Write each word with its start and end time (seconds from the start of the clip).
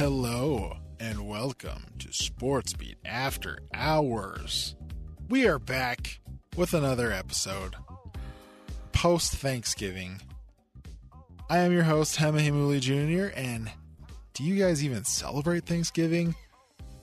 Hello 0.00 0.78
and 0.98 1.28
welcome 1.28 1.84
to 1.98 2.10
Sports 2.10 2.72
Beat 2.72 2.96
After 3.04 3.58
Hours. 3.74 4.74
We 5.28 5.46
are 5.46 5.58
back 5.58 6.20
with 6.56 6.72
another 6.72 7.12
episode 7.12 7.76
post 8.92 9.34
Thanksgiving. 9.34 10.22
I 11.50 11.58
am 11.58 11.72
your 11.72 11.82
host, 11.82 12.18
Hema 12.18 12.40
Heimuli 12.40 12.80
Jr., 12.80 13.38
and 13.38 13.70
do 14.32 14.42
you 14.42 14.56
guys 14.58 14.82
even 14.82 15.04
celebrate 15.04 15.66
Thanksgiving 15.66 16.34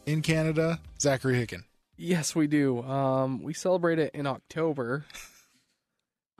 in 0.08 0.24
Canada? 0.24 0.80
Zachary 1.00 1.36
Hicken. 1.36 1.66
Yes, 1.98 2.34
we 2.34 2.48
do. 2.48 2.82
Um, 2.82 3.44
we 3.44 3.54
celebrate 3.54 4.00
it 4.00 4.16
in 4.16 4.26
October. 4.26 5.06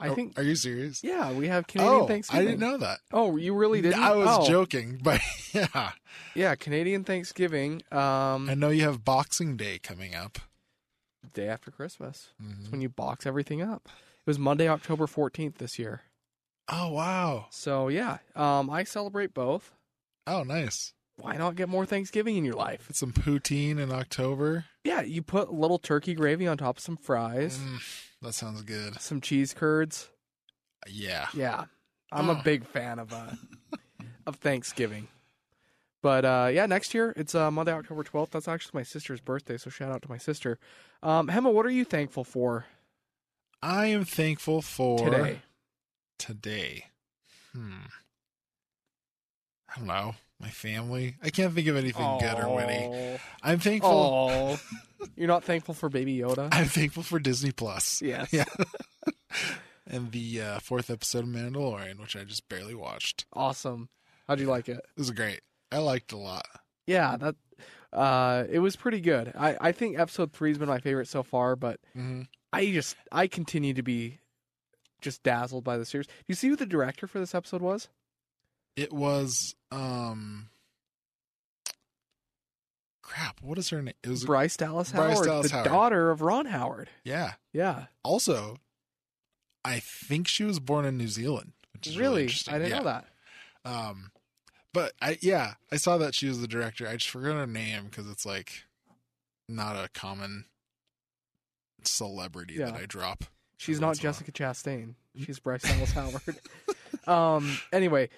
I 0.00 0.08
Oh, 0.10 0.14
think. 0.14 0.38
Are 0.38 0.42
you 0.44 0.54
serious? 0.54 1.02
Yeah, 1.02 1.32
we 1.32 1.48
have 1.48 1.66
Canadian 1.66 2.02
oh, 2.02 2.06
Thanksgiving. 2.06 2.46
I 2.46 2.50
didn't 2.50 2.60
know 2.60 2.78
that. 2.78 3.00
Oh, 3.12 3.36
you 3.36 3.54
really 3.54 3.80
didn't? 3.82 4.00
I 4.00 4.14
was 4.14 4.28
Oh, 4.30 4.46
joking, 4.46 5.00
but 5.02 5.20
yeah. 5.52 5.92
Yeah, 6.34 6.54
Canadian 6.54 7.02
Thanksgiving. 7.04 7.82
Um, 7.90 8.48
I 8.48 8.54
know 8.54 8.68
you 8.70 8.82
have 8.84 9.04
Boxing 9.04 9.56
Day 9.56 9.78
coming 9.78 10.14
up. 10.14 10.38
day 11.34 11.48
after 11.48 11.70
Christmas. 11.70 12.28
It's 12.40 12.68
Mhm. 12.68 12.72
when 12.72 12.80
you 12.80 12.88
box 12.88 13.26
everything 13.26 13.60
up. 13.60 13.88
It 14.20 14.26
was 14.30 14.38
Monday, 14.38 14.68
October 14.68 15.06
fourteenth 15.06 15.58
this 15.58 15.78
year. 15.78 16.02
Oh, 16.68 16.90
wow. 16.92 17.46
So 17.50 17.88
yeah, 17.88 18.18
um, 18.36 18.70
I 18.70 18.84
celebrate 18.84 19.34
both. 19.34 19.72
Oh, 20.26 20.42
nice. 20.44 20.92
Why 21.16 21.36
not 21.36 21.56
get 21.56 21.68
more 21.68 21.84
Thanksgiving 21.86 22.36
in 22.36 22.44
your 22.44 22.54
life? 22.54 22.86
Get 22.86 22.96
some 22.96 23.12
poutine 23.12 23.78
in 23.80 23.90
October. 23.90 24.66
Yeah, 24.84 25.00
you 25.02 25.22
put 25.22 25.48
a 25.48 25.52
little 25.52 25.78
turkey 25.78 26.14
gravy 26.14 26.46
on 26.46 26.56
top 26.58 26.76
of 26.76 26.82
some 26.84 26.96
fries, 26.96 27.58
Mm, 27.58 27.80
that 28.22 28.32
sounds 28.34 28.62
good. 28.62 29.00
some 29.00 29.20
cheese 29.20 29.54
curds. 29.54 30.08
Yeah. 30.88 31.26
Yeah, 31.34 31.64
I'm 32.12 32.28
a 32.30 32.32
Oh. 32.38 32.42
big 32.42 32.64
fan 32.66 32.98
of 32.98 33.12
uh 33.12 33.30
of 34.26 34.36
Thanksgiving. 34.36 35.08
But 36.02 36.24
uh, 36.24 36.50
yeah, 36.52 36.66
next 36.66 36.94
year 36.94 37.12
it's 37.16 37.34
uh, 37.34 37.50
Monday, 37.50 37.72
October 37.72 38.04
12th. 38.04 38.30
That's 38.30 38.46
actually 38.46 38.78
my 38.78 38.82
sister's 38.84 39.20
birthday, 39.20 39.56
so 39.56 39.68
shout 39.70 39.90
out 39.90 40.02
to 40.02 40.08
my 40.08 40.18
sister. 40.18 40.58
Um, 41.02 41.26
Hema, 41.28 41.52
what 41.52 41.66
are 41.66 41.70
you 41.70 41.84
thankful 41.84 42.22
for 42.24 42.66
I 43.60 43.86
am 43.86 44.04
thankful 44.04 44.62
for 44.62 44.98
today? 44.98 45.40
Today. 46.18 46.84
Hmm. 47.52 47.72
I 49.74 49.78
don't 49.78 49.86
know. 49.88 50.14
My 50.40 50.50
family. 50.50 51.16
I 51.22 51.30
can't 51.30 51.52
think 51.52 51.66
of 51.66 51.76
anything 51.76 52.18
good 52.18 52.38
or 52.38 52.54
witty. 52.54 53.18
I'm 53.42 53.58
thankful. 53.58 54.58
You're 55.16 55.28
not 55.28 55.44
thankful 55.44 55.74
for 55.74 55.88
Baby 55.88 56.18
Yoda? 56.18 56.48
I'm 56.52 56.66
thankful 56.66 57.02
for 57.02 57.18
Disney 57.18 57.50
Plus. 57.50 58.00
yes. 58.02 58.32
Yeah. 58.32 58.44
and 59.86 60.12
the 60.12 60.40
uh, 60.40 60.58
fourth 60.60 60.90
episode 60.90 61.24
of 61.24 61.30
Mandalorian, 61.30 61.98
which 61.98 62.16
I 62.16 62.24
just 62.24 62.48
barely 62.48 62.74
watched. 62.74 63.26
Awesome. 63.32 63.88
How'd 64.28 64.40
you 64.40 64.46
like 64.46 64.68
it? 64.68 64.76
It 64.76 64.98
was 64.98 65.10
great. 65.10 65.40
I 65.72 65.78
liked 65.78 66.12
it 66.12 66.16
a 66.16 66.18
lot. 66.18 66.46
Yeah, 66.86 67.16
that. 67.16 67.34
Uh, 67.92 68.44
it 68.50 68.58
was 68.58 68.76
pretty 68.76 69.00
good. 69.00 69.32
I, 69.36 69.56
I 69.60 69.72
think 69.72 69.98
episode 69.98 70.32
three's 70.32 70.58
been 70.58 70.68
my 70.68 70.78
favorite 70.78 71.08
so 71.08 71.22
far, 71.22 71.56
but 71.56 71.80
hmm 71.94 72.22
I 72.52 72.70
just 72.70 72.96
I 73.12 73.26
continue 73.26 73.74
to 73.74 73.82
be 73.82 74.20
just 75.02 75.22
dazzled 75.22 75.64
by 75.64 75.76
the 75.76 75.84
series. 75.84 76.06
Do 76.06 76.12
you 76.28 76.34
see 76.34 76.48
who 76.48 76.56
the 76.56 76.64
director 76.66 77.06
for 77.06 77.18
this 77.18 77.34
episode 77.34 77.60
was? 77.60 77.88
It 78.78 78.92
was 78.92 79.54
um. 79.72 80.50
Crap! 83.02 83.40
What 83.40 83.58
is 83.58 83.70
her 83.70 83.80
name? 83.82 83.94
It 84.04 84.08
was 84.08 84.24
Bryce 84.24 84.56
Dallas 84.56 84.92
Bryce 84.92 85.14
Howard, 85.14 85.26
Dallas 85.26 85.50
the 85.50 85.56
Howard. 85.56 85.68
daughter 85.68 86.10
of 86.10 86.20
Ron 86.20 86.46
Howard. 86.46 86.90
yeah. 87.04 87.34
Yeah, 87.52 87.86
Also, 88.04 88.58
I 89.64 89.80
think 89.80 90.28
she 90.28 90.44
was 90.44 90.60
born 90.60 90.84
in 90.84 90.96
New 90.98 91.08
Zealand. 91.08 91.52
Which 91.72 91.86
is 91.88 91.96
really, 91.98 92.08
really. 92.10 92.22
interesting. 92.24 92.54
I 92.54 92.58
didn't 92.58 92.70
Yeah. 92.70 92.78
know 92.78 92.84
that. 92.84 93.06
Um, 93.64 94.12
but 94.74 94.92
I 95.00 95.18
yeah, 95.22 95.54
I 95.72 95.76
saw 95.76 95.98
that 95.98 96.14
she 96.14 96.28
was 96.28 96.40
the 96.40 96.46
director. 96.46 96.86
I 96.86 96.92
just 96.96 97.08
forgot 97.10 97.34
her 97.34 97.46
name 97.46 97.86
because 97.86 98.08
it's 98.08 98.24
like 98.26 98.64
not 99.48 99.74
a 99.74 99.88
common 99.88 100.44
celebrity 101.84 102.58
that 102.58 102.74
I 102.74 102.86
drop. 102.86 103.24
She's 103.56 103.80
not. 103.80 103.98
Jessica 103.98 104.30
Chastain. 104.30 104.94
She's 105.16 105.40
Bryce 105.40 105.62
Dallas 105.62 105.92
Howard. 105.92 106.38
um. 107.08 107.58
Anyway, 107.72 108.10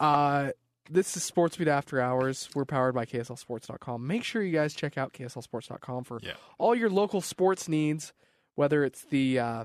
uh, 0.00 0.50
this 0.90 1.16
is 1.16 1.24
Sports 1.24 1.56
Beat 1.56 1.68
After 1.68 2.00
Hours. 2.00 2.48
We're 2.54 2.64
powered 2.64 2.94
by 2.94 3.06
KSLSports.com. 3.06 4.06
Make 4.06 4.22
sure 4.24 4.42
you 4.42 4.52
guys 4.52 4.74
check 4.74 4.96
out 4.98 5.12
KSLSports.com 5.12 6.04
for 6.04 6.20
Yeah. 6.22 6.34
all 6.58 6.74
your 6.74 6.90
local 6.90 7.20
sports 7.20 7.68
needs, 7.68 8.12
whether 8.54 8.84
it's 8.84 9.02
the 9.04 9.38
uh, 9.38 9.64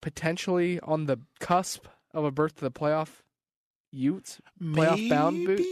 potentially 0.00 0.78
on 0.80 1.06
the 1.06 1.18
cusp 1.40 1.86
of 2.12 2.24
a 2.24 2.30
berth 2.30 2.56
to 2.56 2.60
the 2.62 2.70
playoff 2.70 3.22
Utes, 3.90 4.40
playoff 4.60 5.08
bound 5.08 5.46
boot, 5.46 5.64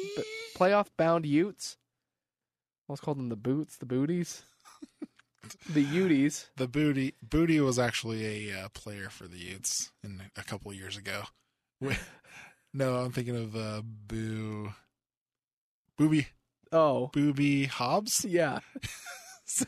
playoff 0.57 0.87
bound 0.97 1.27
Utes. 1.27 1.77
Let's 2.89 3.01
call 3.01 3.15
them 3.15 3.29
the 3.31 3.37
boots, 3.37 3.77
the 3.77 3.87
booties, 3.87 4.45
the 5.69 5.83
Uties. 5.83 6.47
The 6.57 6.69
booty 6.69 7.15
booty 7.23 7.59
was 7.61 7.79
actually 7.81 8.51
a 8.51 8.61
uh, 8.65 8.69
player 8.71 9.09
for 9.09 9.27
the 9.27 9.39
Utes 9.39 9.91
in 10.05 10.23
a 10.37 10.43
couple 10.45 10.71
of 10.71 10.77
years 10.77 10.97
ago. 10.97 11.23
No, 12.75 12.97
I'm 12.97 13.13
thinking 13.13 13.37
of 13.37 13.55
uh, 13.57 13.83
Boo, 13.85 14.73
Booby, 15.99 16.29
Oh, 16.73 17.11
Boobie 17.13 17.67
Hobbs. 17.69 18.25
yeah, 18.29 18.61
it's 19.45 19.57
the 19.57 19.67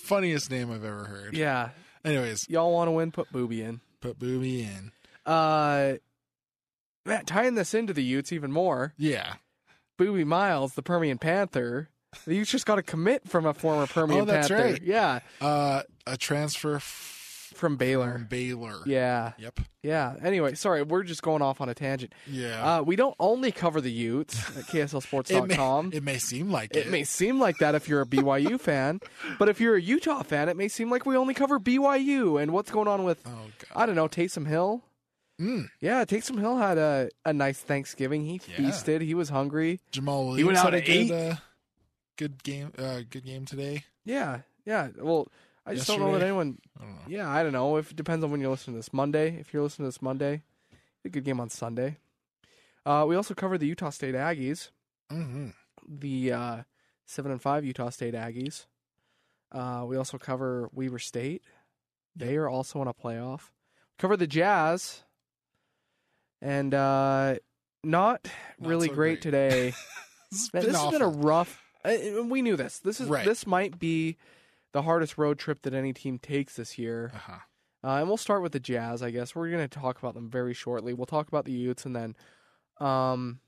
funniest 0.00 0.50
name 0.50 0.72
I've 0.72 0.84
ever 0.84 1.04
heard. 1.04 1.36
yeah. 1.36 1.70
Anyways, 2.04 2.46
Y'all 2.50 2.72
want 2.72 2.88
to 2.88 2.92
win? 2.92 3.12
Put 3.12 3.32
Boobie 3.32 3.60
in. 3.60 3.80
put 4.00 4.18
Boobie 4.18 4.60
in. 4.66 4.92
Uh, 5.24 5.94
man, 7.06 7.24
tying 7.24 7.54
this 7.54 7.72
into 7.72 7.94
the 7.94 8.02
Utes 8.02 8.30
even 8.32 8.52
more. 8.52 8.92
Yeah. 8.98 9.34
Boobie 9.98 10.26
Miles, 10.26 10.74
the 10.74 10.82
Permian 10.82 11.16
Panther. 11.18 11.88
The 12.26 12.34
Utes 12.34 12.50
just 12.50 12.66
got 12.66 12.78
a 12.78 12.82
commit 12.82 13.26
from 13.28 13.46
a 13.46 13.54
former 13.54 13.86
Permian 13.86 14.20
Oh, 14.22 14.24
that's 14.26 14.48
Panther. 14.48 14.72
right. 14.72 14.82
Yeah, 14.82 15.20
Uh, 15.40 15.82
a 16.06 16.16
transfer 16.18 16.76
f- 16.76 17.23
from 17.56 17.76
Baylor. 17.76 18.12
From 18.12 18.24
Baylor. 18.26 18.80
Yeah, 18.86 19.32
Yep. 19.38 19.60
yeah. 19.82 20.14
Anyway, 20.22 20.54
sorry, 20.54 20.82
we're 20.82 21.02
just 21.02 21.22
going 21.22 21.42
off 21.42 21.60
on 21.60 21.68
a 21.68 21.74
tangent. 21.74 22.12
Yeah. 22.26 22.78
Uh, 22.78 22.82
we 22.82 22.96
don't 22.96 23.14
only 23.20 23.52
cover 23.52 23.80
the 23.80 23.90
Utes 23.90 24.38
at 24.50 24.56
it, 24.56 24.74
may, 24.74 24.80
KSLSports.com. 24.82 25.90
it 25.92 26.02
may 26.02 26.18
seem 26.18 26.50
like 26.50 26.76
It 26.76 26.86
it. 26.86 26.90
may 26.90 27.04
seem 27.04 27.38
like 27.40 27.58
that 27.58 27.74
if 27.74 27.88
you're 27.88 28.00
a 28.02 28.06
BYU 28.06 28.58
fan, 28.60 29.00
but 29.38 29.48
if 29.48 29.60
you're 29.60 29.76
a 29.76 29.80
Utah 29.82 30.22
fan, 30.22 30.48
it 30.48 30.56
may 30.56 30.68
seem 30.68 30.90
like 30.90 31.06
we 31.06 31.16
only 31.16 31.34
cover 31.34 31.58
BYU 31.58 32.40
and 32.42 32.52
what's 32.52 32.70
going 32.70 32.88
on 32.88 33.04
with 33.04 33.20
Oh 33.26 33.30
god. 33.58 33.68
I 33.82 33.86
don't 33.86 33.94
know 33.96 34.08
Taysom 34.08 34.46
Hill. 34.46 34.82
Mm, 35.40 35.68
Yeah, 35.80 36.04
Taysom 36.04 36.38
Hill 36.38 36.58
had 36.58 36.78
a, 36.78 37.08
a 37.24 37.32
nice 37.32 37.58
Thanksgiving. 37.58 38.24
He 38.24 38.40
Yeah. 38.48 38.56
feasted. 38.56 39.02
He 39.02 39.14
was 39.14 39.30
hungry. 39.30 39.80
Jamaal 39.92 40.26
Williams 40.26 40.38
He 40.38 40.44
went 40.44 40.58
out 40.58 40.72
had 40.72 40.74
a 40.74 40.80
good, 41.06 41.10
uh, 41.10 41.36
good 42.16 42.42
game. 42.44 42.72
Uh, 42.78 43.00
good 43.10 43.24
game 43.24 43.44
today. 43.44 43.84
Yeah, 44.04 44.40
yeah. 44.64 44.88
Well, 44.96 45.26
I 45.66 45.74
just 45.74 45.86
don't 45.86 46.00
know 46.00 46.12
that 46.12 46.22
anyone. 46.22 46.58
I 46.78 46.82
don't 46.84 46.94
know. 46.94 47.00
Yeah, 47.08 47.28
I 47.30 47.42
don't 47.42 47.52
know. 47.52 47.76
If 47.76 47.90
it 47.90 47.96
depends 47.96 48.22
on 48.24 48.30
when 48.30 48.40
you're 48.40 48.50
listening 48.50 48.74
to 48.74 48.78
this 48.78 48.92
Monday. 48.92 49.36
If 49.40 49.52
you're 49.54 49.62
listening 49.62 49.84
to 49.84 49.88
this 49.88 50.02
Monday, 50.02 50.42
a 51.04 51.08
good 51.08 51.24
game 51.24 51.40
on 51.40 51.48
Sunday. 51.48 51.98
Uh, 52.86 53.04
we 53.08 53.16
also 53.16 53.32
covered 53.34 53.58
the 53.58 53.66
Utah 53.66 53.90
State 53.90 54.14
Aggies, 54.14 54.70
hmm 55.10 55.48
the 55.88 56.32
uh, 56.32 56.56
seven 57.06 57.30
and 57.32 57.40
five 57.40 57.64
Utah 57.64 57.90
State 57.90 58.14
Aggies. 58.14 58.66
Uh, 59.52 59.84
we 59.86 59.96
also 59.96 60.18
cover 60.18 60.68
Weber 60.72 60.98
State. 60.98 61.42
They 62.16 62.36
are 62.36 62.48
also 62.48 62.80
in 62.82 62.88
a 62.88 62.94
playoff. 62.94 63.50
Cover 63.98 64.16
the 64.16 64.26
Jazz, 64.26 65.02
and 66.42 66.74
uh, 66.74 67.36
not, 67.82 68.24
Not 68.58 68.68
really 68.68 68.88
so 68.88 68.94
great, 68.94 69.20
great. 69.20 69.22
today. 69.22 69.72
This, 70.32 70.52
Man, 70.52 70.62
has 70.64 70.72
this 70.72 70.80
been 70.82 70.90
has 70.90 70.92
been 70.98 71.02
a 71.02 71.08
rough. 71.08 71.62
uh, 71.84 71.94
we 72.24 72.42
knew 72.42 72.56
this. 72.56 72.80
This 72.80 73.00
is 73.00 73.08
Right. 73.08 73.24
this 73.24 73.46
might 73.46 73.78
be 73.78 74.16
the 74.74 74.82
hardest 74.82 75.16
road 75.16 75.38
trip 75.38 75.62
that 75.62 75.72
any 75.72 75.94
team 75.94 76.18
takes 76.18 76.56
this 76.56 76.76
year. 76.78 77.10
Uh-huh. 77.14 77.38
Uh, 77.82 77.98
and 78.00 78.08
we'll 78.08 78.16
start 78.18 78.42
with 78.42 78.52
the 78.52 78.60
Jazz, 78.60 79.02
I 79.02 79.10
guess. 79.10 79.34
We're 79.34 79.48
going 79.50 79.66
to 79.66 79.78
talk 79.80 79.98
about 79.98 80.12
them 80.14 80.28
very 80.30 80.52
shortly. 80.52 80.92
We'll 80.92 81.06
talk 81.06 81.28
about 81.28 81.44
the 81.46 81.52
Utes, 81.52 81.86
and 81.86 81.94
then, 81.96 82.16
um, 82.80 83.40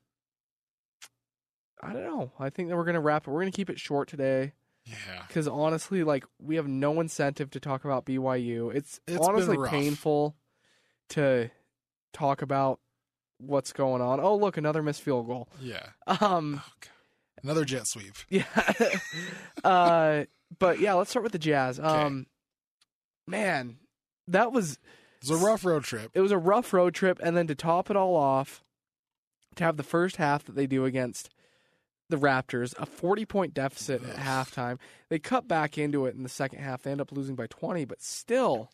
I 1.82 1.92
don't 1.92 2.04
know. 2.04 2.32
I 2.38 2.48
think 2.50 2.68
that 2.68 2.76
we're 2.76 2.84
going 2.84 2.94
to 2.94 3.00
wrap 3.00 3.26
it. 3.26 3.30
We're 3.30 3.40
going 3.40 3.52
to 3.52 3.56
keep 3.56 3.68
it 3.70 3.78
short 3.78 4.08
today 4.08 4.52
Yeah. 4.86 5.24
because 5.28 5.46
honestly, 5.46 6.04
like 6.04 6.24
we 6.40 6.56
have 6.56 6.66
no 6.66 7.00
incentive 7.00 7.50
to 7.50 7.60
talk 7.60 7.84
about 7.84 8.06
BYU. 8.06 8.74
It's, 8.74 9.00
It's 9.06 9.26
honestly 9.26 9.58
painful 9.68 10.36
to 11.10 11.50
talk 12.12 12.40
about 12.42 12.80
what's 13.38 13.72
going 13.72 14.00
on. 14.00 14.20
Oh, 14.20 14.36
look, 14.36 14.56
another 14.56 14.82
missed 14.82 15.02
field 15.02 15.26
goal. 15.26 15.48
Yeah. 15.60 15.86
Um, 16.06 16.62
Oh, 16.64 16.88
Another 17.42 17.64
jet 17.66 17.86
sweep. 17.86 18.14
yeah. 18.30 18.44
uh, 19.64 20.24
but 20.58 20.80
yeah, 20.80 20.94
let's 20.94 21.10
start 21.10 21.22
with 21.24 21.32
the 21.32 21.38
Jazz. 21.38 21.78
Um, 21.80 22.26
man, 23.26 23.78
that 24.28 24.52
was 24.52 24.78
It 25.22 25.30
was 25.30 25.42
a 25.42 25.44
rough 25.44 25.64
road 25.64 25.84
trip. 25.84 26.10
it 26.14 26.20
was 26.20 26.32
a 26.32 26.38
rough 26.38 26.72
road 26.72 26.94
trip, 26.94 27.18
and 27.22 27.36
then 27.36 27.46
to 27.48 27.54
top 27.54 27.90
it 27.90 27.96
all 27.96 28.16
off, 28.16 28.62
to 29.56 29.64
have 29.64 29.76
the 29.76 29.82
first 29.82 30.16
half 30.16 30.44
that 30.44 30.54
they 30.54 30.66
do 30.66 30.84
against 30.84 31.30
the 32.08 32.16
Raptors, 32.16 32.72
a 32.78 32.86
forty-point 32.86 33.52
deficit 33.54 34.02
at 34.04 34.16
halftime. 34.16 34.78
They 35.08 35.18
cut 35.18 35.48
back 35.48 35.76
into 35.76 36.06
it 36.06 36.14
in 36.14 36.22
the 36.22 36.28
second 36.28 36.60
half. 36.60 36.82
They 36.82 36.92
end 36.92 37.00
up 37.00 37.10
losing 37.10 37.34
by 37.34 37.46
twenty, 37.48 37.84
but 37.84 38.00
still, 38.00 38.70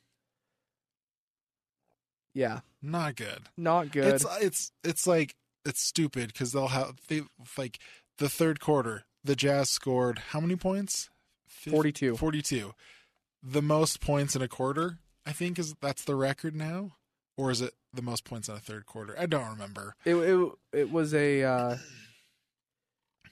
yeah, 2.35 2.61
Not 2.83 3.17
good. 3.17 3.49
not 3.57 3.91
good. 3.91 4.07
It's 4.15 4.27
it's 4.41 4.73
it's 4.85 5.07
like 5.07 5.35
it's 5.65 5.81
stupid 5.83 6.29
because 6.33 6.53
they'll 6.53 6.69
have 6.69 6.97
they 7.09 7.23
like 7.57 7.79
the 8.19 8.29
third 8.29 8.61
quarter. 8.61 9.05
The 9.25 9.37
Jazz 9.37 9.71
scored 9.71 10.19
how 10.31 10.41
many 10.41 10.57
points? 10.57 11.09
Fif- 11.52 11.72
42. 11.72 12.16
42. 12.16 12.75
The 13.43 13.62
most 13.62 14.00
points 14.00 14.34
in 14.37 14.43
a 14.43 14.49
quarter, 14.49 14.99
I 15.26 15.32
think, 15.32 15.58
is 15.58 15.75
that's 15.81 16.04
the 16.04 16.14
record 16.14 16.54
now, 16.56 16.93
or 17.37 17.50
is 17.50 17.60
it 17.60 17.72
the 17.93 18.02
most 18.02 18.25
points 18.25 18.49
in 18.49 18.54
a 18.54 18.60
third 18.60 18.87
quarter? 18.87 19.14
I 19.19 19.26
don't 19.26 19.49
remember. 19.50 19.94
it, 20.04 20.14
it 20.14 20.52
it 20.72 20.90
was 20.93 21.12
a 21.14 21.43
uh, 21.43 21.76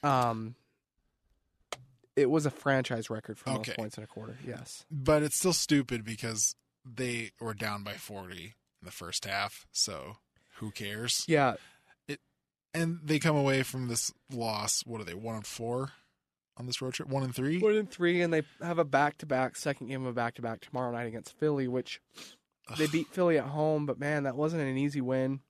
um. 0.03 0.55
It 2.17 2.29
was 2.29 2.45
a 2.45 2.51
franchise 2.51 3.09
record 3.09 3.39
for 3.39 3.51
most 3.51 3.61
Okay. 3.61 3.75
points 3.77 3.97
in 3.97 4.05
a 4.05 4.07
quarter. 4.07 4.37
Yes. 4.47 4.85
But 4.91 5.23
it's 5.23 5.37
still 5.37 5.53
stupid 5.55 6.05
because 6.05 6.55
they 6.85 7.31
were 7.41 7.55
down 7.55 7.83
by 7.83 7.93
40 7.95 8.35
in 8.43 8.53
the 8.83 8.91
first 8.91 9.25
half. 9.25 9.67
So 9.73 10.17
who 10.57 10.71
cares? 10.71 11.25
Yeah. 11.29 11.55
And 12.75 12.99
they 13.03 13.19
come 13.21 13.37
away 13.37 13.63
from 13.63 13.89
this 13.89 14.13
loss. 14.31 14.83
What 14.85 15.01
are 15.01 15.05
they? 15.05 15.15
One 15.15 15.37
and 15.37 15.47
four 15.47 15.93
on 16.61 16.67
this 16.67 16.81
road 16.81 16.95
trip. 16.95 17.09
One 17.09 17.25
and 17.25 17.35
three. 17.35 17.59
One 17.59 17.75
and 17.77 17.91
three, 17.91 18.21
and 18.23 18.33
they 18.33 18.43
have 18.63 18.79
a 18.79 18.85
back-to-back 18.85 19.57
second 19.57 19.89
game 19.89 20.03
of 20.03 20.09
a 20.09 20.13
back-to-back 20.13 20.61
tomorrow 20.61 20.93
night 20.93 21.07
against 21.09 21.37
Philly, 21.39 21.67
which 21.67 22.01
they 22.79 22.87
beat 22.87 23.09
Philly 23.09 23.39
at 23.39 23.47
home. 23.47 23.87
But 23.87 23.99
man, 23.99 24.23
that 24.25 24.37
wasn't 24.37 24.63
an 24.63 24.77
easy 24.77 25.01
win. 25.01 25.41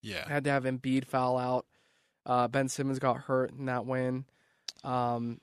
Yeah. 0.00 0.26
Had 0.26 0.44
to 0.44 0.50
have 0.50 0.64
Embiid 0.64 1.04
foul 1.04 1.36
out. 1.36 1.66
Uh, 2.24 2.46
ben 2.48 2.68
Simmons 2.68 2.98
got 2.98 3.18
hurt 3.22 3.50
in 3.50 3.66
that 3.66 3.84
win. 3.84 4.24
Um, 4.84 5.40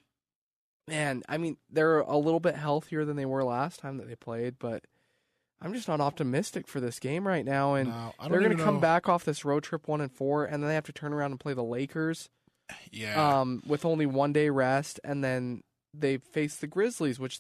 man, 0.87 1.23
I 1.27 1.37
mean 1.37 1.57
they're 1.69 1.99
a 1.99 2.17
little 2.17 2.39
bit 2.39 2.55
healthier 2.55 3.05
than 3.05 3.17
they 3.17 3.25
were 3.25 3.43
last 3.43 3.79
time 3.79 3.97
that 3.97 4.07
they 4.07 4.15
played, 4.15 4.55
but 4.59 4.85
I'm 5.61 5.73
just 5.73 5.87
not 5.87 5.99
optimistic 5.99 6.67
for 6.67 6.79
this 6.79 6.99
game 6.99 7.27
right 7.27 7.43
now. 7.43 7.73
And 7.73 7.89
No, 7.89 8.13
they're 8.29 8.39
going 8.39 8.55
to 8.57 8.63
come 8.63 8.75
know- 8.75 8.81
back 8.81 9.09
off 9.09 9.25
this 9.25 9.43
road 9.43 9.63
trip 9.63 9.87
one 9.87 9.99
and 9.99 10.11
four, 10.11 10.45
and 10.45 10.61
then 10.63 10.69
they 10.69 10.75
have 10.75 10.85
to 10.85 10.93
turn 10.93 11.11
around 11.11 11.31
and 11.31 11.39
play 11.39 11.53
the 11.53 11.63
Lakers 11.63 12.29
Yeah. 12.91 13.39
um, 13.41 13.61
with 13.67 13.85
only 13.85 14.05
one 14.05 14.33
day 14.33 14.49
rest, 14.49 14.99
and 15.03 15.23
then 15.23 15.61
they 15.93 16.17
face 16.17 16.57
the 16.57 16.67
Grizzlies, 16.67 17.19
which 17.19 17.39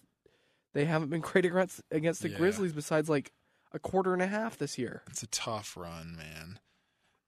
they 0.73 0.85
haven't 0.85 1.09
been 1.09 1.21
great 1.21 1.45
against 1.45 1.81
against 1.91 2.21
the 2.21 2.29
Yeah. 2.29 2.37
Grizzlies 2.37 2.73
besides 2.73 3.09
like 3.09 3.31
a 3.73 3.79
quarter 3.79 4.13
and 4.13 4.21
a 4.21 4.27
half 4.27 4.57
this 4.57 4.77
year. 4.77 5.03
it's 5.09 5.23
a 5.23 5.27
tough 5.27 5.75
run, 5.75 6.15
man. 6.17 6.59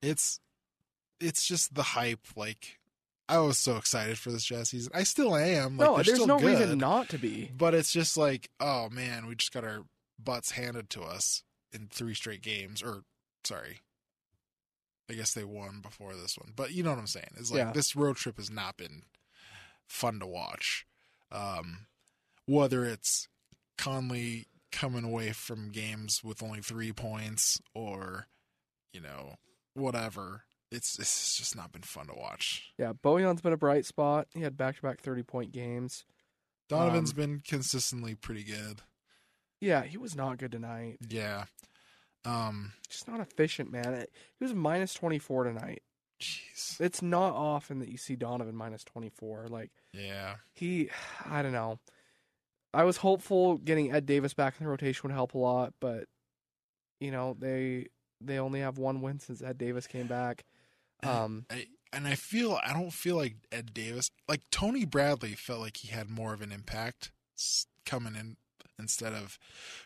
It's 0.02 0.40
it's 1.20 1.46
just 1.48 1.74
the 1.74 1.84
hype. 1.84 2.26
Like 2.36 2.78
I 3.28 3.40
was 3.40 3.58
so 3.58 3.76
excited 3.78 4.18
for 4.18 4.32
this 4.32 4.46
jazz 4.46 4.70
season. 4.70 4.92
I 4.96 5.04
still 5.04 5.36
am. 5.36 5.78
Like, 5.78 5.88
no, 5.90 6.02
there's 6.04 6.26
no 6.26 6.38
good, 6.40 6.60
reason 6.60 6.78
not 6.78 7.10
to 7.10 7.18
be. 7.18 7.52
But 7.58 7.74
it's 7.74 7.92
just 7.92 8.16
like, 8.16 8.50
oh 8.60 8.90
man, 8.90 9.26
we 9.28 9.36
just 9.36 9.52
got 9.52 9.64
our 9.66 9.82
butts 10.24 10.52
handed 10.52 10.90
to 10.92 11.02
us 11.02 11.44
in 11.74 11.88
three 11.88 12.14
straight 12.14 12.42
games. 12.42 12.82
Or 12.82 13.02
sorry, 13.44 13.80
I 15.10 15.14
guess 15.14 15.34
they 15.34 15.44
won 15.44 15.80
before 15.82 16.16
this 16.16 16.38
one. 16.38 16.52
But 16.56 16.72
you 16.74 16.84
know 16.84 16.90
what 16.92 17.00
I'm 17.00 17.08
saying? 17.08 17.32
It's 17.38 17.52
like 17.52 17.60
Yeah. 17.60 17.72
this 17.72 17.96
road 17.96 18.18
trip 18.18 18.38
has 18.38 18.50
not 18.50 18.78
been 18.78 19.04
fun 19.88 20.20
to 20.20 20.28
watch. 20.28 20.86
Um, 21.32 21.88
whether 22.46 22.86
it's 22.86 23.28
Conley 23.78 24.48
coming 24.72 25.04
away 25.04 25.32
from 25.32 25.70
games 25.72 26.24
with 26.24 26.44
only 26.44 26.62
three 26.62 26.92
points 26.92 27.60
or, 27.74 28.28
you 28.94 29.00
know, 29.02 29.36
whatever. 29.74 30.44
It's 30.72 31.00
it's 31.00 31.38
just 31.38 31.56
not 31.56 31.72
been 31.72 31.84
fun 31.84 32.08
to 32.08 32.14
watch. 32.14 32.74
Yeah, 32.78 32.92
Bojan's 32.92 33.42
been 33.42 33.54
a 33.54 33.58
bright 33.58 33.86
spot. 33.86 34.28
He 34.34 34.42
had 34.42 34.58
back-to-back 34.58 35.02
30-point 35.02 35.54
games. 35.54 36.04
Donovan's 36.68 37.12
Um, 37.12 37.16
been 37.16 37.40
consistently 37.40 38.16
pretty 38.16 38.44
good. 38.44 38.82
Yeah, 39.62 39.84
he 39.84 39.98
was 39.98 40.16
not 40.16 40.38
good 40.38 40.52
tonight. 40.52 40.98
Yeah. 41.08 41.46
Um 42.26 42.74
Just 42.90 43.08
not 43.08 43.20
efficient, 43.20 43.72
man. 43.72 43.94
It- 43.94 44.12
He 44.40 44.44
was 44.46 44.54
minus 44.54 44.94
24 44.94 45.46
tonight. 45.46 45.84
jeez. 46.20 46.80
It's 46.82 47.02
not 47.02 47.34
often 47.34 47.80
that 47.80 47.90
you 47.90 47.98
see 47.98 48.16
Donovan 48.16 48.56
minus 48.56 48.84
24. 48.84 49.48
Like 49.50 49.72
Yeah. 49.94 50.38
he, 50.54 50.90
I 51.26 51.42
don't 51.42 51.52
know. 51.54 51.80
I 52.74 52.84
was 52.84 52.98
hopeful 52.98 53.58
getting 53.58 53.92
Ed 53.92 54.06
Davis 54.06 54.34
back 54.34 54.56
in 54.60 54.64
the 54.66 54.70
rotation 54.70 55.08
would 55.10 55.14
help 55.14 55.34
a 55.34 55.38
lot, 55.38 55.74
but 55.80 56.06
you 57.00 57.12
know 57.12 57.36
they 57.40 57.88
they 58.20 58.40
only 58.40 58.60
have 58.62 58.78
one 58.78 59.02
win 59.02 59.20
since 59.20 59.42
Ed 59.42 59.58
Davis 59.58 59.88
came 59.88 60.08
back. 60.08 60.44
Um, 61.04 61.46
I 61.50 61.68
and 61.94 62.08
I 62.08 62.16
feel 62.16 62.60
I 62.64 62.74
don't 62.74 62.92
feel 62.92 63.16
like 63.16 63.36
Ed 63.52 63.74
Davis 63.74 64.10
like 64.28 64.42
Tony 64.52 64.84
Bradley 64.86 65.34
felt 65.36 65.62
like 65.62 65.78
he 65.78 65.88
had 65.90 66.10
more 66.10 66.34
of 66.34 66.42
an 66.42 66.52
impact 66.52 67.12
coming 67.86 68.16
in 68.16 68.36
instead 68.80 69.14
of 69.14 69.38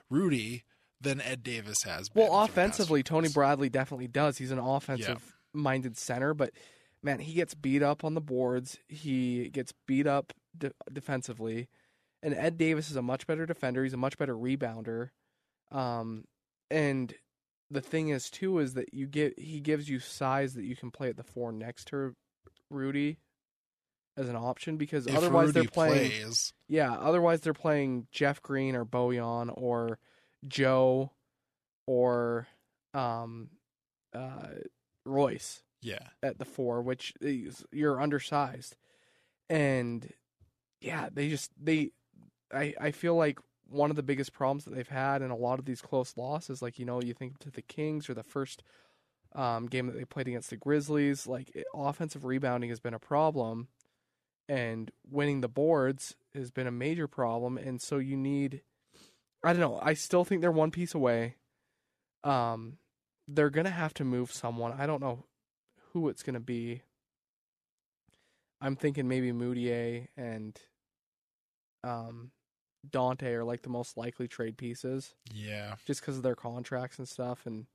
Rudy 0.09 0.63
than 1.01 1.21
Ed 1.21 1.43
Davis 1.43 1.83
has. 1.83 2.09
well, 2.13 2.27
for 2.27 2.31
the 2.31 2.37
past 2.37 2.49
offensively, 2.51 3.03
Tony. 3.03 3.29
Bradley 3.29 3.69
definitely 3.69 4.07
does. 4.07 4.37
He's 4.37 4.51
an 4.51 4.59
offensive 4.59 5.35
minded 5.53 5.97
center, 5.97 6.33
but 6.33 6.51
man, 7.03 7.19
he 7.19 7.33
gets 7.33 7.53
beat 7.53 7.83
up 7.83 8.03
on 8.03 8.13
the 8.13 8.21
boards. 8.21 8.77
He 8.87 9.49
gets 9.49 9.73
beat 9.87 10.07
up 10.07 10.33
de- 10.57 10.71
defensively, 10.91 11.67
and 12.21 12.33
Ed 12.33 12.57
Davis 12.57 12.89
is 12.89 12.95
a 12.95 13.01
much 13.01 13.27
better 13.27 13.45
defender. 13.45 13.83
He's 13.83 13.93
a 13.93 13.97
much 13.97 14.17
better 14.17 14.35
rebounder. 14.35 15.09
Um, 15.71 16.25
and 16.69 17.13
the 17.69 17.81
thing 17.81 18.09
is 18.09 18.29
too 18.29 18.59
is 18.59 18.73
that 18.73 18.93
you 18.93 19.07
get 19.07 19.39
he 19.39 19.59
gives 19.59 19.89
you 19.89 19.99
size 19.99 20.53
that 20.55 20.65
you 20.65 20.75
can 20.75 20.91
play 20.91 21.09
at 21.09 21.17
the 21.17 21.23
four 21.23 21.51
next 21.51 21.85
to 21.85 22.15
Rudy 22.69 23.17
as 24.17 24.27
an 24.27 24.35
option 24.35 24.77
because 24.77 25.07
If 25.07 25.15
otherwise 25.15 25.47
Rudy 25.47 25.61
they're 25.61 25.69
playing 25.69 26.09
plays, 26.11 26.53
yeah, 26.67 26.93
otherwise 26.93 27.41
they're 27.41 27.53
playing 27.53 28.07
Jeff 28.11 28.41
Green 28.41 28.75
or 28.75 28.85
Bojan 28.85 29.51
or 29.55 29.99
Joe 30.47 31.11
or 31.87 32.47
um 32.93 33.49
uh 34.13 34.47
Royce 35.05 35.63
yeah, 35.81 36.09
at 36.21 36.37
the 36.37 36.45
four, 36.45 36.81
which 36.81 37.13
is 37.21 37.65
you're 37.71 37.99
undersized. 37.99 38.75
And 39.49 40.07
yeah, 40.79 41.09
they 41.11 41.29
just 41.29 41.51
they 41.61 41.91
I 42.53 42.73
I 42.79 42.91
feel 42.91 43.15
like 43.15 43.39
one 43.67 43.89
of 43.89 43.95
the 43.95 44.03
biggest 44.03 44.33
problems 44.33 44.65
that 44.65 44.75
they've 44.75 44.87
had 44.87 45.21
in 45.21 45.31
a 45.31 45.35
lot 45.35 45.59
of 45.59 45.65
these 45.65 45.81
close 45.81 46.15
losses, 46.17 46.61
like 46.61 46.77
you 46.77 46.85
know, 46.85 47.01
you 47.01 47.13
think 47.13 47.39
to 47.39 47.49
the 47.49 47.61
Kings 47.61 48.09
or 48.09 48.13
the 48.13 48.23
first 48.23 48.63
um, 49.33 49.65
game 49.67 49.87
that 49.87 49.95
they 49.95 50.05
played 50.05 50.27
against 50.27 50.49
the 50.49 50.57
Grizzlies, 50.57 51.25
like 51.25 51.49
it, 51.55 51.65
offensive 51.73 52.25
rebounding 52.25 52.69
has 52.69 52.79
been 52.79 52.93
a 52.93 52.99
problem, 52.99 53.69
and 54.47 54.91
winning 55.09 55.41
the 55.41 55.47
boards 55.47 56.15
has 56.35 56.51
been 56.51 56.67
a 56.67 56.71
major 56.71 57.07
problem. 57.07 57.57
And 57.57 57.81
so 57.81 57.97
you 57.97 58.17
need, 58.17 58.61
I 59.43 59.53
don't 59.53 59.61
know, 59.61 59.79
I 59.81 59.93
still 59.95 60.23
think 60.23 60.41
they're 60.41 60.51
one 60.51 60.71
piece 60.71 60.93
away. 60.93 61.35
Um, 62.23 62.77
they're 63.27 63.49
gonna 63.49 63.69
have 63.71 63.93
to 63.95 64.03
move 64.03 64.31
someone. 64.31 64.73
I 64.73 64.85
don't 64.85 65.01
know 65.01 65.25
who 65.93 66.09
it's 66.09 66.23
gonna 66.23 66.39
be. 66.39 66.81
I'm 68.61 68.75
thinking 68.75 69.07
maybe 69.07 69.31
Mudiay 69.31 70.07
and 70.15 70.59
um 71.83 72.31
Dante 72.89 73.31
are 73.33 73.43
like 73.43 73.61
the 73.63 73.69
most 73.69 73.95
likely 73.97 74.27
trade 74.27 74.57
pieces 74.57 75.13
Yeah. 75.33 75.75
just 75.85 76.01
because 76.01 76.17
of 76.17 76.23
their 76.23 76.35
contracts 76.35 76.97
and 76.99 77.07
stuff. 77.07 77.45
And 77.45 77.65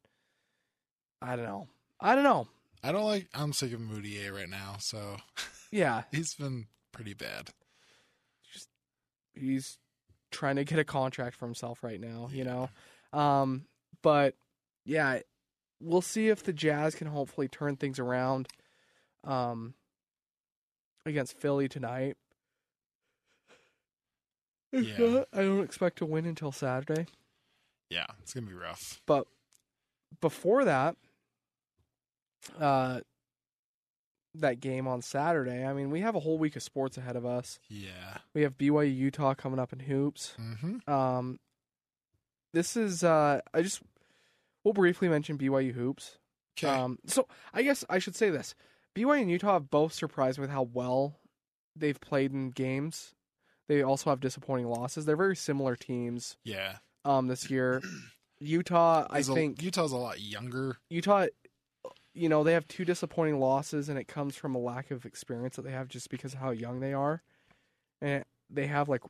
I 1.22 1.36
don't 1.36 1.44
know. 1.46 1.68
I 2.00 2.14
don't 2.14 2.24
know. 2.24 2.48
I 2.82 2.92
don't 2.92 3.04
like. 3.04 3.28
I'm 3.34 3.52
sick 3.52 3.72
of 3.72 3.80
Mudiay 3.80 4.32
right 4.32 4.48
now, 4.48 4.76
so 4.78 5.16
Yeah, 5.72 6.02
he's 6.12 6.34
been 6.34 6.66
pretty 6.92 7.14
bad. 7.14 7.50
Just 8.52 8.68
he's 9.34 9.78
trying 10.36 10.56
to 10.56 10.64
get 10.64 10.78
a 10.78 10.84
contract 10.84 11.36
for 11.36 11.46
himself 11.46 11.82
right 11.82 12.00
now, 12.00 12.28
you 12.32 12.44
know. 12.44 12.68
Um, 13.12 13.64
but 14.02 14.34
yeah, 14.84 15.20
we'll 15.80 16.02
see 16.02 16.28
if 16.28 16.42
the 16.42 16.52
Jazz 16.52 16.94
can 16.94 17.06
hopefully 17.08 17.48
turn 17.48 17.76
things 17.76 17.98
around 17.98 18.48
um 19.24 19.74
against 21.04 21.38
Philly 21.38 21.68
tonight. 21.68 22.16
If 24.72 24.98
Yeah. 24.98 25.06
not, 25.06 25.28
I 25.32 25.42
don't 25.42 25.64
expect 25.64 25.98
to 25.98 26.06
win 26.06 26.26
until 26.26 26.52
Saturday. 26.52 27.06
Yeah, 27.88 28.06
it's 28.20 28.34
gonna 28.34 28.46
be 28.46 28.52
rough. 28.52 29.00
But 29.06 29.26
before 30.20 30.64
that, 30.64 30.96
uh 32.58 33.00
that 34.40 34.60
game 34.60 34.86
on 34.86 35.02
Saturday, 35.02 35.64
I 35.64 35.72
mean, 35.72 35.90
we 35.90 36.00
have 36.00 36.14
a 36.14 36.20
whole 36.20 36.38
week 36.38 36.56
of 36.56 36.62
sports 36.62 36.96
ahead 36.96 37.16
of 37.16 37.24
us. 37.26 37.58
Yeah. 37.68 38.18
We 38.34 38.42
have 38.42 38.56
BYU 38.58 38.94
Utah 38.96 39.34
coming 39.34 39.58
up 39.58 39.72
in 39.72 39.80
hoops. 39.80 40.34
Mm-hmm. 40.40 40.90
Um, 40.90 41.38
this 42.52 42.76
is 42.76 43.04
uh, 43.04 43.40
I 43.52 43.62
just 43.62 43.82
we'll 44.64 44.74
briefly 44.74 45.08
mention 45.08 45.38
BYU 45.38 45.72
hoops. 45.72 46.18
Okay. 46.58 46.68
Um, 46.68 46.98
so 47.06 47.26
I 47.52 47.62
guess 47.62 47.84
I 47.90 47.98
should 47.98 48.16
say 48.16 48.30
this: 48.30 48.54
BYU 48.94 49.20
and 49.22 49.30
Utah 49.30 49.54
have 49.54 49.70
both 49.70 49.92
surprised 49.92 50.38
with 50.38 50.50
how 50.50 50.62
well 50.62 51.18
they've 51.74 52.00
played 52.00 52.32
in 52.32 52.50
games. 52.50 53.12
They 53.68 53.82
also 53.82 54.10
have 54.10 54.20
disappointing 54.20 54.68
losses. 54.68 55.04
They're 55.06 55.16
very 55.16 55.36
similar 55.36 55.76
teams. 55.76 56.36
yeah. 56.44 56.76
Um, 57.04 57.28
this 57.28 57.50
year, 57.50 57.82
Utah, 58.40 59.06
I 59.08 59.14
There's 59.14 59.28
a- 59.28 59.34
think 59.34 59.62
Utah's 59.62 59.92
a 59.92 59.96
lot 59.96 60.20
younger. 60.20 60.76
Utah, 60.90 61.26
you 62.16 62.28
know, 62.28 62.42
they 62.44 62.52
have 62.54 62.66
two 62.68 62.84
disappointing 62.84 63.38
losses, 63.38 63.88
and 63.88 63.98
it 63.98 64.08
comes 64.08 64.34
from 64.36 64.54
a 64.54 64.58
lack 64.58 64.90
of 64.90 65.04
experience 65.04 65.56
that 65.56 65.62
they 65.62 65.72
have 65.72 65.88
just 65.88 66.08
because 66.10 66.32
of 66.34 66.40
how 66.40 66.50
young 66.50 66.80
they 66.80 66.92
are, 66.94 67.22
and 68.00 68.24
they 68.50 68.66
have 68.66 68.88
like 68.88 69.02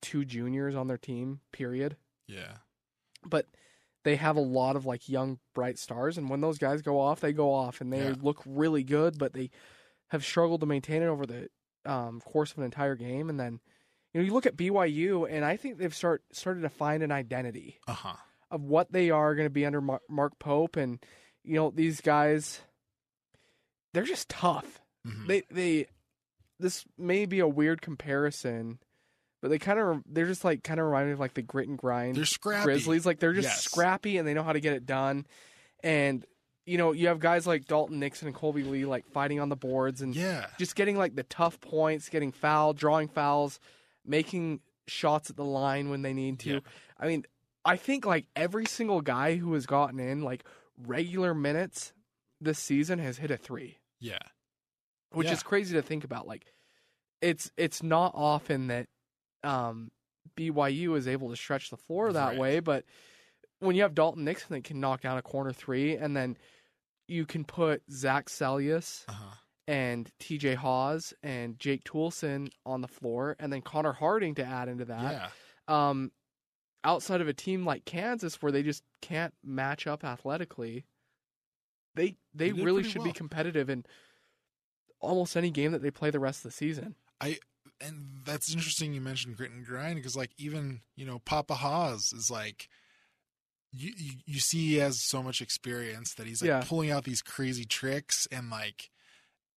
two 0.00 0.24
juniors 0.24 0.74
on 0.74 0.86
their 0.88 0.98
team. 0.98 1.40
Period. 1.52 1.96
Yeah. 2.26 2.56
but 3.24 3.46
they 4.04 4.16
have 4.16 4.36
a 4.36 4.40
lot 4.40 4.74
of 4.74 4.84
like 4.86 5.08
young 5.08 5.38
bright 5.54 5.78
stars 5.78 6.18
and 6.18 6.28
when 6.28 6.40
those 6.40 6.58
guys 6.58 6.82
go 6.82 6.98
off 6.98 7.20
they 7.20 7.32
go 7.32 7.52
off 7.52 7.80
and 7.80 7.92
they 7.92 8.02
Yeah. 8.08 8.14
look 8.20 8.42
really 8.44 8.82
good 8.82 9.16
but 9.18 9.32
they 9.32 9.50
have 10.08 10.24
struggled 10.24 10.60
to 10.60 10.66
maintain 10.66 11.02
it 11.02 11.06
over 11.06 11.24
the 11.26 11.48
um, 11.84 12.20
course 12.20 12.50
of 12.52 12.58
an 12.58 12.64
entire 12.64 12.96
game 12.96 13.28
and 13.30 13.38
then 13.38 13.60
you 14.12 14.20
know 14.20 14.24
you 14.26 14.32
look 14.32 14.46
at 14.46 14.56
BYU 14.56 15.28
and 15.30 15.44
I 15.44 15.56
think 15.56 15.78
they've 15.78 15.94
start 15.94 16.24
started 16.32 16.62
to 16.62 16.68
find 16.68 17.02
an 17.04 17.12
identity 17.12 17.78
Uh 17.86 17.92
huh. 17.92 18.16
of 18.50 18.62
what 18.64 18.90
they 18.92 19.10
are 19.10 19.34
going 19.36 19.46
to 19.46 19.50
be 19.50 19.64
under 19.66 19.80
Mar- 19.80 20.00
Mark 20.08 20.38
Pope 20.40 20.76
and 20.76 20.98
you 21.44 21.54
know 21.54 21.70
these 21.70 22.00
guys 22.00 22.60
they're 23.92 24.04
just 24.04 24.28
tough 24.28 24.80
hmm 25.06 25.26
they 25.26 25.42
they 25.50 25.86
this 26.60 26.84
may 26.96 27.26
be 27.26 27.40
a 27.40 27.48
weird 27.48 27.82
comparison 27.82 28.78
but 29.40 29.48
they 29.50 29.58
kind 29.58 29.78
of 29.80 30.00
they're 30.06 30.26
just 30.26 30.44
like 30.44 30.62
kind 30.62 30.78
of 30.78 30.86
remind 30.86 31.06
me 31.08 31.12
of 31.12 31.18
like 31.20 31.34
the 31.34 31.42
grit 31.42 31.68
and 31.68 31.76
grind 31.76 32.14
They're 32.16 32.24
scrappy. 32.24 32.62
Grizzlies. 32.64 33.04
Like 33.04 33.18
they're 33.18 33.32
just 33.32 33.48
Yes. 33.48 33.64
scrappy 33.64 34.16
and 34.18 34.28
they 34.28 34.34
know 34.34 34.44
how 34.44 34.52
to 34.52 34.60
get 34.60 34.72
it 34.74 34.86
done. 34.86 35.26
And 35.82 36.24
you 36.64 36.78
know, 36.78 36.92
you 36.92 37.08
have 37.08 37.18
guys 37.18 37.44
like 37.44 37.64
Dalton 37.66 37.98
Nixon 37.98 38.28
and 38.28 38.36
Kolby 38.36 38.64
Lee 38.64 38.84
like 38.84 39.04
fighting 39.10 39.40
on 39.40 39.48
the 39.48 39.56
boards 39.56 40.00
and 40.00 40.14
Yeah. 40.14 40.46
just 40.60 40.76
getting 40.76 40.96
like 40.96 41.16
the 41.16 41.24
tough 41.24 41.60
points, 41.60 42.08
getting 42.08 42.30
fouled, 42.30 42.76
drawing 42.76 43.08
fouls, 43.08 43.58
making 44.06 44.60
shots 44.86 45.28
at 45.28 45.34
the 45.34 45.44
line 45.44 45.90
when 45.90 46.02
they 46.02 46.12
need 46.12 46.38
to. 46.40 46.50
Yeah. 46.54 46.60
I 47.00 47.08
mean, 47.08 47.24
I 47.64 47.76
think 47.76 48.06
like 48.06 48.26
every 48.36 48.66
single 48.66 49.00
guy 49.00 49.34
who 49.34 49.52
has 49.54 49.66
gotten 49.66 49.98
in 49.98 50.22
like 50.22 50.44
regular 50.86 51.34
minutes 51.34 51.92
this 52.40 52.58
season 52.58 52.98
has 52.98 53.18
hit 53.18 53.30
a 53.30 53.36
3 53.36 53.78
Yeah. 54.00 54.18
which 55.10 55.26
Yeah. 55.28 55.34
is 55.34 55.42
crazy 55.42 55.74
to 55.76 55.82
think 55.82 56.04
about. 56.04 56.26
Like, 56.26 56.52
it's 57.20 57.50
it's 57.56 57.82
not 57.82 58.12
often 58.14 58.66
that 58.68 58.88
um, 59.44 59.90
BYU 60.36 60.96
is 60.96 61.06
able 61.08 61.30
to 61.30 61.36
stretch 61.36 61.70
the 61.70 61.76
floor 61.76 62.12
that 62.12 62.28
Right. 62.30 62.38
way, 62.38 62.60
but 62.60 62.84
when 63.58 63.76
you 63.76 63.82
have 63.82 63.94
Dalton 63.94 64.24
Nixon 64.24 64.54
that 64.54 64.64
can 64.64 64.80
knock 64.80 65.00
down 65.02 65.18
a 65.18 65.22
corner 65.22 65.52
three, 65.52 65.96
and 65.96 66.16
then 66.16 66.36
you 67.08 67.26
can 67.26 67.44
put 67.44 67.82
Zac 67.90 68.26
Seljaas 68.28 69.04
Uh 69.08 69.12
huh. 69.12 69.34
and 69.68 70.10
T.J. 70.18 70.54
Haws 70.54 71.12
and 71.22 71.58
Jake 71.58 71.84
Toolson 71.84 72.50
on 72.66 72.80
the 72.80 72.88
floor, 72.88 73.36
and 73.38 73.52
then 73.52 73.62
Connor 73.62 73.92
Harding 73.92 74.34
to 74.36 74.44
add 74.44 74.68
into 74.68 74.84
that. 74.86 75.30
Yeah. 75.68 75.88
Um, 75.90 76.10
outside 76.84 77.20
of 77.20 77.28
a 77.28 77.32
team 77.32 77.64
like 77.64 77.84
Kansas 77.84 78.40
where 78.42 78.52
they 78.52 78.62
just 78.62 78.82
can't 79.00 79.34
match 79.44 79.86
up 79.86 80.04
athletically, 80.04 80.84
they 81.94 82.16
they, 82.34 82.52
really 82.52 82.82
should 82.82 82.98
well. 82.98 83.08
be 83.08 83.12
competitive 83.12 83.68
in 83.68 83.84
almost 85.00 85.36
any 85.36 85.50
game 85.50 85.72
that 85.72 85.82
they 85.82 85.90
play 85.90 86.10
the 86.10 86.20
rest 86.20 86.44
of 86.44 86.50
the 86.50 86.56
season. 86.56 86.94
I 87.20 87.38
and 87.80 88.22
that's 88.24 88.52
interesting 88.52 88.94
you 88.94 89.00
mentioned 89.00 89.36
grit 89.36 89.50
and 89.50 89.64
grind 89.66 89.96
because 89.96 90.16
like 90.16 90.30
even 90.38 90.80
you 90.96 91.04
know 91.04 91.18
papa 91.20 91.54
Haws 91.54 92.12
is 92.12 92.30
like 92.30 92.68
you, 93.72 93.92
you 93.96 94.12
you 94.26 94.40
see 94.40 94.68
he 94.70 94.76
has 94.76 95.00
so 95.02 95.22
much 95.22 95.40
experience 95.40 96.14
that 96.14 96.26
he's 96.26 96.42
like 96.42 96.48
Yeah. 96.48 96.62
pulling 96.64 96.90
out 96.90 97.04
these 97.04 97.22
crazy 97.22 97.64
tricks 97.64 98.26
and 98.30 98.50
like 98.50 98.90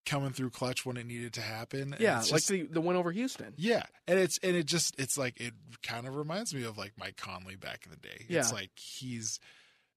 coming 0.06 0.32
through 0.32 0.50
clutch 0.52 0.86
when 0.86 0.98
it 0.98 1.06
needed 1.06 1.34
to 1.34 1.42
happen 1.42 1.94
and 1.94 2.00
yeah, 2.00 2.20
like 2.20 2.28
just- 2.28 2.48
the 2.48 2.64
the 2.64 2.82
win 2.82 2.96
over 2.96 3.12
Houston. 3.12 3.54
yeah 3.58 3.84
and 4.08 4.20
it's 4.20 4.38
and 4.44 4.56
it 4.56 4.66
just 4.66 4.94
it's 5.00 5.18
like 5.18 5.40
it 5.42 5.54
kind 5.84 6.08
of 6.08 6.16
reminds 6.16 6.54
me 6.54 6.64
of 6.64 6.78
like 6.78 6.94
mike 6.98 7.18
conley 7.18 7.56
back 7.56 7.86
in 7.86 7.92
the 7.92 7.98
day 7.98 8.26
Yeah. 8.30 8.40
it's 8.40 8.54
like 8.54 8.72
he's 8.76 9.40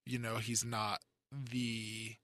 you 0.06 0.18
know 0.18 0.36
he's 0.36 0.64
not 0.64 1.00
the 1.50 2.14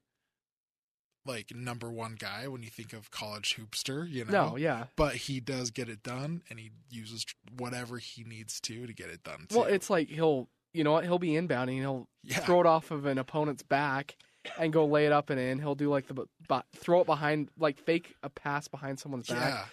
like 1.25 1.55
number 1.55 1.89
one 1.89 2.15
guy 2.19 2.47
when 2.47 2.61
you 2.61 2.69
think 2.69 2.93
of 2.93 3.09
college 3.09 3.55
hoopster 3.55 4.09
you 4.09 4.25
know 4.25 4.49
No, 4.51 4.55
yeah. 4.57 4.85
but 4.95 5.15
he 5.15 5.39
does 5.39 5.71
get 5.71 5.89
it 5.89 6.03
done 6.03 6.43
and 6.49 6.59
he 6.59 6.71
uses 6.89 7.25
whatever 7.57 7.97
he 7.97 8.23
needs 8.23 8.59
to 8.61 8.85
to 8.85 8.93
get 8.93 9.09
it 9.09 9.23
done 9.23 9.47
Well, 9.51 9.65
it's 9.65 9.89
like 9.89 10.07
he'll 10.09 10.49
you 10.73 10.83
know 10.83 10.91
what 10.91 11.03
he'll 11.05 11.19
be 11.19 11.29
inbounding, 11.31 11.77
he'll 11.79 12.07
yeah 12.23 12.39
throw 12.39 12.59
it 12.59 12.65
off 12.67 12.91
of 12.91 13.05
an 13.05 13.17
opponent's 13.17 13.63
back 13.63 14.17
and 14.57 14.71
go 14.73 14.85
lay 14.85 15.05
it 15.05 15.11
up 15.11 15.29
and 15.29 15.39
in. 15.39 15.59
He'll 15.59 15.75
do 15.75 15.89
like 15.89 16.07
the 16.07 16.13
bu- 16.13 16.25
bu- 16.47 16.61
throw 16.75 17.01
it 17.01 17.05
behind, 17.05 17.49
like 17.57 17.77
fake 17.79 18.15
a 18.23 18.29
pass 18.29 18.67
behind 18.67 18.99
someone's 18.99 19.27
back. 19.27 19.53
yeah 19.53 19.65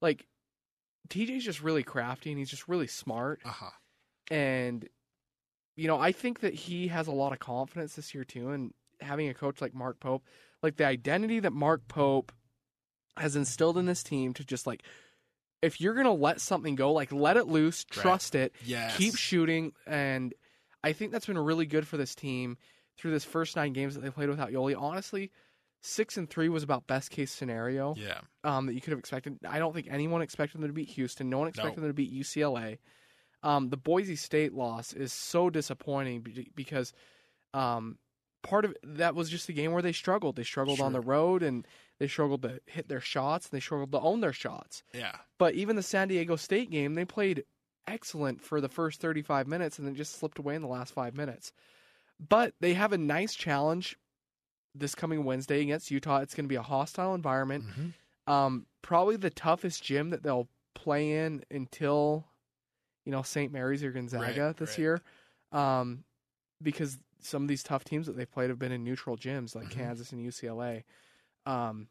Like 0.00 0.26
TJ's 1.08 1.44
just 1.44 1.62
really 1.62 1.82
crafty 1.82 2.30
and 2.30 2.38
he's 2.38 2.50
just 2.50 2.68
really 2.68 2.86
smart. 2.86 3.40
uh-huh 3.44 3.70
And 4.30 4.88
you 5.76 5.86
know, 5.88 5.98
I 5.98 6.12
think 6.12 6.40
that 6.40 6.52
he 6.54 6.88
has 6.88 7.06
a 7.06 7.12
lot 7.12 7.32
of 7.32 7.38
confidence 7.38 7.94
this 7.96 8.14
year 8.14 8.24
too. 8.24 8.50
And 8.50 8.72
having 9.00 9.28
a 9.28 9.34
coach 9.34 9.60
like 9.60 9.74
Mark 9.74 9.98
Pope, 10.00 10.24
like 10.62 10.76
the 10.76 10.84
identity 10.86 11.40
that 11.40 11.52
Mark 11.52 11.88
Pope 11.88 12.32
has 13.16 13.34
instilled 13.36 13.78
in 13.78 13.86
this 13.86 14.02
team 14.02 14.34
to 14.34 14.44
just 14.44 14.66
like, 14.66 14.82
if 15.62 15.80
you're 15.80 15.94
gonna 15.94 16.12
let 16.12 16.40
something 16.40 16.74
go, 16.74 16.92
like 16.92 17.12
let 17.12 17.36
it 17.36 17.46
loose, 17.46 17.84
Right. 17.96 18.02
trust 18.02 18.34
it, 18.34 18.52
yes 18.64 18.96
keep 18.96 19.16
shooting, 19.16 19.72
and 19.86 20.34
I 20.84 20.92
think 20.92 21.12
that's 21.12 21.26
been 21.26 21.38
really 21.38 21.66
good 21.66 21.86
for 21.86 21.96
this 21.98 22.14
team 22.14 22.56
through 23.00 23.10
this 23.12 23.24
first 23.24 23.56
nine 23.56 23.72
games 23.72 23.94
that 23.94 24.00
they 24.02 24.10
played 24.10 24.28
without 24.28 24.50
Yoli. 24.50 24.74
Honestly, 24.78 25.30
six 25.80 26.16
and 26.16 26.28
three 26.28 26.48
was 26.48 26.62
about 26.62 26.86
best 26.86 27.10
case 27.10 27.30
scenario 27.32 27.94
yeah 27.96 28.20
um, 28.44 28.66
that 28.66 28.74
you 28.74 28.80
could 28.80 28.90
have 28.90 28.98
expected. 28.98 29.38
I 29.48 29.58
don't 29.58 29.74
think 29.74 29.88
anyone 29.90 30.20
expected 30.22 30.60
them 30.60 30.68
to 30.68 30.74
beat 30.74 30.90
Houston. 30.90 31.30
No 31.30 31.38
one 31.38 31.48
expected 31.48 31.78
No. 31.78 31.82
them 31.86 31.90
to 31.90 31.94
beat 31.94 32.12
UCLA. 32.12 32.78
Um, 33.42 33.70
the 33.70 33.78
Boise 33.78 34.16
State 34.16 34.52
loss 34.52 34.92
is 34.92 35.12
so 35.12 35.48
disappointing 35.48 36.26
because 36.54 36.92
um, 37.54 37.98
part 38.42 38.66
of 38.66 38.76
that 38.82 39.14
was 39.14 39.30
just 39.30 39.48
a 39.48 39.52
game 39.54 39.72
where 39.72 39.80
they 39.82 39.92
struggled. 39.92 40.36
They 40.36 40.42
struggled 40.44 40.80
on 40.80 40.92
the 40.92 41.00
road 41.00 41.42
and 41.42 41.66
they 41.98 42.06
struggled 42.06 42.42
to 42.42 42.60
hit 42.66 42.88
their 42.88 43.00
shots 43.00 43.46
and 43.46 43.56
they 43.56 43.60
struggled 43.62 43.92
to 43.92 44.00
own 44.00 44.20
their 44.20 44.34
shots. 44.34 44.82
yeah 44.92 45.16
But 45.38 45.54
even 45.54 45.76
the 45.76 45.82
San 45.82 46.08
Diego 46.08 46.36
State 46.36 46.70
game, 46.70 46.94
they 46.94 47.06
played 47.06 47.44
excellent 47.86 48.42
for 48.42 48.60
the 48.60 48.68
first 48.68 49.00
35 49.00 49.46
minutes 49.48 49.78
and 49.78 49.86
then 49.88 49.94
just 49.94 50.18
slipped 50.18 50.38
away 50.38 50.54
in 50.54 50.62
the 50.62 50.68
last 50.68 50.92
five 50.92 51.16
minutes. 51.16 51.52
But 52.28 52.54
they 52.60 52.74
have 52.74 52.92
a 52.92 52.98
nice 52.98 53.34
challenge 53.34 53.96
this 54.74 54.94
coming 54.94 55.24
Wednesday 55.24 55.62
against 55.62 55.90
Utah. 55.90 56.18
It's 56.18 56.34
going 56.34 56.44
to 56.44 56.48
be 56.48 56.56
a 56.56 56.62
hostile 56.62 57.14
environment. 57.14 57.64
hmm 57.64 58.32
Um, 58.32 58.66
probably 58.82 59.16
the 59.16 59.30
toughest 59.30 59.82
gym 59.82 60.10
that 60.10 60.22
they'll 60.22 60.48
play 60.74 61.12
in 61.12 61.42
until, 61.50 62.26
you 63.04 63.10
know, 63.12 63.22
St. 63.22 63.52
Mary's 63.52 63.82
or 63.82 63.90
Gonzaga 63.90 64.46
Right, 64.46 64.56
this 64.56 64.70
right. 64.70 64.78
year. 64.78 65.02
Um, 65.50 66.04
because 66.62 66.98
some 67.20 67.42
of 67.42 67.48
these 67.48 67.62
tough 67.62 67.84
teams 67.84 68.06
that 68.06 68.16
they've 68.16 68.30
played 68.30 68.50
have 68.50 68.58
been 68.58 68.72
in 68.72 68.84
neutral 68.84 69.16
gyms 69.16 69.54
like 69.54 69.66
Mhm. 69.66 69.70
Kansas 69.70 70.12
and 70.12 70.24
UCLA. 70.24 70.84
Um, 71.46 71.88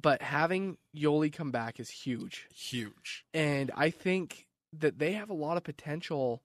but 0.00 0.22
having 0.22 0.78
Yoli 0.94 1.32
come 1.32 1.50
back 1.50 1.78
is 1.80 1.88
huge 1.88 2.48
huge 2.54 3.24
and 3.32 3.70
I 3.74 3.90
think 3.90 4.48
that 4.72 4.98
they 4.98 5.12
have 5.12 5.30
a 5.30 5.34
lot 5.34 5.56
of 5.56 5.62
potential 5.64 6.42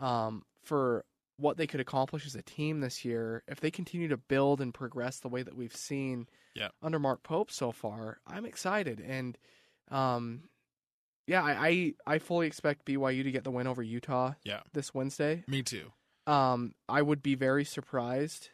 um, 0.00 0.44
for 0.62 1.04
what 1.38 1.56
they 1.56 1.66
could 1.66 1.80
accomplish 1.80 2.26
as 2.26 2.34
a 2.34 2.42
team 2.42 2.80
this 2.80 3.04
year 3.04 3.42
if 3.48 3.58
they 3.60 3.70
continue 3.70 4.08
to 4.08 4.16
build 4.16 4.60
and 4.60 4.72
progress 4.72 5.18
the 5.20 5.28
way 5.28 5.42
that 5.42 5.56
we've 5.56 5.74
seen 5.74 6.28
Yeah. 6.54 6.68
under 6.82 6.98
Mark 6.98 7.22
Pope 7.22 7.50
so 7.50 7.72
far. 7.72 8.18
I'm 8.26 8.44
excited, 8.44 9.00
and 9.00 9.36
um, 9.90 10.42
yeah, 11.26 11.42
I, 11.42 11.68
I 11.68 11.94
I 12.14 12.18
fully 12.18 12.46
expect 12.46 12.84
BYU 12.86 13.22
to 13.24 13.30
get 13.32 13.44
the 13.44 13.50
win 13.50 13.66
over 13.66 13.82
Utah. 13.82 14.32
Yeah. 14.44 14.60
this 14.72 14.92
Wednesday. 14.94 15.44
Me 15.48 15.62
too. 15.62 15.92
Um, 16.26 16.74
I 16.88 17.02
would 17.02 17.22
be 17.22 17.34
very 17.34 17.64
surprised. 17.64 18.48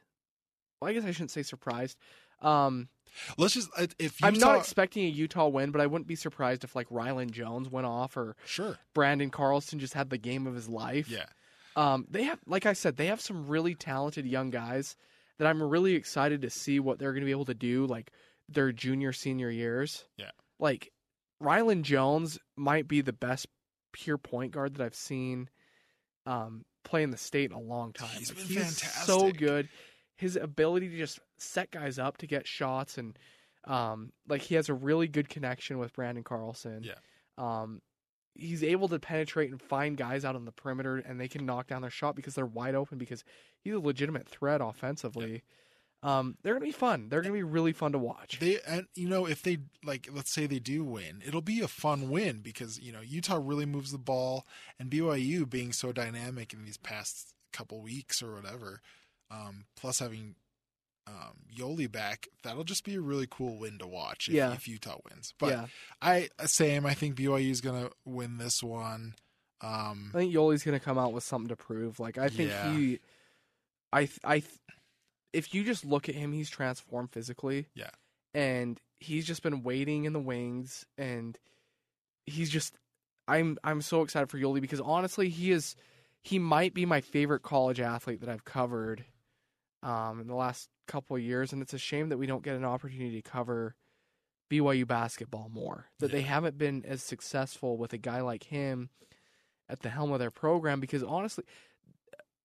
Well, 0.81 0.91
I 0.91 0.95
guess 0.95 1.05
I 1.05 1.11
shouldn't 1.11 1.31
say 1.33 1.43
surprised. 1.43 1.99
Um, 2.41 2.89
Let's 3.37 3.55
just 3.55 3.71
if 3.99 4.21
Utah, 4.21 4.27
I'm 4.27 4.35
not 4.39 4.59
expecting 4.59 5.05
a 5.05 5.09
Utah 5.09 5.49
win, 5.49 5.71
but 5.71 5.81
I 5.81 5.87
wouldn't 5.87 6.07
be 6.07 6.15
surprised 6.15 6.63
if 6.63 6.77
like 6.77 6.89
Rylan 6.91 7.31
Jones 7.31 7.69
went 7.69 7.87
off 7.87 8.17
or 8.17 8.37
sure. 8.45 8.79
Branden 8.95 9.33
Carlson 9.33 9.79
just 9.81 9.95
had 9.95 10.11
the 10.11 10.19
game 10.19 10.47
of 10.47 10.55
his 10.55 10.69
life. 10.69 11.09
Yeah. 11.11 11.25
Um, 11.79 12.07
they 12.11 12.25
have, 12.25 12.41
like 12.47 12.67
I 12.67 12.73
said, 12.73 12.97
they 12.97 13.07
have 13.07 13.21
some 13.21 13.47
really 13.47 13.75
talented 13.75 14.27
young 14.27 14.51
guys 14.51 14.97
that 15.39 15.47
I'm 15.47 15.63
really 15.63 15.95
excited 15.95 16.43
to 16.43 16.51
see 16.51 16.81
what 16.81 16.99
they're 16.99 17.13
going 17.13 17.23
to 17.23 17.27
be 17.27 17.31
able 17.31 17.45
to 17.47 17.55
do, 17.55 17.87
like 17.87 18.11
their 18.49 18.73
junior, 18.73 19.13
senior 19.13 19.51
years. 19.51 20.05
Yeah. 20.17 20.31
Like 20.59 20.91
Rylan 21.43 21.83
Jones 21.83 22.39
might 22.57 22.89
be 22.89 23.01
the 23.01 23.13
best 23.13 23.47
pure 23.93 24.19
point 24.19 24.53
guard 24.53 24.75
that 24.75 24.85
I've 24.85 24.95
seen 24.95 25.49
um, 26.27 26.65
play 26.85 27.03
in 27.05 27.11
the 27.11 27.17
state 27.17 27.51
in 27.51 27.57
a 27.57 27.61
long 27.61 27.93
time. 27.93 28.09
He's 28.19 28.31
Like, 28.35 28.49
been 28.49 28.65
So 28.65 29.19
fantastic. 29.21 29.39
good. 29.39 29.69
His 30.17 30.35
ability 30.35 30.89
to 30.89 30.99
just 30.99 31.21
set 31.37 31.71
guys 31.71 31.99
up 32.01 32.19
to 32.19 32.27
get 32.27 32.47
shots 32.49 32.99
and 32.99 33.17
um, 33.67 34.13
like 34.29 34.43
he 34.43 34.57
has 34.57 34.69
a 34.69 34.75
really 34.75 35.07
good 35.07 35.29
connection 35.29 35.79
with 35.79 35.93
Branden 35.93 36.25
Carlson. 36.25 36.83
Yeah. 36.83 36.95
Um, 37.37 37.83
he's 38.39 38.63
able 38.63 38.89
to 38.89 38.99
penetrate 38.99 39.51
and 39.51 39.61
find 39.61 39.97
guys 39.97 40.25
out 40.25 40.37
on 40.37 40.45
the 40.45 40.53
perimeter 40.53 40.97
and 40.97 41.21
they 41.21 41.29
can 41.29 41.45
knock 41.45 41.67
down 41.67 41.83
their 41.83 41.91
shot 41.91 42.17
because 42.17 42.35
they're 42.35 42.47
wide 42.47 42.75
open 42.75 42.97
because 42.97 43.25
he's 43.61 43.75
a 43.75 43.81
legitimate 43.81 44.29
threat 44.29 44.61
offensively. 44.63 45.43
Um, 46.03 46.37
they're 46.43 46.55
gonna 46.55 46.65
be 46.65 46.71
fun. 46.71 47.09
They're 47.09 47.21
gonna 47.21 47.35
be 47.35 47.43
really 47.43 47.73
fun 47.73 47.91
to 47.93 47.99
watch. 47.99 48.39
They 48.39 48.61
and 48.67 48.87
you 48.95 49.09
know 49.09 49.27
if 49.27 49.43
they 49.43 49.59
like 49.85 50.09
let's 50.13 50.33
say 50.33 50.47
they 50.47 50.61
do 50.61 50.85
win, 50.85 51.23
it'll 51.27 51.43
be 51.43 51.61
a 51.61 51.69
fun 51.69 52.09
win 52.09 52.41
because 52.41 52.79
you 52.79 52.93
know 52.93 53.01
Utah 53.01 53.41
really 53.43 53.67
moves 53.67 53.91
the 53.91 53.99
ball 53.99 54.47
and 54.79 54.91
BYU 54.91 55.49
being 55.49 55.73
so 55.73 55.91
dynamic 55.91 56.53
in 56.53 56.65
these 56.65 56.77
past 56.77 57.35
couple 57.53 57.83
weeks 57.83 58.23
or 58.23 58.33
whatever, 58.35 58.81
um, 59.29 59.65
plus 59.75 59.99
having 59.99 60.37
um, 61.09 61.33
Yoli 61.57 61.91
back, 61.91 62.29
that'll 62.43 62.65
just 62.65 62.85
be 62.85 62.97
a 62.97 63.01
really 63.01 63.27
cool 63.31 63.57
win 63.59 63.79
to 63.79 63.87
watch 63.87 64.29
if, 64.29 64.35
Yeah. 64.35 64.53
if 64.53 64.69
Utah 64.69 64.99
wins. 65.11 65.33
But 65.39 65.51
yeah, 65.51 65.67
I 66.03 66.29
same, 66.47 66.85
I 66.85 66.93
think 66.95 67.17
BYU 67.17 67.51
is 67.51 67.61
gonna 67.63 67.89
win 68.05 68.37
this 68.39 68.63
one. 68.63 69.15
Um, 69.61 70.11
I 70.15 70.19
think 70.19 70.35
Yoli's 70.35 70.63
gonna 70.63 70.79
come 70.81 70.99
out 70.99 71.13
with 71.13 71.25
something 71.25 71.49
to 71.49 71.57
prove. 71.57 71.99
Like 71.99 72.19
I 72.19 72.29
think 72.29 72.51
Yeah. 72.51 72.77
he, 72.77 73.01
I 73.93 74.09
I, 74.23 74.43
if 75.33 75.55
you 75.55 75.65
just 75.65 75.85
look 75.85 76.09
at 76.09 76.15
him, 76.15 76.33
he's 76.33 76.51
transformed 76.51 77.11
physically. 77.13 77.67
Yeah. 77.75 77.91
and 78.35 78.79
he's 79.01 79.27
just 79.27 79.43
been 79.43 79.63
waiting 79.63 80.05
in 80.05 80.13
the 80.13 80.21
wings, 80.21 80.85
and 80.99 81.39
he's 82.27 82.51
just. 82.51 82.75
I'm 83.27 83.59
I'm 83.63 83.83
so 83.83 84.01
excited 84.03 84.31
for 84.31 84.39
Yoli 84.39 84.61
because 84.61 84.81
honestly, 84.81 85.29
he 85.29 85.51
is 85.51 85.77
he 86.23 86.39
might 86.39 86.73
be 86.73 86.87
my 86.87 87.01
favorite 87.03 87.43
college 87.43 87.79
athlete 87.79 88.21
that 88.21 88.29
I've 88.31 88.45
covered 88.47 89.05
um, 89.83 90.21
in 90.21 90.27
the 90.27 90.35
last 90.35 90.69
couple 90.87 91.17
of 91.17 91.23
years, 91.23 91.53
and 91.53 91.63
it's 91.63 91.75
a 91.75 91.79
shame 91.79 92.09
that 92.09 92.19
we 92.19 92.27
don't 92.27 92.43
get 92.43 92.57
an 92.57 92.65
opportunity 92.65 93.21
to 93.21 93.31
cover 93.31 93.75
BYU 94.51 94.87
basketball 94.87 95.51
more. 95.53 95.87
That 95.99 96.11
they 96.11 96.23
haven't 96.23 96.59
been 96.59 96.85
as 96.87 97.03
successful 97.03 97.77
with 97.77 97.93
a 97.93 97.99
guy 97.99 98.21
like 98.21 98.45
him 98.45 98.91
at 99.69 99.81
the 99.81 99.91
helm 99.91 100.13
of 100.13 100.19
their 100.19 100.31
program 100.31 100.81
because 100.81 101.03
honestly, 101.03 101.45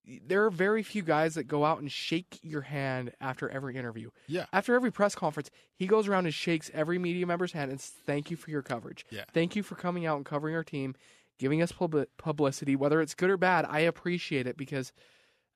there 0.04 0.44
are 0.44 0.50
very 0.50 0.82
few 0.82 1.02
guys 1.02 1.34
that 1.34 1.44
go 1.44 1.64
out 1.64 1.80
and 1.80 1.90
shake 1.90 2.38
your 2.42 2.60
hand 2.60 3.12
after 3.20 3.48
every 3.48 3.76
interview. 3.76 4.10
Yeah. 4.26 4.44
After 4.52 4.74
every 4.74 4.92
press 4.92 5.14
conference, 5.14 5.50
he 5.74 5.86
goes 5.86 6.06
around 6.08 6.26
and 6.26 6.34
shakes 6.34 6.70
every 6.74 6.98
media 6.98 7.26
member's 7.26 7.52
hand 7.52 7.70
and 7.70 7.80
says, 7.80 7.94
"Thank 8.04 8.30
you 8.30 8.36
for 8.36 8.50
your 8.50 8.62
coverage. 8.62 9.06
Yeah. 9.10 9.24
Thank 9.32 9.56
you 9.56 9.62
for 9.62 9.76
coming 9.76 10.04
out 10.04 10.16
and 10.18 10.26
covering 10.26 10.54
our 10.54 10.64
team, 10.64 10.94
giving 11.38 11.62
us 11.62 11.72
pub- 11.72 12.06
publicity, 12.18 12.76
whether 12.76 13.00
it's 13.00 13.14
good 13.14 13.30
or 13.30 13.38
bad. 13.38 13.64
I 13.68 13.80
appreciate 13.80 14.46
it 14.46 14.56
because 14.58 14.92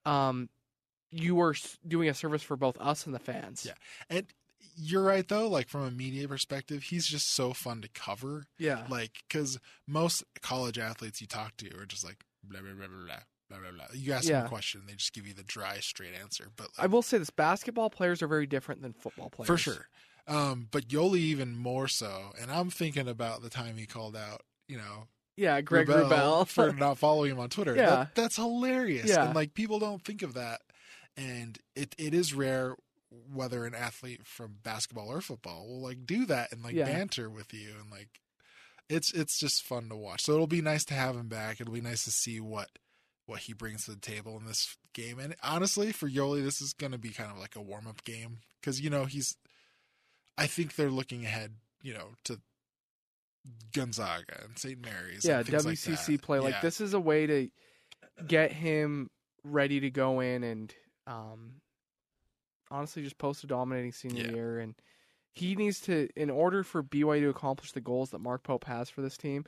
um 0.07 0.49
you 1.11 1.41
are 1.41 1.55
doing 1.87 2.09
a 2.09 2.15
service 2.15 2.43
for 2.43 2.57
both 2.57 2.77
us 2.81 3.07
and 3.07 3.15
the 3.15 3.19
fans." 3.19 3.65
Yeah. 3.67 3.75
and 4.11 4.27
you're 4.81 5.03
right 5.03 5.27
though. 5.27 5.49
Like 5.49 5.69
from 5.69 5.83
a 5.83 5.91
media 5.91 6.29
perspective, 6.29 6.85
he's 6.85 7.07
just 7.07 7.35
so 7.35 7.53
fun 7.53 7.81
to 7.83 7.89
cover. 7.89 8.47
Yeah. 8.59 8.85
like 8.89 9.25
because 9.29 9.59
most 9.87 10.23
college 10.43 10.79
athletes 10.79 11.21
you 11.21 11.27
talk 11.27 11.57
to 11.59 11.67
are 11.77 11.87
just 11.87 12.05
like 12.05 12.25
blah 12.45 12.61
blah 12.61 12.73
blah 12.75 12.87
blah 12.87 12.97
blah 13.07 13.17
blah 13.51 13.59
blah. 13.59 13.71
blah. 13.73 13.87
You 13.95 14.13
ask 14.13 14.29
them 14.29 14.45
a 14.45 14.49
question, 14.49 14.83
they 14.87 14.93
just 14.95 15.13
give 15.13 15.27
you 15.27 15.35
the 15.35 15.43
dry, 15.43 15.79
straight 15.81 16.15
answer. 16.21 16.49
But 16.57 16.69
I 16.79 16.87
will 16.87 17.03
say 17.03 17.19
this: 17.19 17.31
basketball 17.31 17.91
players 17.91 18.23
are 18.23 18.29
very 18.29 18.47
different 18.47 18.83
than 18.83 18.93
football 18.93 19.31
players. 19.31 19.47
for 19.49 19.57
sure, 19.57 19.89
um, 20.29 20.69
but 20.71 20.89
Yoli 20.89 21.19
even 21.19 21.57
more 21.57 21.89
so. 21.89 22.31
And 22.41 22.51
I'm 22.51 22.71
thinking 22.71 23.09
about 23.09 23.43
the 23.43 23.51
time 23.51 23.79
he 23.79 23.87
called 23.87 24.15
out, 24.15 24.43
you 24.69 24.77
know, 24.77 25.09
Yeah, 25.37 25.61
Greg 25.63 25.89
Wrubell 25.89 26.11
Rubel. 26.11 26.47
for 26.47 26.73
not 26.79 26.99
following 26.99 27.33
him 27.33 27.41
on 27.41 27.49
Twitter. 27.49 27.75
Yeah. 27.75 27.87
That- 27.91 28.15
that's 28.15 28.37
hilarious. 28.37 29.09
Yeah. 29.09 29.25
And 29.27 29.35
like 29.35 29.55
people 29.55 29.79
don't 29.81 30.05
think 30.05 30.23
of 30.23 30.35
that. 30.35 30.61
And 31.17 31.59
it, 31.75 31.95
it 31.99 32.15
is 32.15 32.35
rare 32.35 32.77
whether 33.33 33.65
an 33.65 33.75
athlete 33.75 34.27
from 34.27 34.57
basketball 34.63 35.11
or 35.11 35.21
football 35.21 35.67
will 35.67 35.81
like 35.83 36.05
do 36.07 36.27
that 36.27 36.53
and 36.53 36.63
like 36.63 36.75
Yeah. 36.75 36.85
banter 36.85 37.29
with 37.31 37.53
you 37.55 37.71
and 37.81 37.91
like 37.91 38.21
it's 38.91 39.13
it's 39.13 39.39
just 39.39 39.63
fun 39.63 39.89
to 39.89 39.97
watch. 39.97 40.23
So 40.23 40.33
it'll 40.35 40.47
be 40.47 40.61
nice 40.63 40.85
to 40.87 40.95
have 40.95 41.17
him 41.17 41.29
back. 41.29 41.61
It'll 41.61 41.73
be 41.75 41.81
nice 41.81 42.05
to 42.05 42.11
see 42.11 42.39
what 42.41 42.69
what 43.27 43.41
he 43.41 43.53
brings 43.53 43.85
to 43.85 43.91
the 43.93 44.01
table 44.01 44.37
in 44.39 44.47
this 44.47 44.77
game. 44.95 45.19
And 45.19 45.35
honestly, 45.43 45.93
for 45.93 46.09
Yoli, 46.09 46.43
this 46.43 46.61
is 46.63 46.73
going 46.73 46.93
to 46.93 46.99
be 46.99 47.11
kind 47.11 47.31
of 47.31 47.39
like 47.39 47.57
a 47.57 47.61
warm 47.61 47.87
up 47.87 48.03
game 48.05 48.39
because 48.61 48.81
you 48.81 48.89
know 48.91 49.05
he's. 49.05 49.37
I 50.39 50.47
think 50.47 50.77
they're 50.77 50.89
looking 50.91 51.25
ahead, 51.25 51.55
you 51.83 51.93
know, 51.93 52.11
to 52.25 52.41
Gonzaga 53.75 54.43
and 54.45 54.59
St. 54.59 54.81
Mary's. 54.81 55.25
yeah, 55.25 55.43
WCC 55.43 56.09
like 56.13 56.23
play. 56.23 56.41
Like 56.41 56.61
this 56.61 56.81
is 56.81 56.95
a 56.95 57.01
way 57.01 57.27
to 57.27 57.49
get 58.27 58.53
him 58.53 59.11
ready 59.45 59.81
to 59.81 59.91
go 59.91 60.21
in 60.21 60.45
and 60.45 60.73
um, 61.09 61.55
honestly 62.71 63.03
just 63.03 63.19
post 63.19 63.45
a 63.45 63.47
dominating 63.47 63.93
senior 63.93 64.25
Yeah. 64.25 64.31
year. 64.31 64.59
And 64.61 64.75
he 65.33 65.55
needs 65.57 65.81
to, 65.83 66.09
in 66.17 66.31
order 66.31 66.63
for 66.63 66.83
BYU 66.83 67.21
to 67.23 67.29
accomplish 67.31 67.73
the 67.73 67.81
goals 67.81 68.11
that 68.11 68.21
Mark 68.21 68.43
Pope 68.43 68.65
has 68.65 68.91
for 68.91 69.03
this 69.03 69.17
team, 69.17 69.45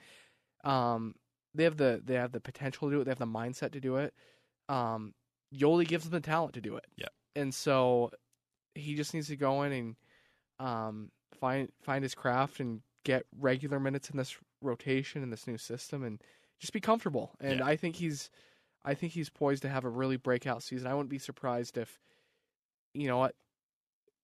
um, 0.64 1.14
they 1.54 1.64
have 1.64 1.76
the 1.76 2.00
they 2.04 2.14
have 2.14 2.32
the 2.32 2.40
potential 2.40 2.88
to 2.88 2.94
do 2.96 3.00
it. 3.00 3.04
They 3.04 3.10
have 3.10 3.18
the 3.18 3.26
mindset 3.26 3.72
to 3.72 3.80
do 3.80 3.96
it. 3.96 4.14
Um, 4.68 5.14
Yoli 5.54 5.86
gives 5.86 6.04
them 6.04 6.12
the 6.12 6.20
talent 6.20 6.54
to 6.54 6.60
do 6.60 6.76
it. 6.76 6.86
Yeah. 6.96 7.08
and 7.34 7.52
so 7.54 8.10
he 8.74 8.94
just 8.94 9.14
needs 9.14 9.26
to 9.28 9.36
go 9.36 9.62
in 9.64 9.72
and 9.72 9.96
um, 10.60 11.10
find 11.40 11.70
find 11.82 12.04
his 12.04 12.14
craft 12.14 12.60
and 12.60 12.82
get 13.04 13.24
regular 13.38 13.80
minutes 13.80 14.10
in 14.10 14.16
this 14.16 14.36
rotation 14.62 15.22
in 15.22 15.30
this 15.30 15.46
new 15.46 15.58
system 15.58 16.04
and 16.04 16.22
just 16.60 16.72
be 16.72 16.80
comfortable. 16.80 17.32
And 17.40 17.60
Yeah. 17.60 17.66
I 17.66 17.76
think 17.76 17.96
he's 17.96 18.30
I 18.84 18.94
think 18.94 19.12
he's 19.12 19.28
poised 19.30 19.62
to 19.62 19.68
have 19.68 19.84
a 19.84 19.88
really 19.90 20.16
breakout 20.16 20.62
season. 20.62 20.86
I 20.86 20.94
wouldn't 20.94 21.10
be 21.10 21.18
surprised 21.18 21.76
if 21.76 21.98
you 22.94 23.08
know 23.08 23.18
what 23.18 23.34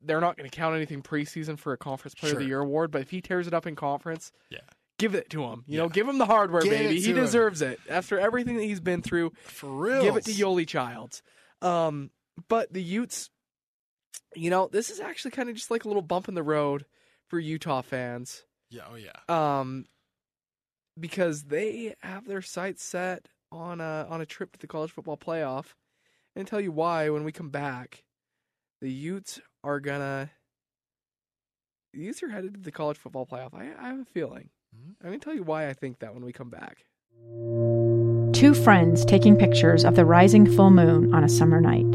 they're 0.03 0.21
not 0.21 0.37
going 0.37 0.49
to 0.49 0.55
count 0.57 0.77
anything 0.77 1.03
preseason 1.03 1.59
for 1.59 1.73
a 1.73 1.77
conference 1.79 2.15
player 2.15 2.33
of 2.35 2.39
the 2.39 2.45
year 2.47 2.61
award, 2.61 2.91
but 2.91 3.01
if 3.03 3.11
he 3.11 3.21
tears 3.21 3.47
it 3.47 3.55
up 3.55 3.67
in 3.67 3.75
conference, 3.77 4.31
Yeah. 4.51 4.61
give 4.99 5.15
it 5.15 5.31
to 5.31 5.43
him. 5.45 5.65
You 5.67 5.79
know, 5.79 5.89
give 5.89 6.07
him 6.09 6.19
the 6.19 6.27
hardware, 6.27 6.63
Give 6.63 6.71
baby. 6.73 6.97
He 6.97 7.03
to 7.05 7.11
him. 7.11 7.17
deserves 7.17 7.63
it 7.63 7.81
after 7.89 8.19
everything 8.19 8.57
that 8.57 8.65
he's 8.65 8.81
been 8.81 9.03
through. 9.03 9.33
For 9.45 9.69
real. 9.71 10.03
Give 10.03 10.17
it 10.17 10.25
to 10.27 10.33
Yoli 10.33 10.67
Childs. 10.67 11.23
Um, 11.63 12.11
but 12.49 12.73
the 12.73 12.83
Utes, 12.83 13.31
you 14.35 14.51
know, 14.51 14.69
this 14.71 14.91
is 14.91 15.01
actually 15.01 15.31
kind 15.31 15.49
of 15.49 15.55
just 15.57 15.71
like 15.71 15.85
a 15.85 15.89
little 15.89 16.03
bump 16.03 16.29
in 16.29 16.35
the 16.35 16.43
road 16.43 16.85
for 17.29 17.39
Utah 17.39 17.81
fans. 17.83 18.45
Yeah. 18.71 18.83
Oh 18.91 18.97
yeah. 18.97 19.13
Um, 19.61 19.87
because 20.99 21.45
they 21.45 21.95
have 22.01 22.27
their 22.27 22.43
sights 22.43 22.83
set 22.85 23.29
on 23.57 23.81
a 23.81 24.07
on 24.09 24.21
a 24.21 24.27
trip 24.27 24.53
to 24.53 24.59
the 24.59 24.67
college 24.67 24.91
football 24.91 25.17
playoff, 25.17 25.75
and 26.35 26.47
tell 26.47 26.61
you 26.61 26.73
why 26.73 27.09
when 27.11 27.25
we 27.25 27.33
come 27.33 27.51
back. 27.51 28.05
The 28.83 28.93
Utes 28.93 29.41
are 29.65 29.81
gonna. 29.81 30.31
The 31.95 32.01
Utes 32.01 32.23
are 32.23 32.29
headed 32.29 32.55
to 32.55 32.61
the 32.61 32.71
college 32.73 32.99
football 32.99 33.27
playoff. 33.27 33.55
I, 33.55 33.73
I 33.81 33.89
have 33.89 34.01
a 34.01 34.05
feeling. 34.05 34.51
Hmm? 34.75 34.93
I'm 35.03 35.09
gonna 35.11 35.19
tell 35.19 35.35
you 35.35 35.43
why 35.43 35.69
I 35.69 35.73
think 35.73 36.01
that 36.01 36.13
when 36.13 36.25
we 36.25 36.33
come 36.33 36.51
back. 36.51 36.85
Two 38.35 38.53
friends 38.53 39.05
taking 39.07 39.37
pictures 39.37 39.83
of 39.85 39.97
the 39.97 40.05
rising 40.05 40.45
full 40.45 40.71
moon 40.71 41.15
on 41.15 41.25
a 41.25 41.29
summer 41.29 41.59
night 41.61 41.91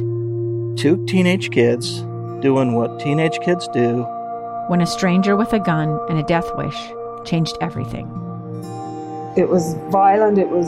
Two 0.75 1.05
teenage 1.05 1.51
kids 1.51 2.01
doing 2.41 2.73
what 2.73 2.99
teenage 2.99 3.39
kids 3.41 3.67
do. 3.67 4.01
when 4.67 4.81
a 4.81 4.87
stranger 4.87 5.35
with 5.35 5.53
a 5.53 5.59
gun 5.59 5.99
and 6.09 6.17
a 6.17 6.23
death 6.23 6.49
wish 6.55 6.91
changed 7.25 7.55
everything. 7.61 8.07
It 9.37 9.47
was 9.47 9.75
violent, 9.91 10.39
it 10.39 10.49
was 10.49 10.67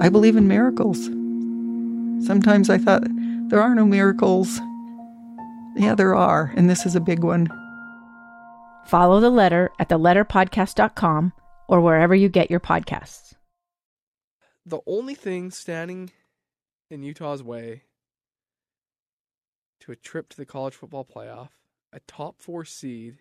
I 0.00 0.08
believe 0.08 0.36
in 0.36 0.48
miracles. 0.48 1.04
Sometimes 2.26 2.68
I 2.68 2.78
thought 2.78 3.04
there 3.48 3.62
are 3.62 3.74
no 3.74 3.84
miracles. 3.84 4.58
Yeah, 5.76 5.94
there 5.94 6.14
are, 6.14 6.52
and 6.56 6.68
this 6.68 6.84
is 6.86 6.96
a 6.96 7.00
big 7.00 7.22
one. 7.22 7.48
Follow 8.86 9.20
the 9.20 9.30
letter 9.30 9.70
at 9.78 9.88
theletterpodcast.com 9.88 11.32
or 11.68 11.80
wherever 11.80 12.14
you 12.14 12.28
get 12.28 12.50
your 12.50 12.60
podcasts. 12.60 13.34
The 14.66 14.80
only 14.86 15.14
thing 15.14 15.50
standing 15.50 16.10
in 16.90 17.02
Utah's 17.02 17.42
way 17.42 17.82
to 19.80 19.92
a 19.92 19.96
trip 19.96 20.28
to 20.30 20.36
the 20.36 20.46
college 20.46 20.74
football 20.74 21.04
playoff, 21.04 21.50
a 21.92 22.00
top 22.00 22.40
four 22.40 22.64
seed, 22.64 23.18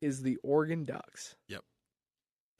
is 0.00 0.22
the 0.22 0.36
Oregon 0.42 0.84
Ducks. 0.84 1.36
Yep. 1.48 1.62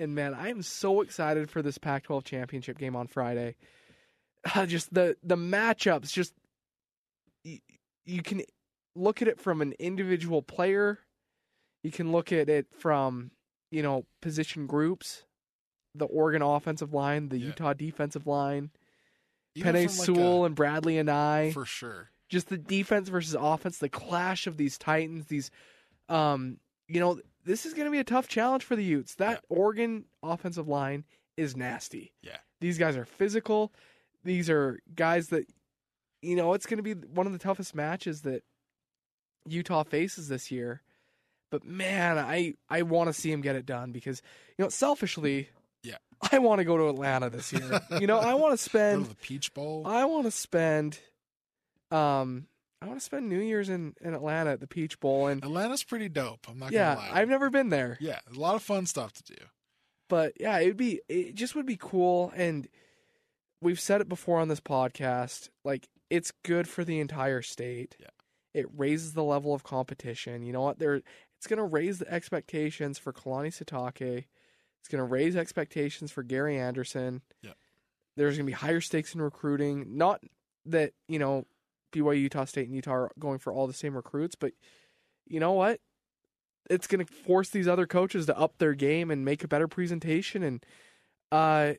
And 0.03 0.15
man, 0.15 0.35
I 0.35 0.49
am 0.49 0.63
so 0.63 1.01
excited 1.01 1.49
for 1.51 1.63
this 1.63 1.79
Pac-12 1.79 2.25
championship 2.25 2.79
game 2.79 2.97
on 2.97 3.07
Friday. 3.07 3.57
Uh, 4.55 4.67
just 4.67 4.93
the 4.93 5.17
the 5.23 5.37
matchups, 5.37 6.13
just 6.13 6.33
you, 7.45 7.59
you 8.05 8.23
can 8.23 8.43
look 8.97 9.23
at 9.23 9.29
it 9.29 9.41
from 9.41 9.63
an 9.63 9.75
individual 9.79 10.43
player. 10.43 10.99
You 11.83 11.91
can 11.91 12.13
look 12.13 12.33
at 12.33 12.49
it 12.49 12.67
from 12.79 13.31
you 13.71 13.83
know 13.83 14.05
position 14.21 14.67
groups, 14.67 15.25
the 15.95 16.05
Oregon 16.07 16.43
offensive 16.43 16.93
line, 16.93 17.29
the 17.29 17.39
Yeah. 17.39 17.47
Utah 17.47 17.73
defensive 17.73 18.27
line, 18.27 18.71
Even 19.55 19.75
Penei 19.75 19.83
like, 19.83 19.91
Sewell 19.91 20.43
a- 20.43 20.47
and 20.47 20.57
Bradlee 20.57 21.03
Anae 21.05 21.53
for 21.53 21.65
sure. 21.65 22.11
just 22.29 22.49
the 22.49 22.59
defense 22.59 23.09
versus 23.09 23.37
offense, 23.39 23.79
the 23.79 23.89
clash 23.89 24.47
of 24.47 24.57
these 24.57 24.79
Titans, 24.79 25.27
these 25.27 25.51
um, 26.09 26.59
you 26.89 27.01
know, 27.01 27.21
this 27.45 27.67
is 27.67 27.75
going 27.75 27.87
to 27.87 27.91
be 27.91 27.99
a 27.99 28.05
tough 28.05 28.29
challenge 28.29 28.65
for 28.65 28.77
the 28.77 28.85
Utes. 28.85 29.15
That 29.17 29.43
Oregon 29.49 30.05
offensive 30.23 30.69
line 30.69 31.05
is 31.37 31.57
nasty. 31.57 32.13
Yeah. 32.23 32.37
These 32.61 32.79
guys 32.79 32.97
are 32.97 33.05
physical. 33.05 33.73
These 34.25 34.49
are 34.51 34.79
guys 34.95 35.29
that 35.29 35.45
you 36.21 36.37
know, 36.37 36.53
it's 36.55 36.67
going 36.67 36.77
to 36.77 36.83
be 36.85 36.93
one 36.95 37.27
of 37.27 37.33
the 37.33 37.39
toughest 37.39 37.75
matches 37.75 38.21
that 38.23 38.45
Utah 39.47 39.83
faces 39.83 40.29
this 40.29 40.53
year. 40.53 40.81
But 41.51 41.65
man, 41.65 42.17
I 42.19 42.55
I 42.71 42.83
want 42.83 43.09
to 43.09 43.13
see 43.13 43.31
him 43.33 43.41
get 43.41 43.57
it 43.57 43.67
done 43.67 43.91
because 43.93 44.23
you 44.57 44.65
know, 44.65 44.69
selfishly, 44.69 45.49
Yeah. 45.83 45.97
I 46.31 46.39
want 46.39 46.61
to 46.61 46.65
go 46.65 46.77
to 46.77 46.89
Atlanta 46.89 47.29
this 47.29 47.53
year. 47.53 47.81
you 48.01 48.07
know, 48.07 48.19
I 48.21 48.35
want 48.35 48.53
to 48.57 48.63
spend 48.63 49.07
the 49.07 49.17
Peach 49.17 49.53
Bowl. 49.53 49.83
I 49.87 50.05
want 50.05 50.25
to 50.27 50.31
spend, 50.31 50.99
um, 51.91 52.47
I 52.83 52.87
want 52.87 52.99
to 52.99 53.05
spend 53.05 53.29
New 53.29 53.39
Year's 53.41 53.69
in, 53.69 53.95
in 54.01 54.15
Atlanta 54.15 54.51
at 54.51 54.61
the 54.61 54.67
Peach 54.67 54.99
Bowl, 55.01 55.29
and 55.29 55.43
Atlanta's 55.45 55.85
pretty 55.85 56.09
dope. 56.09 56.47
I'm 56.49 56.59
not 56.59 56.73
yeah, 56.73 56.97
gonna 56.97 57.09
lie. 57.09 57.21
I've 57.21 57.29
never 57.29 57.49
been 57.51 57.69
there, 57.69 57.97
Yeah, 58.01 58.19
a 58.35 58.39
lot 58.39 58.55
of 58.57 58.63
fun 58.63 58.87
stuff 58.87 59.13
to 59.13 59.23
do. 59.23 59.43
but 60.09 60.33
yeah, 60.41 60.59
it 60.59 60.67
would 60.67 60.77
be, 60.77 61.01
it 61.09 61.35
just 61.35 61.55
would 61.55 61.67
be 61.67 61.79
cool, 61.81 62.33
and 62.35 62.67
we've 63.61 63.81
said 63.81 64.01
it 64.01 64.09
before 64.09 64.41
on 64.41 64.49
this 64.49 64.61
podcast, 64.61 65.49
like 65.65 65.89
it's 66.11 66.33
good 66.43 66.69
for 66.69 66.85
the 66.85 66.99
entire 67.01 67.41
state. 67.43 67.97
Yeah. 68.01 68.09
It 68.53 68.67
raises 68.77 69.15
the 69.15 69.25
level 69.25 69.55
of 69.55 69.63
competition. 69.63 70.43
You 70.43 70.53
know 70.53 70.61
what? 70.61 70.79
There, 70.79 70.97
it's 70.97 71.47
going 71.47 71.57
to 71.59 71.65
raise 71.65 71.99
the 72.01 72.13
expectations 72.13 72.99
for 72.99 73.13
Kalani 73.13 73.49
Sitake. 73.49 74.27
It's 74.81 74.89
going 74.91 74.99
to 74.99 75.05
raise 75.05 75.37
expectations 75.37 76.13
for 76.13 76.23
Gary 76.23 76.59
Anderson. 76.59 77.23
Yeah. 77.41 77.53
There's 78.17 78.37
going 78.37 78.45
to 78.45 78.51
be 78.51 78.53
higher 78.53 78.83
stakes 78.83 79.15
in 79.15 79.23
recruiting. 79.23 79.97
Not 79.97 80.23
that, 80.67 80.93
you 81.09 81.19
know, 81.19 81.47
BYU, 81.93 82.23
Utah 82.23 82.45
State, 82.45 82.67
and 82.67 82.75
Utah 82.75 82.93
are 82.93 83.11
going 83.19 83.39
for 83.39 83.53
all 83.53 83.67
the 83.67 83.73
same 83.73 83.95
recruits, 83.95 84.35
but 84.35 84.53
you 85.27 85.41
know 85.41 85.53
what? 85.53 85.81
It's 86.71 86.87
going 86.87 87.05
to 87.05 87.13
force 87.13 87.51
these 87.51 87.69
other 87.69 87.87
coaches 87.87 88.27
to 88.27 88.39
up 88.39 88.59
their 88.59 88.75
game 88.75 89.11
and 89.11 89.25
make 89.25 89.43
a 89.45 89.49
better 89.49 89.69
presentation. 89.69 90.43
And, 90.43 90.65
uh, 91.31 91.75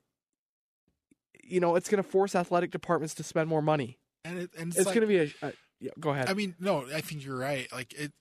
you 1.43 1.59
know, 1.59 1.75
it's 1.75 1.89
going 1.89 2.03
to 2.03 2.09
force 2.09 2.35
athletic 2.35 2.71
departments 2.71 3.13
to 3.15 3.23
spend 3.23 3.49
more 3.49 3.61
money. 3.61 3.99
And 4.25 4.39
it 4.39 4.51
and 4.57 4.69
it's, 4.69 4.77
It's 4.77 4.85
like, 4.87 4.95
going 4.95 5.07
to 5.07 5.07
be 5.07 5.17
a, 5.17 5.47
a. 5.47 5.53
Yeah, 5.79 5.91
go 5.99 6.11
ahead. 6.11 6.29
I 6.29 6.33
mean, 6.33 6.55
no, 6.59 6.85
I 6.93 7.01
think 7.01 7.25
you're 7.25 7.37
right. 7.37 7.71
Like 7.71 7.93
it, 7.93 8.13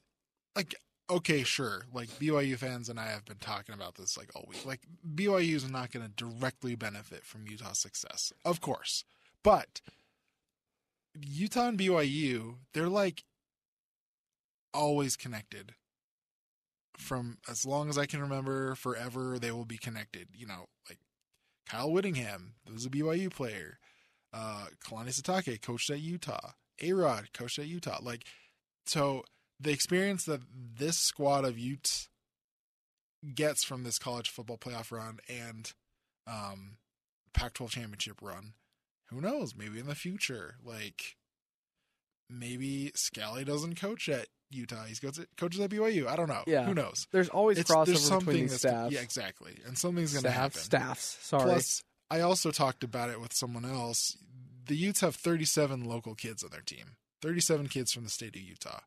like 0.57 0.75
okay, 1.13 1.43
sure. 1.43 1.85
Like 1.93 2.09
BYU 2.19 2.57
fans 2.57 2.89
and 2.89 2.99
I 2.99 3.09
have 3.11 3.25
been 3.25 3.39
talking 3.39 3.75
about 3.75 3.97
this 3.97 4.17
like 4.17 4.31
all 4.35 4.45
week. 4.49 4.65
Like 4.67 4.81
BYU 5.15 5.55
is 5.55 5.71
not 5.71 5.91
going 5.93 6.07
to 6.07 6.13
directly 6.13 6.75
benefit 6.75 7.25
from 7.25 7.47
Utah's 7.47 7.79
success, 7.79 8.33
of 8.45 8.61
course, 8.61 9.05
but 9.43 9.81
Utah 11.21 11.69
and 11.69 11.79
BYU, 11.79 12.57
they're 12.73 12.89
like 12.89 13.25
always 14.73 15.17
connected. 15.17 15.75
From 16.99 17.39
as 17.49 17.65
long 17.65 17.89
as 17.89 17.99
I 17.99 18.07
can 18.07 18.21
remember, 18.21 18.75
forever 18.75 19.39
they 19.39 19.51
will 19.51 19.65
be 19.65 19.79
connected. 19.79 20.29
You 20.35 20.47
know, 20.47 20.67
like 20.89 20.99
Kyle 21.69 21.91
Whittingham, 21.91 22.55
was 22.73 22.87
a 22.87 22.91
BYU 22.91 23.31
player. 23.31 23.79
Uh, 24.33 24.67
Kalani 24.85 25.09
Sitake 25.09 25.61
coached 25.61 25.91
at 25.91 26.01
Utah. 26.01 26.53
A 26.81 26.93
Rod 26.93 27.33
coached 27.33 27.59
at 27.59 27.67
Utah. 27.67 27.99
Like, 28.03 28.25
so 28.87 29.25
the 29.61 29.73
experience 29.73 30.25
that 30.25 30.41
this 30.51 30.99
squad 30.99 31.45
of 31.45 31.59
Utes 31.59 32.09
gets 33.35 33.65
from 33.65 33.85
this 33.85 33.99
college 33.99 34.29
football 34.29 34.59
playoff 34.59 34.91
run 34.91 35.19
and 35.29 35.73
um, 36.27 36.77
Pac-12 37.33 37.71
championship 37.71 38.21
run, 38.21 38.55
who 39.13 39.21
knows? 39.21 39.55
Maybe 39.57 39.79
in 39.79 39.87
the 39.87 39.95
future, 39.95 40.57
like 40.65 41.17
maybe 42.29 42.93
Scalley 42.97 43.45
doesn't 43.45 43.81
coach 43.81 44.09
at 44.09 44.29
Utah. 44.51 44.85
He's 44.85 45.01
coaches 45.01 45.27
coaches 45.37 45.61
at 45.61 45.71
BYU. 45.71 46.07
I 46.07 46.17
don't 46.17 46.29
know. 46.29 46.43
Yeah. 46.47 46.65
who 46.67 46.75
knows? 46.75 47.07
there's 47.13 47.29
always 47.29 47.59
It's, 47.59 47.71
crossover 47.71 47.87
there's 47.87 48.05
something 48.07 48.27
between 48.27 48.47
these 48.49 48.59
staffs. 48.59 48.93
yeah, 48.93 49.01
exactly, 49.01 49.59
and 49.67 49.77
something's 49.79 50.13
going 50.13 50.25
to 50.25 50.31
Staffs, 50.31 50.37
happen. 50.57 50.61
staffs. 50.61 51.19
Sorry. 51.23 51.43
Plus, 51.45 51.83
I 52.11 52.21
also 52.21 52.51
talked 52.51 52.85
about 52.85 53.11
it 53.11 53.21
with 53.21 53.33
someone 53.33 53.65
else. 53.65 54.17
The 54.67 54.77
Utes 54.77 55.01
have 55.01 55.15
37 55.17 55.85
local 55.85 56.15
kids 56.15 56.43
on 56.45 56.51
their 56.51 56.61
team, 56.61 56.97
37 57.23 57.69
kids 57.69 57.93
from 57.93 58.05
the 58.05 58.11
state 58.11 58.37
of 58.37 58.43
Utah. 58.43 58.81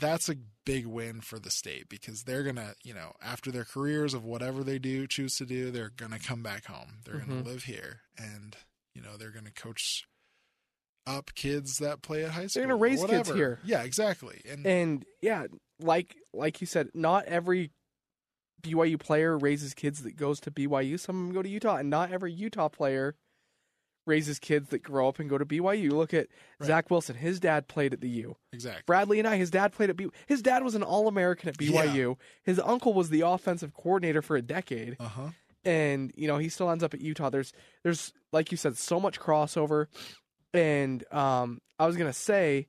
That's 0.00 0.28
a 0.28 0.34
big 0.66 0.84
win 0.86 1.22
for 1.22 1.38
the 1.38 1.50
state 1.50 1.88
because 1.88 2.24
they're 2.24 2.42
going 2.42 2.56
to, 2.56 2.74
you 2.84 2.92
know, 2.92 3.12
after 3.22 3.50
their 3.50 3.64
careers 3.64 4.12
of 4.12 4.22
whatever 4.22 4.62
they 4.62 4.78
do, 4.78 5.06
choose 5.06 5.36
to 5.36 5.46
do, 5.46 5.70
they're 5.70 5.88
going 5.96 6.12
to 6.12 6.18
come 6.18 6.42
back 6.42 6.66
home. 6.66 6.98
They're 7.04 7.14
going 7.20 7.28
Mhm. 7.40 7.42
to 7.44 7.48
live 7.50 7.64
here 7.64 8.00
and, 8.18 8.54
you 8.98 9.08
know, 9.08 9.16
they're 9.16 9.30
going 9.30 9.44
to 9.44 9.52
coach 9.52 10.06
up 11.06 11.30
kids 11.34 11.78
that 11.78 12.02
play 12.02 12.24
at 12.24 12.32
high 12.32 12.46
school. 12.48 12.60
They're 12.60 12.68
gonna 12.68 12.80
raise 12.80 13.02
kids 13.04 13.30
here. 13.32 13.60
Yeah, 13.64 13.82
exactly. 13.82 14.42
And, 14.50 14.66
and 14.66 15.04
yeah, 15.22 15.46
like 15.80 16.16
like 16.34 16.60
you 16.60 16.66
said, 16.66 16.88
not 16.92 17.24
every 17.24 17.70
BYU 18.62 18.98
player 19.00 19.38
raises 19.38 19.72
kids 19.72 20.02
that 20.02 20.16
goes 20.16 20.38
to 20.40 20.50
BYU. 20.50 21.00
Some 21.00 21.16
of 21.20 21.26
them 21.26 21.34
go 21.34 21.42
to 21.42 21.48
Utah, 21.48 21.76
and 21.76 21.88
not 21.88 22.12
every 22.12 22.32
Utah 22.32 22.68
player 22.68 23.14
raises 24.06 24.38
kids 24.38 24.68
that 24.70 24.82
grow 24.82 25.08
up 25.08 25.18
and 25.18 25.30
go 25.30 25.38
to 25.38 25.46
BYU. 25.46 25.92
Look 25.92 26.12
at 26.12 26.28
Right. 26.60 26.66
Zach 26.66 26.90
Wilson. 26.90 27.16
His 27.16 27.38
dad 27.40 27.68
played 27.68 27.92
at 27.94 28.00
the 28.00 28.08
U. 28.08 28.36
exactly. 28.52 28.82
Bradlee 28.92 29.22
Anae, 29.22 29.38
his 29.38 29.50
dad 29.50 29.72
played 29.72 29.88
at 29.90 29.96
BYU. 29.96 30.10
His 30.26 30.42
dad 30.42 30.62
was 30.64 30.74
an 30.74 30.82
All 30.82 31.08
American 31.08 31.48
at 31.48 31.56
BYU. 31.56 32.16
His 32.42 32.58
uncle 32.58 32.92
was 32.94 33.08
the 33.10 33.20
offensive 33.22 33.72
coordinator 33.74 34.20
for 34.20 34.36
a 34.36 34.42
decade. 34.42 34.96
Uh 35.00 35.08
huh. 35.08 35.28
And 35.68 36.12
you 36.16 36.26
know 36.28 36.38
he 36.38 36.48
still 36.48 36.70
ends 36.70 36.82
up 36.82 36.94
at 36.94 37.00
Utah. 37.00 37.28
There's 37.30 37.52
there's 37.82 38.12
like 38.32 38.50
you 38.50 38.56
said 38.56 38.76
so 38.76 38.98
much 38.98 39.20
crossover, 39.20 39.86
and 40.54 41.04
um, 41.12 41.60
I 41.78 41.86
was 41.86 41.96
gonna 41.96 42.12
say, 42.12 42.68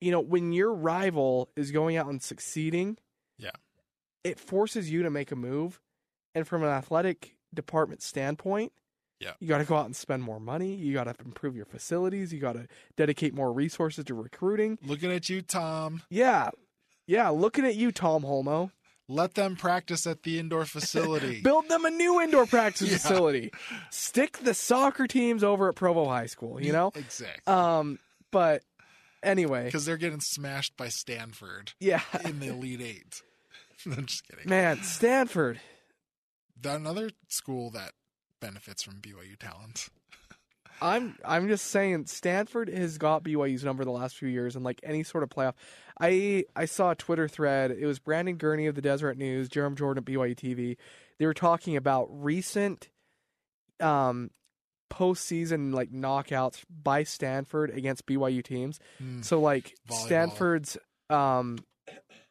you 0.00 0.10
know, 0.10 0.20
when 0.20 0.52
your 0.52 0.72
rival 0.74 1.50
is 1.56 1.70
going 1.70 1.96
out 1.96 2.08
and 2.08 2.22
succeeding, 2.22 2.98
Yeah. 3.38 3.52
it 4.24 4.38
forces 4.38 4.90
you 4.90 5.02
to 5.02 5.10
make 5.10 5.30
a 5.32 5.36
move, 5.36 5.80
and 6.34 6.46
from 6.46 6.62
an 6.62 6.68
athletic 6.68 7.36
department 7.54 8.02
standpoint. 8.02 8.72
Yeah. 9.20 9.34
You 9.38 9.46
got 9.46 9.58
to 9.58 9.64
go 9.64 9.76
out 9.76 9.86
and 9.86 9.94
spend 9.94 10.24
more 10.24 10.40
money. 10.40 10.74
You 10.74 10.94
got 10.94 11.04
to 11.04 11.14
improve 11.24 11.54
your 11.54 11.64
facilities. 11.64 12.32
You 12.32 12.40
got 12.40 12.54
to 12.54 12.66
dedicate 12.96 13.32
more 13.34 13.52
resources 13.52 14.04
to 14.06 14.14
recruiting. 14.14 14.80
Looking 14.84 15.12
at 15.12 15.28
you, 15.30 15.42
Tom. 15.42 16.02
Yeah. 16.10 16.50
Yeah. 17.06 17.28
Looking 17.28 17.64
at 17.64 17.76
you, 17.76 17.92
Tom 17.92 18.24
Holmoe. 18.24 18.72
Let 19.08 19.34
them 19.34 19.56
practice 19.56 20.06
at 20.06 20.22
the 20.22 20.38
indoor 20.38 20.64
facility. 20.64 21.40
Build 21.44 21.68
them 21.68 21.84
a 21.84 21.90
new 21.90 22.20
indoor 22.20 22.46
practice 22.46 22.88
Yeah. 22.90 22.96
facility. 22.98 23.52
Stick 23.90 24.38
the 24.38 24.54
soccer 24.54 25.06
teams 25.06 25.42
over 25.44 25.68
at 25.68 25.74
Provo 25.74 26.06
High 26.08 26.26
School, 26.26 26.62
you 26.62 26.72
know? 26.72 26.92
exactly. 26.94 27.52
Um, 27.52 27.98
but 28.30 28.62
anyway, 29.22 29.64
because 29.66 29.84
they're 29.84 29.96
getting 29.96 30.20
smashed 30.20 30.76
by 30.76 30.88
Stanford 30.88 31.72
yeah. 31.80 32.02
in 32.24 32.40
the 32.40 32.48
Elite 32.48 32.80
Eight. 32.80 33.22
I'm 33.86 34.06
just 34.06 34.26
kidding. 34.28 34.48
Man, 34.48 34.82
Stanford. 34.82 35.60
That 36.60 36.76
another 36.76 37.10
school 37.28 37.70
that 37.70 37.92
benefits 38.40 38.82
from 38.84 39.00
BYU 39.00 39.36
talent. 39.38 39.88
I'm 40.82 41.16
I'm 41.24 41.48
just 41.48 41.66
saying 41.68 42.06
Stanford 42.06 42.68
has 42.68 42.98
got 42.98 43.22
BYU's 43.22 43.64
number 43.64 43.84
the 43.84 43.90
last 43.92 44.16
few 44.16 44.28
years 44.28 44.56
and 44.56 44.64
like 44.64 44.80
any 44.82 45.02
sort 45.04 45.22
of 45.22 45.30
playoff. 45.30 45.54
I 46.00 46.44
I 46.56 46.64
saw 46.64 46.90
a 46.90 46.94
Twitter 46.94 47.28
thread. 47.28 47.70
It 47.70 47.86
was 47.86 47.98
Brandon 47.98 48.36
Gurney 48.36 48.66
of 48.66 48.74
the 48.74 48.82
Deseret 48.82 49.16
News, 49.16 49.48
Jarom 49.48 49.76
Jordan 49.76 50.02
at 50.06 50.12
BYU 50.12 50.34
TV. 50.34 50.76
They 51.18 51.26
were 51.26 51.34
talking 51.34 51.76
about 51.76 52.08
recent 52.10 52.88
um 53.80 54.30
postseason 54.92 55.72
like 55.72 55.90
knockouts 55.90 56.62
by 56.68 57.02
Stanford 57.04 57.70
against 57.70 58.04
BYU 58.06 58.42
teams. 58.44 58.78
Hmm. 58.98 59.22
So 59.22 59.40
like 59.40 59.74
Volleyball. 59.88 60.04
Stanford's 60.06 60.76
um 61.10 61.58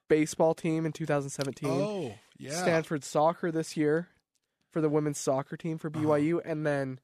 baseball 0.09 0.53
team 0.53 0.85
in 0.85 0.91
2017, 0.91 1.69
Oh, 1.69 2.13
yeah. 2.37 2.51
Stanford 2.61 3.03
soccer 3.03 3.49
this 3.49 3.77
year, 3.77 4.09
for 4.69 4.81
the 4.81 4.89
women's 4.89 5.17
soccer 5.17 5.55
team 5.55 5.77
for 5.77 5.87
Uh-huh. 5.87 5.99
BYU, 6.05 6.41
and 6.43 6.65
then 6.65 6.99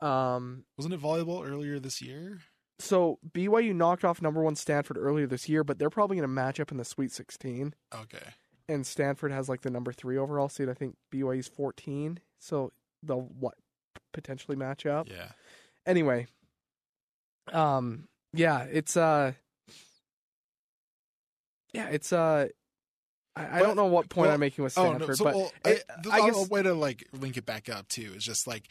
um, 0.00 0.64
Wasn't 0.76 0.94
it 0.94 1.00
volleyball 1.00 1.46
earlier 1.48 1.78
this 1.78 2.00
year? 2.02 2.40
so 2.78 3.18
BYU 3.32 3.74
knocked 3.74 4.04
off 4.04 4.22
number 4.22 4.42
one 4.42 4.56
Stanford 4.56 4.96
earlier 4.96 5.26
this 5.26 5.48
year, 5.50 5.62
but 5.62 5.78
they're 5.78 5.90
probably 5.90 6.16
going 6.16 6.22
to 6.28 6.28
match 6.28 6.58
up 6.58 6.70
in 6.72 6.78
the 6.78 6.84
Sweet 6.84 7.12
16. 7.12 7.74
Okay. 7.94 8.18
And 8.70 8.86
Stanford 8.86 9.32
has 9.32 9.48
like 9.50 9.60
the 9.60 9.70
number 9.70 9.92
three 9.92 10.16
overall 10.16 10.48
seed. 10.48 10.68
I 10.70 10.74
think 10.74 10.96
BYU's 11.12 11.48
14, 11.48 12.20
so 12.38 12.72
they'll 13.02 13.28
what 13.38 13.54
potentially 14.14 14.56
match 14.56 14.86
up. 14.86 15.08
Yeah. 15.10 15.28
Anyway, 15.86 16.26
um, 17.52 18.08
yeah, 18.32 18.62
it's 18.62 18.96
uh, 18.96 19.32
yeah, 21.72 21.88
it's 21.88 22.12
uh, 22.12 22.48
I, 23.36 23.58
I 23.58 23.60
don't 23.60 23.76
know 23.76 23.86
what 23.86 24.08
point 24.08 24.26
well, 24.26 24.34
I'm 24.34 24.40
making 24.40 24.64
with 24.64 24.76
Oh 24.78 24.86
Stanford, 24.86 25.08
no! 25.08 25.14
So 25.14 25.24
but 25.24 25.34
well, 25.34 25.52
it- 25.64 25.84
I, 25.90 26.00
the, 26.02 26.10
I 26.10 26.20
guess- 26.30 26.46
a 26.46 26.48
way 26.48 26.62
to 26.62 26.74
like 26.74 27.06
link 27.12 27.36
it 27.36 27.46
back 27.46 27.68
up 27.68 27.88
too 27.88 28.12
is 28.16 28.24
just 28.24 28.46
like 28.46 28.68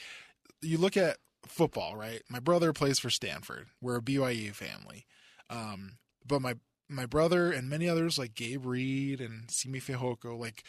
you 0.62 0.78
look 0.78 0.98
at 0.98 1.18
football, 1.48 1.96
right? 1.96 2.22
My 2.30 2.40
brother 2.40 2.74
plays 2.74 3.00
for 3.00 3.10
Stanford. 3.10 3.68
We're 3.82 3.98
a 3.98 4.02
BYU 4.02 4.54
family, 4.54 5.06
um, 5.50 5.98
but 6.26 6.42
my 6.42 6.56
my 6.90 7.06
brother 7.06 7.52
and 7.52 7.70
many 7.70 7.88
others 7.88 8.18
like 8.18 8.34
Gabe 8.36 8.66
Reid 8.66 9.22
and 9.22 9.50
Simi 9.52 9.80
Fehoko, 9.80 10.38
like 10.38 10.64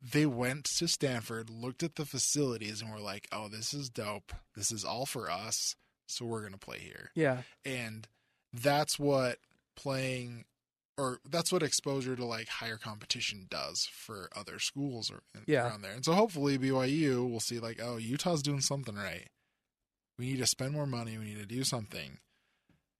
they 0.00 0.24
went 0.24 0.64
to 0.78 0.88
Stanford, 0.88 1.50
looked 1.50 1.82
at 1.82 1.96
the 1.96 2.06
facilities, 2.06 2.80
and 2.80 2.90
were 2.90 3.00
like, 3.00 3.28
"Oh, 3.30 3.48
this 3.48 3.74
is 3.74 3.90
dope. 3.90 4.32
This 4.56 4.72
is 4.72 4.84
all 4.84 5.06
for 5.06 5.30
us. 5.30 5.76
So 6.06 6.24
we're 6.24 6.42
gonna 6.42 6.58
play 6.58 6.78
here." 6.78 7.10
yeah, 7.14 7.42
and 7.64 8.08
that's 8.52 8.98
what 8.98 9.38
playing 9.76 10.44
or 11.00 11.18
that's 11.28 11.50
what 11.52 11.62
exposure 11.62 12.14
to 12.16 12.24
like 12.24 12.48
higher 12.48 12.76
competition 12.76 13.46
does 13.48 13.86
for 13.86 14.28
other 14.36 14.58
schools 14.58 15.10
or 15.10 15.22
Yeah. 15.46 15.66
around 15.68 15.82
there. 15.82 15.92
And 15.92 16.04
so 16.04 16.12
hopefully 16.12 16.58
BYU 16.58 17.28
will 17.30 17.40
see 17.40 17.58
like, 17.58 17.80
oh, 17.82 17.96
Utah's 17.96 18.42
doing 18.42 18.60
something 18.60 18.94
right. 18.94 19.28
We 20.18 20.26
need 20.26 20.38
to 20.38 20.46
spend 20.46 20.72
more 20.72 20.86
money. 20.86 21.16
We 21.16 21.24
need 21.24 21.38
to 21.38 21.46
do 21.46 21.64
something 21.64 22.18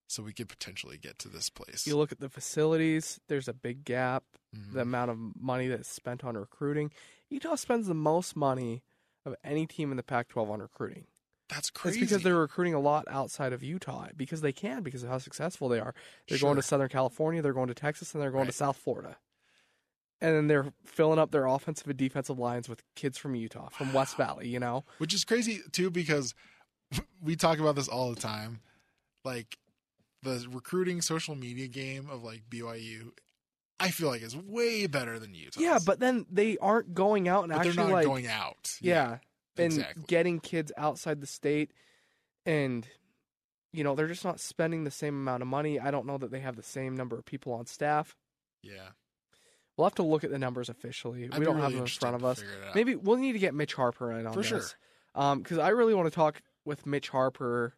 so 0.08 0.22
we 0.22 0.32
could 0.32 0.48
potentially 0.48 0.96
get 0.98 1.18
to 1.20 1.28
this 1.28 1.50
place. 1.50 1.86
you 1.86 1.96
look 1.96 2.10
at 2.12 2.18
the 2.20 2.28
facilities. 2.30 3.20
There's 3.28 3.46
a 3.46 3.52
big 3.52 3.84
gap. 3.84 4.24
Mhm. 4.56 4.72
The 4.72 4.80
amount 4.80 5.10
of 5.12 5.18
money 5.40 5.68
that's 5.68 5.88
spent 5.88 6.24
on 6.24 6.36
recruiting. 6.36 6.90
Utah 7.28 7.54
spends 7.54 7.86
the 7.86 7.94
most 7.94 8.34
money 8.34 8.82
of 9.24 9.36
any 9.44 9.66
team 9.66 9.90
in 9.92 9.96
the 9.96 10.02
Pac-12 10.02 10.50
on 10.50 10.60
recruiting. 10.60 11.06
That's 11.50 11.70
crazy. 11.70 12.00
It's 12.00 12.10
because 12.10 12.22
they're 12.22 12.36
recruiting 12.36 12.74
a 12.74 12.80
lot 12.80 13.06
outside 13.08 13.52
of 13.52 13.62
Utah 13.62 14.08
because 14.16 14.40
they 14.40 14.52
can 14.52 14.82
because 14.82 15.02
of 15.02 15.08
how 15.08 15.18
successful 15.18 15.68
they 15.68 15.80
are. 15.80 15.94
They're 16.28 16.38
going 16.38 16.56
to 16.56 16.62
Southern 16.62 16.88
California, 16.88 17.42
they're 17.42 17.52
going 17.52 17.68
to 17.68 17.74
Texas, 17.74 18.14
and 18.14 18.22
they're 18.22 18.30
going 18.30 18.46
to 18.46 18.52
South 18.52 18.76
Florida. 18.76 19.16
And 20.20 20.36
then 20.36 20.46
they're 20.48 20.72
filling 20.84 21.18
up 21.18 21.30
their 21.30 21.46
offensive 21.46 21.86
and 21.88 21.96
defensive 21.96 22.38
lines 22.38 22.68
with 22.68 22.82
kids 22.94 23.16
from 23.16 23.34
Utah, 23.34 23.70
from 23.70 23.92
West 23.92 24.16
Valley, 24.16 24.48
you 24.48 24.60
know? 24.60 24.84
which 24.98 25.14
is 25.14 25.24
crazy 25.24 25.60
too 25.72 25.90
because 25.90 26.34
we 27.22 27.36
talk 27.36 27.58
about 27.58 27.74
this 27.74 27.88
all 27.88 28.10
the 28.10 28.20
time 28.20 28.60
like 29.24 29.58
the 30.22 30.46
recruiting 30.50 31.00
social 31.00 31.34
media 31.34 31.66
game 31.66 32.08
of 32.10 32.22
like 32.22 32.42
BYU 32.50 33.12
I 33.82 33.90
feel 33.90 34.08
like 34.08 34.20
is 34.22 34.36
way 34.36 34.86
better 34.86 35.18
than 35.18 35.32
Utah. 35.32 35.58
Yeah, 35.58 35.78
but 35.84 36.00
then 36.00 36.26
they 36.30 36.58
aren't 36.58 36.92
going 36.92 37.28
out 37.28 37.44
and 37.44 37.52
but 37.52 37.62
they're 37.62 37.70
actually 37.70 37.86
not 37.86 37.92
like 37.92 38.06
going 38.06 38.26
out. 38.26 38.68
yeah, 38.82 39.18
and 39.60 39.72
exactly. 39.72 40.04
getting 40.06 40.40
kids 40.40 40.72
outside 40.76 41.20
the 41.20 41.26
state 41.26 41.72
and 42.46 42.86
you 43.72 43.84
know, 43.84 43.94
they're 43.94 44.08
just 44.08 44.24
not 44.24 44.40
spending 44.40 44.84
the 44.84 44.90
same 44.90 45.14
amount 45.14 45.42
of 45.42 45.48
money. 45.48 45.78
I 45.78 45.90
don't 45.90 46.06
know 46.06 46.18
that 46.18 46.30
they 46.30 46.40
have 46.40 46.56
the 46.56 46.62
same 46.62 46.96
number 46.96 47.16
of 47.16 47.24
people 47.24 47.52
on 47.52 47.66
staff. 47.66 48.16
Yeah. 48.62 48.88
We'll 49.76 49.86
have 49.86 49.94
to 49.96 50.02
look 50.02 50.24
at 50.24 50.30
the 50.30 50.38
numbers 50.38 50.68
officially. 50.68 51.24
I'd 51.24 51.38
we 51.38 51.44
don't 51.44 51.56
really 51.56 51.66
have 51.66 51.72
them 51.72 51.82
in 51.82 51.86
front 51.86 52.16
of 52.16 52.24
us. 52.24 52.40
figure 52.40 52.54
it 52.54 52.68
out. 52.68 52.74
Maybe 52.74 52.96
we'll 52.96 53.16
need 53.16 53.32
to 53.32 53.38
get 53.38 53.54
Mitch 53.54 53.74
Harper 53.74 54.12
in 54.12 54.26
on 54.26 54.32
For 54.32 54.40
this. 54.40 54.48
sure. 54.48 54.62
Um, 55.14 55.38
because 55.38 55.58
I 55.58 55.68
really 55.68 55.94
want 55.94 56.06
to 56.06 56.14
talk 56.14 56.42
with 56.64 56.84
Mitch 56.86 57.08
Harper 57.08 57.74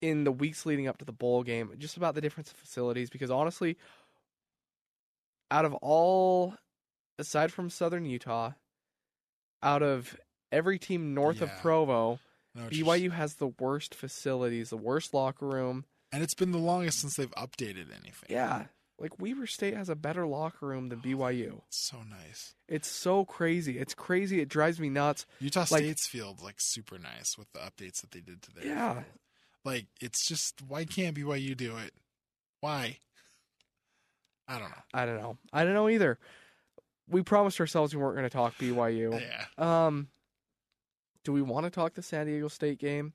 in 0.00 0.24
the 0.24 0.32
weeks 0.32 0.64
leading 0.64 0.86
up 0.86 0.98
to 0.98 1.04
the 1.04 1.12
bowl 1.12 1.42
game, 1.42 1.70
just 1.78 1.96
about 1.96 2.14
the 2.14 2.20
difference 2.20 2.50
of 2.50 2.56
facilities. 2.56 3.10
Because 3.10 3.30
honestly, 3.30 3.76
out 5.50 5.64
of 5.64 5.74
all, 5.74 6.54
aside 7.18 7.52
from 7.52 7.68
Southern 7.68 8.04
Utah, 8.04 8.52
out 9.62 9.82
of 9.82 10.16
every 10.54 10.78
team 10.78 11.12
north 11.14 11.40
of 11.42 11.50
Provo, 11.60 12.18
No, 12.54 12.68
BYU 12.68 13.10
has 13.12 13.34
the 13.34 13.48
worst 13.48 13.94
facilities, 13.94 14.70
the 14.70 14.76
worst 14.76 15.12
locker 15.12 15.46
room. 15.46 15.84
and 16.12 16.22
it's 16.22 16.34
been 16.34 16.52
the 16.52 16.58
longest 16.58 17.00
since 17.00 17.16
they've 17.16 17.30
updated 17.32 17.86
anything. 17.90 18.28
Yeah, 18.28 18.66
like 18.98 19.18
Weber 19.20 19.46
State 19.48 19.74
has 19.76 19.88
a 19.88 19.96
better 19.96 20.26
locker 20.26 20.66
room 20.66 20.88
than 20.88 21.00
BYU. 21.00 21.62
So 21.70 21.98
nice. 22.08 22.54
It's 22.68 22.88
so 22.88 23.24
crazy. 23.24 23.78
It's 23.78 23.94
crazy. 23.94 24.40
It 24.40 24.48
drives 24.48 24.78
me 24.78 24.88
nuts. 24.88 25.26
Utah 25.40 25.60
Like- 25.70 25.82
State's 25.82 26.06
field's 26.06 26.42
like 26.42 26.56
super 26.58 26.98
nice 26.98 27.36
with 27.36 27.50
the 27.52 27.58
updates 27.58 28.00
that 28.02 28.12
they 28.12 28.20
did 28.20 28.40
to 28.42 28.52
their 28.52 28.66
Yeah. 28.66 28.92
field. 28.94 29.04
Like 29.64 29.86
it's 30.00 30.26
just 30.26 30.62
why 30.62 30.84
can't 30.84 31.16
BYU 31.16 31.56
do 31.56 31.76
it? 31.78 31.92
Why? 32.60 32.98
I 34.48 34.58
don't 34.58 34.70
know. 34.70 34.82
I 34.92 35.06
don't 35.06 35.20
know. 35.20 35.38
I 35.52 35.64
don't 35.64 35.74
know 35.74 35.88
either. 35.88 36.18
We 37.08 37.22
promised 37.22 37.60
ourselves 37.60 37.94
we 37.94 38.00
weren't 38.00 38.16
going 38.16 38.24
to 38.28 38.30
talk 38.30 38.56
BYU. 38.58 39.20
Yeah. 39.20 39.44
Um, 39.86 40.08
do 41.24 41.32
we 41.32 41.42
want 41.42 41.64
to 41.64 41.70
talk 41.70 41.94
the 41.94 42.02
San 42.02 42.26
Diego 42.26 42.48
State 42.48 42.78
game? 42.78 43.12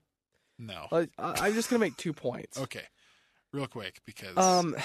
No. 0.57 0.87
I'm 1.17 1.53
just 1.53 1.69
going 1.69 1.79
to 1.79 1.85
make 1.85 1.97
two 1.97 2.13
points. 2.13 2.57
Okay. 2.61 2.83
Real 3.51 3.65
quick 3.67 3.99
because 4.05 4.37
Um, 4.37 4.75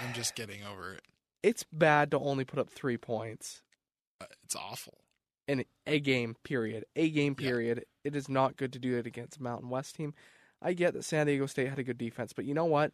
I'm 0.00 0.14
just 0.14 0.34
getting 0.34 0.62
over 0.64 0.94
it. 0.94 1.02
it's 1.42 1.62
bad 1.64 2.10
to 2.12 2.18
only 2.18 2.44
put 2.46 2.58
up 2.58 2.70
three 2.70 2.96
points 2.96 3.60
Uh, 4.20 4.26
It's 4.44 4.56
awful. 4.56 4.94
in 5.46 5.64
a 5.86 6.00
game. 6.00 6.36
Period. 6.42 6.84
A 6.96 7.10
game. 7.10 7.34
Yeah. 7.38 7.48
Period. 7.48 7.84
It 8.02 8.16
is 8.16 8.28
not 8.30 8.56
good 8.56 8.72
to 8.72 8.78
do 8.78 8.96
it 8.96 9.06
against 9.06 9.38
a 9.38 9.42
Mountain 9.42 9.68
West 9.68 9.96
team. 9.96 10.14
I 10.62 10.72
get 10.72 10.94
that 10.94 11.04
San 11.04 11.26
Diego 11.26 11.44
State 11.44 11.68
had 11.68 11.78
a 11.78 11.82
good 11.84 11.98
defense, 11.98 12.32
but 12.32 12.46
you 12.46 12.54
know 12.54 12.64
what? 12.64 12.92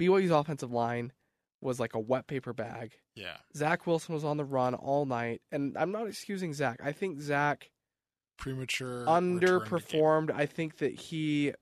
BYU's 0.00 0.30
offensive 0.30 0.70
line 0.70 1.12
was 1.60 1.80
like 1.80 1.94
a 1.94 1.98
wet 1.98 2.28
paper 2.28 2.52
bag. 2.52 2.92
Yeah. 3.16 3.38
Zach 3.56 3.86
Wilson 3.88 4.14
was 4.14 4.22
on 4.24 4.36
the 4.36 4.44
run 4.44 4.74
all 4.74 5.04
night, 5.06 5.42
and 5.50 5.76
I'm 5.76 5.90
not 5.90 6.06
excusing 6.06 6.54
Zach. 6.54 6.78
I 6.82 6.92
think 6.92 7.20
Zach 7.20 7.70
Premature 8.40 9.00
return 9.00 9.06
to 9.06 9.38
game. 9.38 9.40
underperformed. 9.60 10.30
I 10.32 10.46
think 10.46 10.78
that 10.78 10.92
he 10.92 11.52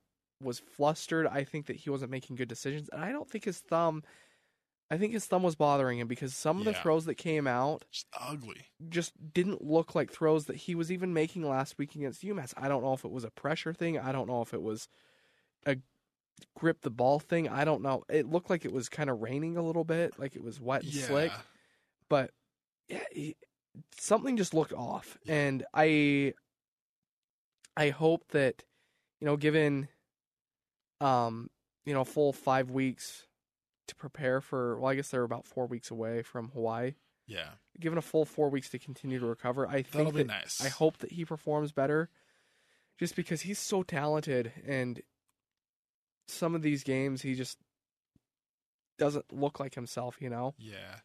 was 0.41 0.59
flustered. 0.61 1.27
I 1.27 1.45
think 1.45 1.67
that 1.67 1.77
he 1.77 1.91
wasn't 1.91 2.11
making 2.11 2.37
good 2.37 2.49
decisions, 2.49 2.89
and 2.89 3.05
I 3.05 3.13
don't 3.13 3.29
think 3.29 3.45
his 3.45 3.59
thumb. 3.59 4.03
I 4.91 4.97
think 4.97 5.13
his 5.13 5.27
thumb 5.27 5.43
was 5.43 5.55
bothering 5.55 5.99
him 5.99 6.09
because 6.09 6.35
some 6.35 6.59
of 6.61 6.65
the 6.65 6.73
throws 6.73 7.05
that 7.05 7.17
came 7.17 7.47
out 7.47 7.85
Just 7.93 8.07
ugly. 8.19 8.65
just 8.89 9.13
didn't 9.35 9.63
look 9.63 9.95
like 9.95 10.11
throws 10.11 10.47
that 10.47 10.57
he 10.57 10.75
was 10.75 10.91
even 10.91 11.13
making 11.13 11.47
last 11.47 11.77
week 11.77 11.95
against 11.95 12.23
UMass. 12.23 12.55
I 12.57 12.69
don't 12.69 12.83
know 12.83 12.95
if 12.95 13.05
it 13.05 13.11
was 13.11 13.25
a 13.25 13.31
pressure 13.31 13.75
thing. 13.75 13.99
I 13.99 14.13
don't 14.13 14.27
know 14.27 14.41
if 14.41 14.55
it 14.55 14.63
was 14.63 14.89
a 15.67 15.77
grip 16.57 16.81
the 16.81 16.91
ball 16.91 17.19
thing. 17.19 17.51
I 17.51 17.67
don't 17.67 17.83
know. 17.83 18.03
It 18.09 18.31
looked 18.31 18.49
like 18.49 18.65
it 18.65 18.73
was 18.73 18.89
kind 18.89 19.11
of 19.11 19.21
raining 19.21 19.59
a 19.59 19.63
little 19.63 19.85
bit, 19.85 20.19
like 20.19 20.35
it 20.37 20.43
was 20.43 20.59
wet 20.59 20.85
and 20.85 20.93
Yeah. 20.95 21.07
slick 21.07 21.33
but 22.09 22.31
yeah, 22.89 23.03
he, 23.13 23.37
something 23.99 24.39
just 24.39 24.55
looked 24.55 24.73
off, 24.73 25.19
Yeah. 25.25 25.35
and 25.35 25.67
I, 25.75 26.33
I 27.79 27.91
hope 27.91 28.29
that, 28.33 28.65
you 29.21 29.27
know, 29.27 29.37
given, 29.37 29.89
um, 31.01 31.49
you 31.87 31.95
know, 31.95 32.05
full 32.05 32.33
five 32.33 32.71
weeks 32.71 33.27
to 33.87 33.95
prepare 33.95 34.41
for. 34.41 34.79
Well, 34.79 34.91
I 34.91 34.95
guess 34.97 35.09
they're 35.09 35.23
about 35.23 35.47
four 35.47 35.67
weeks 35.67 35.91
away 35.91 36.23
from 36.23 36.49
Hawaii. 36.51 36.95
Yeah. 37.27 37.51
Given 37.79 37.99
a 37.99 38.03
full 38.03 38.25
four 38.25 38.49
weeks 38.51 38.69
to 38.71 38.79
continue 38.79 39.19
to 39.21 39.27
recover, 39.27 39.67
I 39.69 39.83
think 39.83 39.93
That'll 39.93 40.13
think 40.13 40.29
be 40.29 40.35
nice. 40.35 40.61
I 40.65 40.69
hope 40.69 40.99
that 40.99 41.13
he 41.13 41.25
performs 41.25 41.73
better, 41.73 42.11
just 42.99 43.15
because 43.15 43.43
he's 43.43 43.59
so 43.59 43.83
talented, 43.83 44.51
and 44.67 45.01
some 46.27 46.55
of 46.55 46.63
these 46.63 46.83
games 46.83 47.23
he 47.23 47.35
just 47.35 47.59
doesn't 48.99 49.33
look 49.33 49.61
like 49.61 49.75
himself. 49.75 50.17
You 50.21 50.31
know. 50.31 50.55
Yeah. 50.59 50.97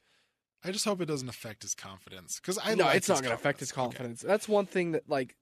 I 0.65 0.71
just 0.71 0.85
hope 0.85 1.01
it 1.01 1.05
doesn't 1.05 1.27
affect 1.27 1.61
his 1.63 1.75
confidence 1.75 2.39
because 2.39 2.57
I 2.63 2.73
no, 2.73 2.85
like 2.85 2.95
it's 2.95 3.09
not 3.09 3.21
going 3.21 3.29
to 3.31 3.35
affect 3.35 3.59
his 3.59 3.71
Okay. 3.71 3.81
confidence. 3.81 4.21
That's 4.21 4.47
one 4.47 4.65
thing 4.65 4.93
that 4.93 5.09
like, 5.09 5.35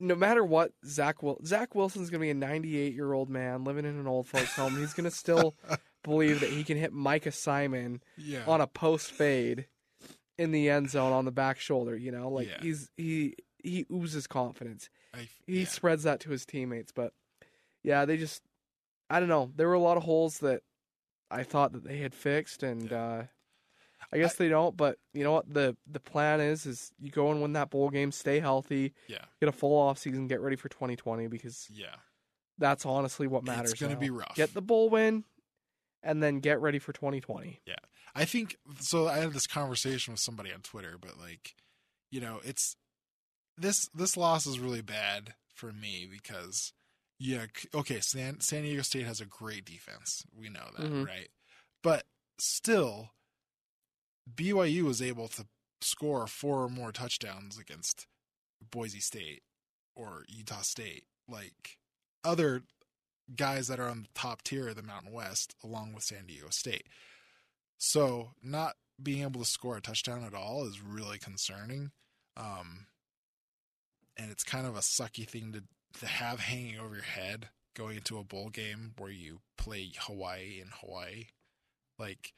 no 0.00 0.14
matter 0.14 0.44
what 0.44 0.72
Zach 0.86 1.22
will 1.22 1.40
Zach 1.44 1.74
Wilson's 1.74 2.10
going 2.10 2.20
to 2.20 2.24
be 2.24 2.30
a 2.30 2.34
98 2.34 2.94
year 2.94 3.12
old 3.12 3.28
man 3.30 3.64
living 3.64 3.84
in 3.84 3.98
an 3.98 4.06
old 4.06 4.26
folks 4.26 4.54
home. 4.54 4.76
He's 4.76 4.92
going 4.94 5.04
to 5.08 5.10
still 5.16 5.54
believe 6.02 6.40
that 6.40 6.50
he 6.50 6.64
can 6.64 6.76
hit 6.76 6.92
Micah 6.92 7.32
Simon 7.32 8.02
Yeah. 8.16 8.44
on 8.46 8.60
a 8.60 8.66
post 8.66 9.10
fade 9.12 9.66
in 10.36 10.50
the 10.50 10.68
end 10.68 10.90
zone 10.90 11.12
on 11.12 11.24
the 11.24 11.32
back 11.32 11.58
shoulder. 11.60 11.96
You 11.96 12.10
know, 12.12 12.28
like 12.28 12.48
Yeah. 12.48 12.58
he's 12.60 12.90
he 12.96 13.34
he 13.62 13.86
oozes 13.92 14.26
confidence. 14.26 14.90
I, 15.14 15.28
He 15.46 15.60
yeah. 15.60 15.66
spreads 15.66 16.02
that 16.02 16.20
to 16.20 16.30
his 16.30 16.44
teammates, 16.44 16.92
but 16.92 17.12
yeah, 17.82 18.04
they 18.04 18.16
just 18.16 18.42
I 19.08 19.20
don't 19.20 19.28
know. 19.28 19.52
There 19.54 19.68
were 19.68 19.74
a 19.74 19.80
lot 19.80 19.96
of 19.96 20.02
holes 20.02 20.38
that 20.40 20.62
I 21.30 21.42
thought 21.44 21.72
that 21.72 21.84
they 21.84 21.98
had 21.98 22.14
fixed, 22.14 22.62
and 22.62 22.92
uh, 22.92 23.22
I 24.12 24.18
guess 24.18 24.34
they 24.36 24.48
don't. 24.48 24.76
But 24.76 24.98
you 25.12 25.24
know 25.24 25.32
what 25.32 25.52
the 25.52 25.76
the 25.86 26.00
plan 26.00 26.40
is 26.40 26.66
is 26.66 26.92
you 26.98 27.10
go 27.10 27.30
and 27.30 27.40
win 27.42 27.52
that 27.54 27.70
bowl 27.70 27.90
game, 27.90 28.12
stay 28.12 28.40
healthy, 28.40 28.92
Yeah. 29.08 29.24
get 29.40 29.48
a 29.48 29.52
full 29.52 29.76
off 29.78 29.98
season, 29.98 30.26
get 30.28 30.40
ready 30.40 30.56
for 30.56 30.68
2020 30.68 31.26
because 31.28 31.68
Yeah. 31.70 31.96
that's 32.58 32.84
honestly 32.86 33.26
what 33.26 33.44
matters. 33.44 33.72
It's 33.72 33.80
gonna 33.80 33.94
now. 33.94 34.00
be 34.00 34.10
rough. 34.10 34.34
Get 34.34 34.54
the 34.54 34.62
bowl 34.62 34.88
win, 34.90 35.24
and 36.02 36.22
then 36.22 36.40
get 36.40 36.60
ready 36.60 36.78
for 36.78 36.92
2020. 36.92 37.60
Yeah, 37.66 37.76
I 38.14 38.24
think 38.24 38.56
so. 38.80 39.08
I 39.08 39.18
had 39.18 39.32
this 39.32 39.46
conversation 39.46 40.12
with 40.12 40.20
somebody 40.20 40.52
on 40.52 40.60
Twitter, 40.60 40.96
but 41.00 41.18
like, 41.18 41.54
you 42.10 42.20
know, 42.20 42.40
it's 42.44 42.76
this 43.56 43.88
this 43.94 44.16
loss 44.16 44.46
is 44.46 44.58
really 44.58 44.82
bad 44.82 45.34
for 45.54 45.72
me 45.72 46.06
because 46.10 46.72
yeah, 47.20 47.46
okay, 47.72 48.00
San 48.00 48.40
San 48.40 48.62
Diego 48.62 48.82
State 48.82 49.06
has 49.06 49.20
a 49.20 49.24
great 49.26 49.64
defense. 49.64 50.24
We 50.36 50.48
know 50.48 50.68
that, 50.76 50.90
Mhm. 50.90 51.06
right? 51.06 51.28
But 51.82 52.06
still 52.38 53.10
BYU 54.34 54.82
was 54.82 55.02
able 55.02 55.28
to 55.28 55.46
score 55.80 56.26
four 56.26 56.64
or 56.64 56.68
more 56.68 56.92
touchdowns 56.92 57.58
against 57.58 58.06
Boise 58.70 59.00
State 59.00 59.42
or 59.94 60.24
Utah 60.28 60.62
State. 60.62 61.04
Like 61.28 61.78
other 62.24 62.62
guys 63.34 63.68
that 63.68 63.80
are 63.80 63.88
on 63.88 64.02
the 64.02 64.08
top 64.14 64.42
tier 64.42 64.68
of 64.68 64.76
the 64.76 64.82
Mountain 64.82 65.12
West 65.12 65.54
along 65.62 65.92
with 65.92 66.04
San 66.04 66.26
Diego 66.26 66.48
State. 66.50 66.86
So, 67.78 68.30
not 68.42 68.74
being 69.02 69.22
able 69.22 69.40
to 69.40 69.46
score 69.46 69.76
a 69.76 69.80
touchdown 69.80 70.24
at 70.24 70.34
all 70.34 70.64
is 70.64 70.80
really 70.80 71.18
concerning. 71.18 71.90
Um, 72.36 72.86
and 74.16 74.30
it's 74.30 74.44
kind 74.44 74.66
of 74.66 74.76
a 74.76 74.80
sucky 74.80 75.28
thing 75.28 75.52
to, 75.52 75.64
to 76.00 76.06
have 76.06 76.40
hanging 76.40 76.78
over 76.78 76.94
your 76.94 77.04
head 77.04 77.48
going 77.74 77.96
into 77.96 78.18
a 78.18 78.24
bowl 78.24 78.48
game 78.48 78.92
where 78.96 79.10
you 79.10 79.40
play 79.58 79.90
Hawaii 79.98 80.60
in 80.60 80.68
Hawaii. 80.80 81.26
Like, 81.98 82.32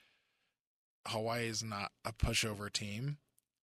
Hawaii 1.09 1.47
is 1.49 1.63
not 1.63 1.93
a 2.05 2.13
pushover 2.13 2.73
team. 2.73 3.19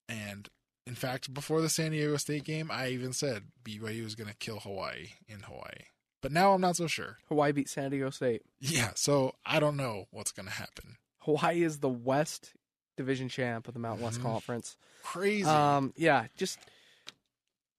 And 0.10 0.50
in 0.86 0.96
fact, 0.96 1.34
before 1.34 1.62
the 1.62 1.70
San 1.70 1.92
Diego 1.92 2.18
State 2.18 2.44
game, 2.44 2.70
I 2.72 2.90
even 2.90 3.14
said 3.14 3.44
BYU 3.64 4.04
was 4.04 4.16
going 4.16 4.30
to 4.30 4.36
kill 4.36 4.60
Hawaii 4.60 5.08
in 5.28 5.42
Hawaii. 5.42 5.88
But 6.22 6.32
now 6.32 6.54
I'm 6.54 6.62
not 6.62 6.76
so 6.78 6.88
sure. 6.88 7.18
Hawaii 7.28 7.52
beat 7.52 7.70
San 7.70 7.92
Diego 7.92 8.10
State. 8.10 8.44
Yeah, 8.60 8.92
so 8.96 9.36
I 9.46 9.60
don't 9.60 9.78
know 9.78 10.06
what's 10.12 10.32
going 10.32 10.48
to 10.48 10.54
happen. 10.54 10.98
Hawaii 11.20 11.64
is 11.64 11.80
the 11.80 11.90
West 11.90 12.54
Division 12.98 13.28
champ 13.30 13.68
of 13.68 13.74
the 13.74 13.80
Mountain 13.80 14.06
West 14.06 14.20
Mhm. 14.20 14.24
Conference. 14.24 14.78
Crazy. 15.04 15.46
Um, 15.50 15.94
yeah, 15.98 16.28
just 16.38 16.60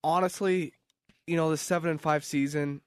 honestly, 0.03 0.73
you 1.27 1.37
know, 1.37 1.51
the 1.51 1.57
seven 1.57 1.91
and 1.91 2.01
five 2.01 2.25
season, 2.25 2.81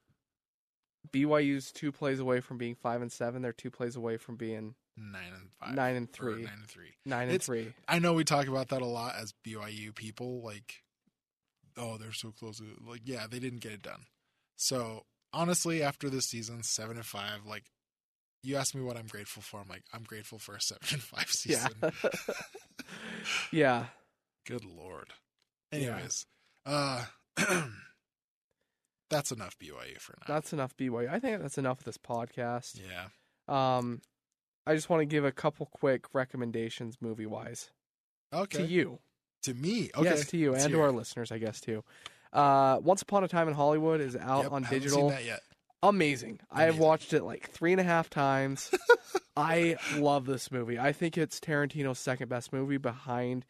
BYU's 1.12 1.72
two 1.72 1.92
plays 1.92 2.20
away 2.20 2.40
from 2.42 2.58
being 2.58 2.76
five 2.76 3.02
and 3.02 3.12
seven. 3.12 3.42
They're 3.42 3.54
two 3.54 3.72
plays 3.72 3.96
away 3.96 4.18
from 4.18 4.36
being 4.36 4.76
nine 4.98 5.32
and 5.34 5.50
five. 5.60 5.76
nine 5.76 5.96
and 5.96 6.12
three. 6.12 6.44
Nine 6.44 6.54
and 6.60 6.68
three. 6.68 6.94
nine 7.06 7.24
and 7.24 7.32
It's- 7.32 7.46
three. 7.46 7.74
I 7.88 8.00
know 8.00 8.14
we 8.14 8.24
talk 8.24 8.48
about 8.48 8.70
that 8.70 8.82
a 8.82 8.86
lot 8.86 9.16
as 9.16 9.34
BYU 9.46 9.94
people. 9.94 10.42
Like, 10.42 10.84
oh, 11.78 11.98
they're 11.98 12.12
so 12.14 12.32
close. 12.32 12.62
Like, 12.86 13.02
yeah, 13.06 13.28
they 13.30 13.40
didn't 13.40 13.60
get 13.60 13.72
it 13.72 13.82
done. 13.84 14.06
So 14.56 15.06
honestly, 15.34 15.84
after 15.84 16.10
this 16.10 16.28
season, 16.28 16.64
seven 16.64 16.98
and 16.98 17.06
five, 17.06 17.46
like, 17.46 17.66
you 18.44 18.56
ask 18.56 18.74
me 18.76 18.82
what 18.82 18.98
I'm 18.98 19.08
grateful 19.08 19.42
for. 19.44 19.60
I'm 19.60 19.68
like, 19.68 19.84
I'm 19.94 20.04
grateful 20.04 20.40
for 20.40 20.56
a 20.56 20.62
seven 20.62 20.88
and 20.92 21.02
five 21.02 21.30
Yeah. 21.46 21.68
season. 21.68 21.92
yeah. 23.52 23.86
Good 24.46 24.64
lord. 24.66 25.14
Yeah. 25.72 25.78
Anyways, 25.80 26.26
uh, 26.66 27.04
that's 29.10 29.32
enough 29.32 29.58
BYU 29.60 30.00
for 30.00 30.16
now. 30.20 30.34
That's 30.34 30.54
enough 30.54 30.76
BYU. 30.78 31.10
I 31.10 31.20
think 31.20 31.42
that's 31.42 31.58
enough 31.58 31.80
of 31.80 31.86
this 31.86 31.98
podcast. 31.98 32.80
yeah. 32.80 33.08
Um, 33.48 34.02
I 34.68 34.76
just 34.76 34.90
want 34.90 35.02
to 35.02 35.06
give 35.06 35.24
a 35.26 35.32
couple 35.32 35.66
quick 35.68 36.06
recommendations 36.14 36.98
movie 37.02 37.26
wise 37.26 37.72
Okay. 38.34 38.58
to 38.60 38.66
you. 38.66 39.00
To 39.44 39.54
me. 39.54 39.90
Okay. 39.96 40.04
Yes, 40.10 40.28
to 40.28 40.38
you 40.38 40.52
Let's 40.52 40.66
and 40.66 40.74
to 40.74 40.82
our 40.82 40.92
listeners, 40.92 41.32
I 41.32 41.38
guess 41.38 41.62
too. 41.62 41.84
Uh, 42.34 42.80
Once 42.84 43.02
Upon 43.02 43.24
a 43.24 43.28
Time 43.28 43.48
in 43.48 43.54
Hollywood 43.54 44.02
is 44.02 44.16
out 44.16 44.44
Yep, 44.44 44.52
on 44.52 44.64
haven't 44.64 44.80
seen 44.82 44.90
digital. 44.90 45.10
that 45.10 45.24
yet. 45.26 45.42
Amazing. 45.84 46.40
I 46.52 46.64
have 46.64 46.80
watched 46.80 47.14
it 47.14 47.24
like 47.24 47.50
three 47.50 47.72
and 47.72 47.80
a 47.80 47.84
half 47.84 48.10
times. 48.10 48.72
I 49.38 49.78
love 49.96 50.26
this 50.26 50.52
movie. 50.52 50.78
I 50.80 50.92
think 50.92 51.18
it's 51.18 51.40
Tarantino's 51.40 52.00
second 52.00 52.28
best 52.30 52.52
movie 52.52 52.78
behind 52.78 53.46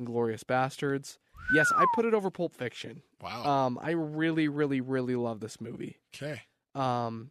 Inglourious 0.00 0.44
Basterds. 0.44 1.16
Yes, 1.54 1.72
I 1.74 1.84
put 1.94 2.04
it 2.04 2.14
over 2.14 2.30
Pulp 2.30 2.54
Fiction. 2.54 3.02
Wow. 3.22 3.44
Um, 3.66 3.78
I 3.82 3.90
really, 3.92 4.46
really, 4.46 4.80
really 4.80 5.16
love 5.16 5.40
this 5.40 5.60
movie. 5.60 5.96
okay. 6.14 6.42
Um, 6.74 7.30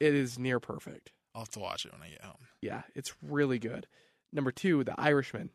it 0.00 0.12
is 0.12 0.38
near 0.38 0.60
perfect. 0.60 1.12
I'll 1.36 1.42
have 1.42 1.50
to 1.50 1.58
watch 1.60 1.84
it 1.84 1.92
when 1.92 2.00
I 2.02 2.08
get 2.08 2.22
home. 2.22 2.38
Yeah, 2.62 2.82
it's 2.94 3.12
really 3.22 3.58
good. 3.58 3.86
Number 4.32 4.50
two, 4.50 4.82
The 4.84 4.98
Irishman. 4.98 5.50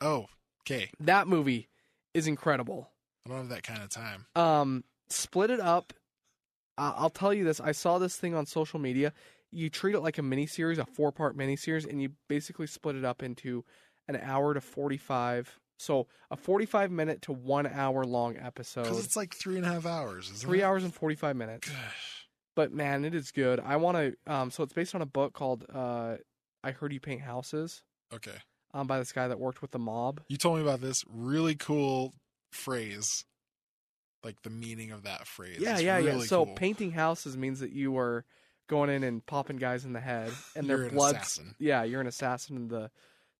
Oh, 0.00 0.26
okay. 0.62 0.90
That 0.98 1.28
movie 1.28 1.68
is 2.14 2.26
incredible. 2.26 2.90
I 3.24 3.30
don't 3.30 3.38
have 3.38 3.48
that 3.50 3.62
kind 3.62 3.80
of 3.82 3.90
time. 3.90 4.26
Um, 4.34 4.82
split 5.08 5.50
it 5.50 5.60
up. 5.60 5.92
I- 6.76 6.94
I'll 6.96 7.10
tell 7.10 7.32
you 7.32 7.44
this. 7.44 7.60
I 7.60 7.70
saw 7.72 7.98
this 7.98 8.16
thing 8.16 8.34
on 8.34 8.44
social 8.44 8.80
media. 8.80 9.12
You 9.52 9.70
treat 9.70 9.94
it 9.94 10.00
like 10.00 10.18
a 10.18 10.22
miniseries, 10.22 10.78
a 10.78 10.84
four 10.84 11.12
part 11.12 11.36
miniseries, 11.36 11.88
and 11.88 12.02
you 12.02 12.10
basically 12.28 12.66
split 12.66 12.96
it 12.96 13.04
up 13.04 13.22
into 13.22 13.64
an 14.08 14.16
hour 14.16 14.52
to 14.54 14.60
45. 14.60 15.60
So 15.78 16.08
a 16.30 16.36
45 16.36 16.90
minute 16.90 17.22
to 17.22 17.32
one 17.32 17.66
hour 17.66 18.04
long 18.04 18.36
episode. 18.36 18.82
Because 18.82 19.04
it's 19.04 19.16
like 19.16 19.34
three 19.34 19.56
and 19.56 19.64
a 19.64 19.68
half 19.68 19.86
hours, 19.86 20.26
isn't 20.26 20.38
Three 20.48 20.60
it? 20.60 20.64
hours 20.64 20.82
and 20.84 20.92
45 20.92 21.36
minutes. 21.36 21.68
Gosh. 21.68 22.19
But 22.56 22.72
man, 22.72 23.04
it 23.04 23.14
is 23.14 23.30
good. 23.30 23.60
I 23.60 23.76
want 23.76 23.96
to. 23.96 24.32
Um, 24.32 24.50
so 24.50 24.62
it's 24.62 24.72
based 24.72 24.94
on 24.94 25.02
a 25.02 25.06
book 25.06 25.32
called 25.32 25.64
uh, 25.72 26.16
"I 26.64 26.70
Heard 26.72 26.92
You 26.92 27.00
Paint 27.00 27.22
Houses," 27.22 27.82
Okay. 28.12 28.36
um, 28.74 28.86
by 28.86 28.98
this 28.98 29.12
guy 29.12 29.28
that 29.28 29.38
worked 29.38 29.62
with 29.62 29.70
the 29.70 29.78
mob. 29.78 30.20
You 30.28 30.36
told 30.36 30.56
me 30.56 30.62
about 30.62 30.80
this 30.80 31.02
really 31.08 31.54
cool 31.54 32.12
phrase. 32.52 33.24
Like 34.22 34.42
the 34.42 34.50
meaning 34.50 34.90
of 34.90 35.04
that 35.04 35.26
phrase. 35.26 35.58
Yeah, 35.60 35.74
It's 35.74 35.82
yeah, 35.82 35.98
yeah. 35.98 36.18
So 36.20 36.44
cool. 36.44 36.54
painting 36.54 36.90
houses 36.90 37.36
means 37.38 37.60
that 37.60 37.72
you 37.72 37.96
are 37.96 38.26
going 38.68 38.90
in 38.90 39.02
and 39.02 39.24
popping 39.24 39.56
guys 39.56 39.84
in 39.86 39.94
the 39.94 40.00
head, 40.00 40.30
and 40.54 40.66
You're 40.66 40.76
their 40.78 40.86
an 40.88 40.94
blood. 40.94 41.14
assassin. 41.16 41.54
Yeah, 41.58 41.84
you're 41.84 42.02
an 42.02 42.06
assassin, 42.06 42.56
and 42.56 42.70
the 42.70 42.90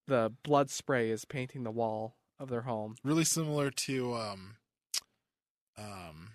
the 0.06 0.32
blood 0.42 0.70
spray 0.70 1.10
is 1.10 1.24
painting 1.26 1.64
the 1.64 1.70
wall 1.70 2.16
of 2.38 2.48
their 2.48 2.62
home. 2.62 2.94
Really 3.04 3.24
similar 3.24 3.70
to 3.70 4.14
um, 4.14 4.56
um, 5.76 6.30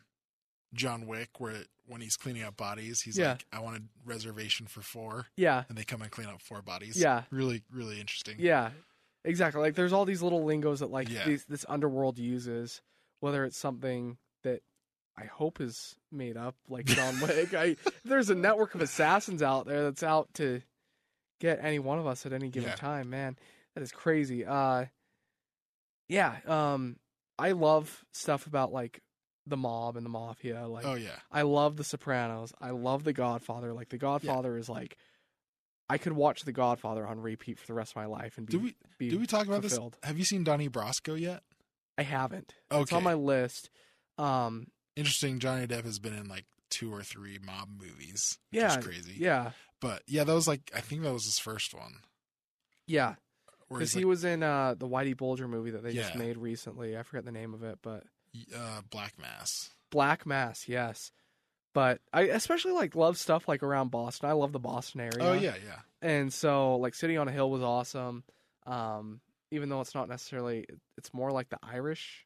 John 0.73 1.05
Wick, 1.07 1.39
where 1.39 1.63
when 1.87 2.01
he's 2.01 2.17
cleaning 2.17 2.43
up 2.43 2.57
bodies, 2.57 3.01
he's 3.01 3.17
Yeah. 3.17 3.31
like, 3.33 3.45
"I 3.53 3.59
want 3.59 3.77
a 3.77 3.83
reservation 4.03 4.67
for 4.67 4.81
four. 4.81 5.27
Yeah, 5.37 5.63
and 5.69 5.77
they 5.77 5.83
come 5.83 6.01
and 6.01 6.11
clean 6.11 6.27
up 6.27 6.41
four 6.41 6.61
bodies. 6.61 6.97
Yeah. 6.97 7.23
really, 7.29 7.63
really 7.71 7.99
interesting. 7.99 8.35
yeah, 8.39 8.71
exactly. 9.23 9.61
Like 9.61 9.75
there's 9.75 9.93
all 9.93 10.05
these 10.05 10.21
little 10.21 10.43
lingos 10.43 10.79
that 10.79 10.89
like 10.91 11.09
Yeah. 11.09 11.25
these, 11.25 11.45
this 11.45 11.65
underworld 11.69 12.17
uses, 12.19 12.81
whether 13.19 13.45
it's 13.45 13.57
something 13.57 14.17
that 14.43 14.61
I 15.17 15.25
hope 15.25 15.61
is 15.61 15.95
made 16.11 16.35
up, 16.37 16.55
like 16.67 16.85
John 16.85 17.19
Wick. 17.21 17.53
I 17.53 17.77
there's 18.03 18.29
a 18.29 18.35
network 18.35 18.75
of 18.75 18.81
assassins 18.81 19.41
out 19.41 19.65
there 19.65 19.83
that's 19.83 20.03
out 20.03 20.33
to 20.35 20.61
get 21.39 21.59
any 21.63 21.79
one 21.79 21.99
of 21.99 22.07
us 22.07 22.25
at 22.25 22.33
any 22.33 22.49
given 22.49 22.69
Yeah. 22.69 22.75
time. 22.75 23.09
Man, 23.09 23.37
that 23.75 23.81
is 23.81 23.91
crazy. 23.91 24.43
Uh, 24.45 24.85
yeah. 26.07 26.37
Um, 26.45 26.97
I 27.37 27.51
love 27.51 28.05
stuff 28.11 28.47
about 28.47 28.71
like 28.71 29.01
the 29.47 29.57
mob 29.57 29.97
and 29.97 30.05
the 30.05 30.09
mafia. 30.09 30.67
Like, 30.67 30.85
Oh 30.85 30.95
yeah, 30.95 31.15
I 31.31 31.43
love 31.43 31.75
The 31.77 31.83
Sopranos. 31.83 32.53
I 32.59 32.71
love 32.71 33.03
The 33.03 33.13
Godfather. 33.13 33.73
Like, 33.73 33.89
The 33.89 33.97
Godfather 33.97 34.57
is 34.57 34.67
like, 34.69 34.97
I 35.89 35.97
could 35.97 36.13
watch 36.13 36.41
The 36.43 36.51
Godfather 36.51 37.05
on 37.05 37.19
repeat 37.21 37.59
for 37.59 37.67
the 37.67 37.73
rest 37.73 37.91
of 37.91 37.97
my 37.97 38.05
life 38.05 38.37
and 38.37 38.47
be. 38.47 38.51
do 38.51 38.59
we 38.59 38.75
be 38.97 39.09
do 39.09 39.19
we 39.19 39.27
talk 39.27 39.47
about 39.47 39.61
fulfilled. 39.61 39.97
this? 40.01 40.07
Have 40.07 40.17
you 40.17 40.25
seen 40.25 40.43
Donnie 40.43 40.69
Brasco 40.69 41.19
yet? 41.19 41.43
I 41.97 42.03
haven't. 42.03 42.53
Okay, 42.71 42.81
It's 42.81 42.93
on 42.93 43.03
my 43.03 43.13
list. 43.13 43.69
Um, 44.17 44.67
Interesting. 44.95 45.39
Johnny 45.39 45.67
Depp 45.67 45.85
has 45.85 45.99
been 45.99 46.13
in 46.15 46.27
like 46.27 46.45
two 46.69 46.93
or 46.93 47.03
three 47.03 47.37
mob 47.45 47.69
movies. 47.79 48.37
Which 48.51 48.61
yeah, 48.61 48.77
is 48.77 48.85
crazy. 48.85 49.13
yeah, 49.17 49.51
but 49.81 50.01
yeah, 50.07 50.23
that 50.23 50.33
was 50.33 50.47
like 50.47 50.71
I 50.75 50.81
think 50.81 51.03
that 51.03 51.13
was 51.13 51.25
his 51.25 51.39
first 51.39 51.73
one. 51.73 51.95
yeah. 52.87 53.15
Because 53.67 53.93
he 53.93 54.01
like, 54.01 54.07
was 54.09 54.23
in 54.23 54.43
uh, 54.43 54.75
the 54.77 54.87
Whitey 54.87 55.17
Bulger 55.17 55.47
movie 55.47 55.71
that 55.71 55.81
they 55.81 55.91
just 55.93 56.15
made 56.15 56.37
recently. 56.37 56.95
I 56.95 57.01
forget 57.01 57.25
the 57.25 57.31
name 57.31 57.55
of 57.55 57.63
it, 57.63 57.79
but 57.81 58.03
uh, 58.55 58.81
Black 58.89 59.13
Mass. 59.19 59.69
Black 59.91 60.25
Mass, 60.25 60.67
yes. 60.67 61.11
But 61.73 61.99
I 62.13 62.23
especially 62.23 62.71
like 62.71 62.95
love 62.95 63.17
stuff 63.17 63.47
like 63.47 63.61
around 63.63 63.91
Boston. 63.91 64.29
I 64.29 64.33
love 64.33 64.51
the 64.53 64.59
Boston 64.59 65.01
area. 65.01 65.17
Oh 65.19 65.33
yeah, 65.33 65.55
yeah. 65.65 65.79
and 66.01 66.31
so 66.31 66.77
like 66.77 66.95
City 66.95 67.17
on 67.17 67.27
a 67.27 67.31
Hill 67.31 67.49
was 67.49 67.61
awesome. 67.61 68.23
Um, 68.65 69.19
even 69.51 69.69
though 69.69 69.81
it's 69.81 69.93
not 69.93 70.07
necessarily, 70.09 70.65
it's 70.97 71.13
more 71.13 71.31
like 71.31 71.49
the 71.49 71.59
Irish 71.61 72.25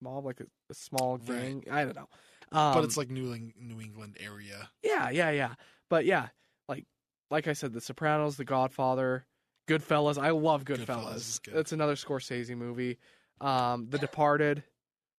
mob, 0.00 0.24
like 0.24 0.40
a, 0.40 0.44
a 0.70 0.74
small 0.74 1.18
Right. 1.26 1.62
I 1.70 1.84
don't 1.84 1.96
know. 1.96 2.08
Um, 2.52 2.74
but 2.74 2.84
it's 2.84 2.96
like 2.96 3.10
New 3.10 3.32
Eng- 3.32 3.54
New 3.58 3.80
England 3.80 4.16
area. 4.20 4.70
yeah, 4.82 5.10
yeah, 5.10 5.30
yeah. 5.30 5.54
But 5.90 6.04
yeah, 6.04 6.28
like 6.68 6.86
like 7.30 7.48
I 7.48 7.54
said, 7.54 7.72
The 7.72 7.80
Sopranos, 7.80 8.36
The 8.36 8.44
Godfather, 8.44 9.26
Goodfellas. 9.68 10.18
I 10.22 10.30
love 10.30 10.64
Goodfellas 10.64 10.86
Goodfellas. 10.86 11.42
good. 11.42 11.54
It's 11.56 11.72
another 11.72 11.94
Scorsese 11.96 12.56
movie. 12.56 12.98
Um, 13.40 13.88
The 13.90 13.98
Departed. 13.98 14.62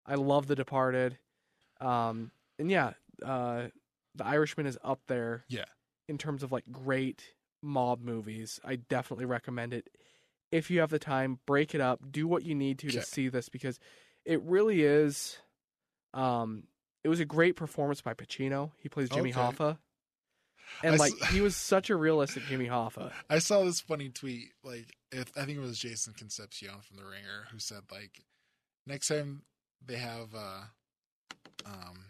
I 0.05 0.15
love 0.15 0.47
The 0.47 0.55
Departed. 0.55 1.17
Um, 1.81 2.31
and 2.59 2.69
yeah, 2.69 2.93
uh, 3.23 3.67
The 4.15 4.25
Irishman 4.25 4.65
is 4.65 4.77
up 4.83 5.01
there. 5.07 5.45
Yeah. 5.49 5.65
In 6.07 6.17
terms 6.17 6.43
of 6.43 6.51
like 6.51 6.65
great 6.71 7.33
mob 7.61 8.01
movies, 8.01 8.59
I 8.63 8.75
definitely 8.75 9.25
recommend 9.25 9.73
it. 9.73 9.89
If 10.51 10.69
you 10.69 10.81
have 10.81 10.89
the 10.91 10.99
time, 10.99 11.39
break 11.45 11.73
it 11.73 11.81
up. 11.81 12.11
Do 12.11 12.27
what 12.27 12.43
you 12.43 12.53
need 12.55 12.79
to 12.79 12.87
Okay. 12.87 12.99
to 12.99 13.05
see 13.05 13.29
this 13.29 13.49
because 13.49 13.79
it 14.25 14.41
really 14.43 14.83
is. 14.83 15.37
Um, 16.13 16.63
it 17.03 17.09
was 17.09 17.19
a 17.19 17.25
great 17.25 17.55
performance 17.55 18.01
by 18.01 18.13
Pacino. 18.13 18.71
He 18.77 18.87
plays 18.89 19.09
Jimmy 19.09 19.31
Okay. 19.31 19.39
Hoffa, 19.39 19.77
and 20.83 20.95
I 20.95 20.97
like 20.97 21.13
s- 21.21 21.29
he 21.31 21.41
was 21.41 21.55
such 21.55 21.89
a 21.89 21.95
realistic 21.95 22.43
Jimmy 22.43 22.67
Hoffa. 22.67 23.11
I 23.29 23.39
saw 23.39 23.63
this 23.63 23.81
funny 23.81 24.09
tweet. 24.09 24.49
Like, 24.63 24.95
if, 25.11 25.31
I 25.35 25.45
think 25.45 25.57
it 25.57 25.61
was 25.61 25.79
Jason 25.79 26.13
Concepcion 26.13 26.81
from 26.81 26.97
The 26.97 27.03
Ringer 27.05 27.47
who 27.51 27.59
said, 27.59 27.81
like, 27.91 28.21
next 28.85 29.07
time 29.07 29.41
they 29.85 29.97
have 29.97 30.33
uh 30.35 30.61
um 31.65 32.05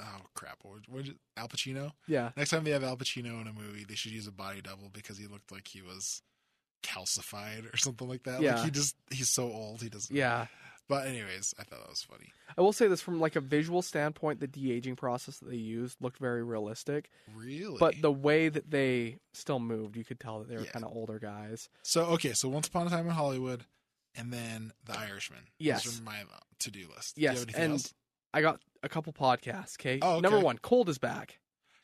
oh 0.00 0.20
crap 0.34 0.58
what 0.62 0.80
what 0.88 1.04
you- 1.06 1.18
Al 1.36 1.48
Pacino 1.48 1.92
Yeah. 2.06 2.30
next 2.36 2.50
time 2.50 2.64
they 2.64 2.70
have 2.70 2.84
Al 2.84 2.96
Pacino 2.96 3.40
in 3.40 3.46
a 3.46 3.52
movie 3.52 3.84
they 3.88 3.94
should 3.94 4.12
use 4.12 4.26
a 4.26 4.32
body 4.32 4.60
double 4.60 4.88
because 4.92 5.18
he 5.18 5.26
looked 5.26 5.52
like 5.52 5.68
he 5.68 5.82
was 5.82 6.22
calcified 6.82 7.72
or 7.72 7.76
something 7.76 8.08
like 8.08 8.24
that 8.24 8.40
Yeah. 8.40 8.56
like 8.56 8.64
he 8.66 8.70
just 8.70 8.96
he's 9.10 9.28
so 9.28 9.44
old 9.52 9.82
he 9.82 9.88
doesn't 9.88 10.14
Yeah. 10.14 10.46
but 10.88 11.06
anyways 11.06 11.54
I 11.58 11.64
thought 11.64 11.80
that 11.80 11.88
was 11.90 12.02
funny 12.02 12.32
I 12.58 12.62
will 12.62 12.72
say 12.72 12.88
this 12.88 13.00
from 13.00 13.20
like 13.20 13.36
a 13.36 13.40
visual 13.40 13.80
standpoint, 13.80 14.40
the 14.40 14.48
de 14.48 14.72
aging 14.72 14.96
process 14.96 15.38
that 15.38 15.48
they 15.48 15.56
used 15.56 15.98
looked 16.00 16.18
very 16.18 16.42
realistic. 16.42 17.08
really 17.32 17.76
But 17.78 18.02
the 18.02 18.10
way 18.10 18.48
that 18.48 18.72
they 18.72 19.18
still 19.32 19.60
moved, 19.60 19.96
you 19.96 20.04
could 20.04 20.18
tell 20.18 20.40
that 20.40 20.48
they 20.48 20.56
were 20.56 20.64
Yeah. 20.64 20.72
kind 20.72 20.84
of 20.84 20.90
older 20.92 21.20
guys. 21.20 21.68
so 21.82 22.06
okay 22.06 22.32
so 22.32 22.48
Once 22.48 22.66
Upon 22.66 22.86
a 22.86 22.90
Time 22.90 23.06
in 23.06 23.12
Hollywood 23.12 23.66
and 24.20 24.32
then 24.32 24.72
The 24.84 24.98
Irishman 24.98 25.44
Yes. 25.58 25.84
Those 25.84 26.00
are 26.00 26.02
my 26.04 26.22
to 26.60 26.70
do 26.70 26.86
list 26.94 27.16
Do 27.16 27.22
Yes, 27.22 27.42
anything 27.42 27.62
and 27.62 27.72
else? 27.72 27.94
I 28.32 28.42
got 28.42 28.60
a 28.82 28.88
couple 28.88 29.12
podcasts. 29.12 29.74
Okay, 29.80 29.98
Oh, 30.02 30.12
okay. 30.14 30.20
number 30.20 30.38
one, 30.40 30.58
Cold 30.58 30.88
is 30.88 30.98
back. 30.98 31.38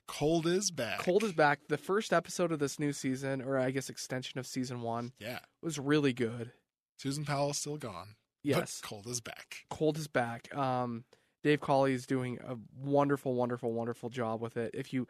Cold 0.06 0.46
is 0.46 0.70
back 0.70 1.00
Cold 1.00 1.24
is 1.24 1.32
back. 1.32 1.60
The 1.68 1.76
first 1.78 2.12
episode 2.12 2.52
of 2.52 2.60
this 2.60 2.78
new 2.78 2.92
season, 2.92 3.42
or 3.42 3.58
I 3.58 3.72
guess 3.72 3.88
extension 3.90 4.38
of 4.38 4.46
season 4.46 4.82
one, 4.82 5.12
yeah 5.18 5.40
was 5.62 5.78
really 5.78 6.12
good. 6.12 6.52
Susan 6.98 7.24
Powell's 7.24 7.58
still 7.58 7.76
gone 7.76 8.14
Yes, 8.44 8.80
but 8.80 8.88
Cold 8.88 9.06
is 9.08 9.20
back 9.20 9.64
Cold 9.70 9.98
is 9.98 10.06
back. 10.06 10.54
Um, 10.56 11.04
Dave 11.42 11.60
Cawley 11.60 11.92
is 11.92 12.06
doing 12.06 12.38
a 12.46 12.56
wonderful, 12.80 13.34
wonderful, 13.34 13.72
wonderful 13.72 14.08
job 14.10 14.40
with 14.40 14.56
it. 14.56 14.70
If 14.74 14.92
you 14.92 15.06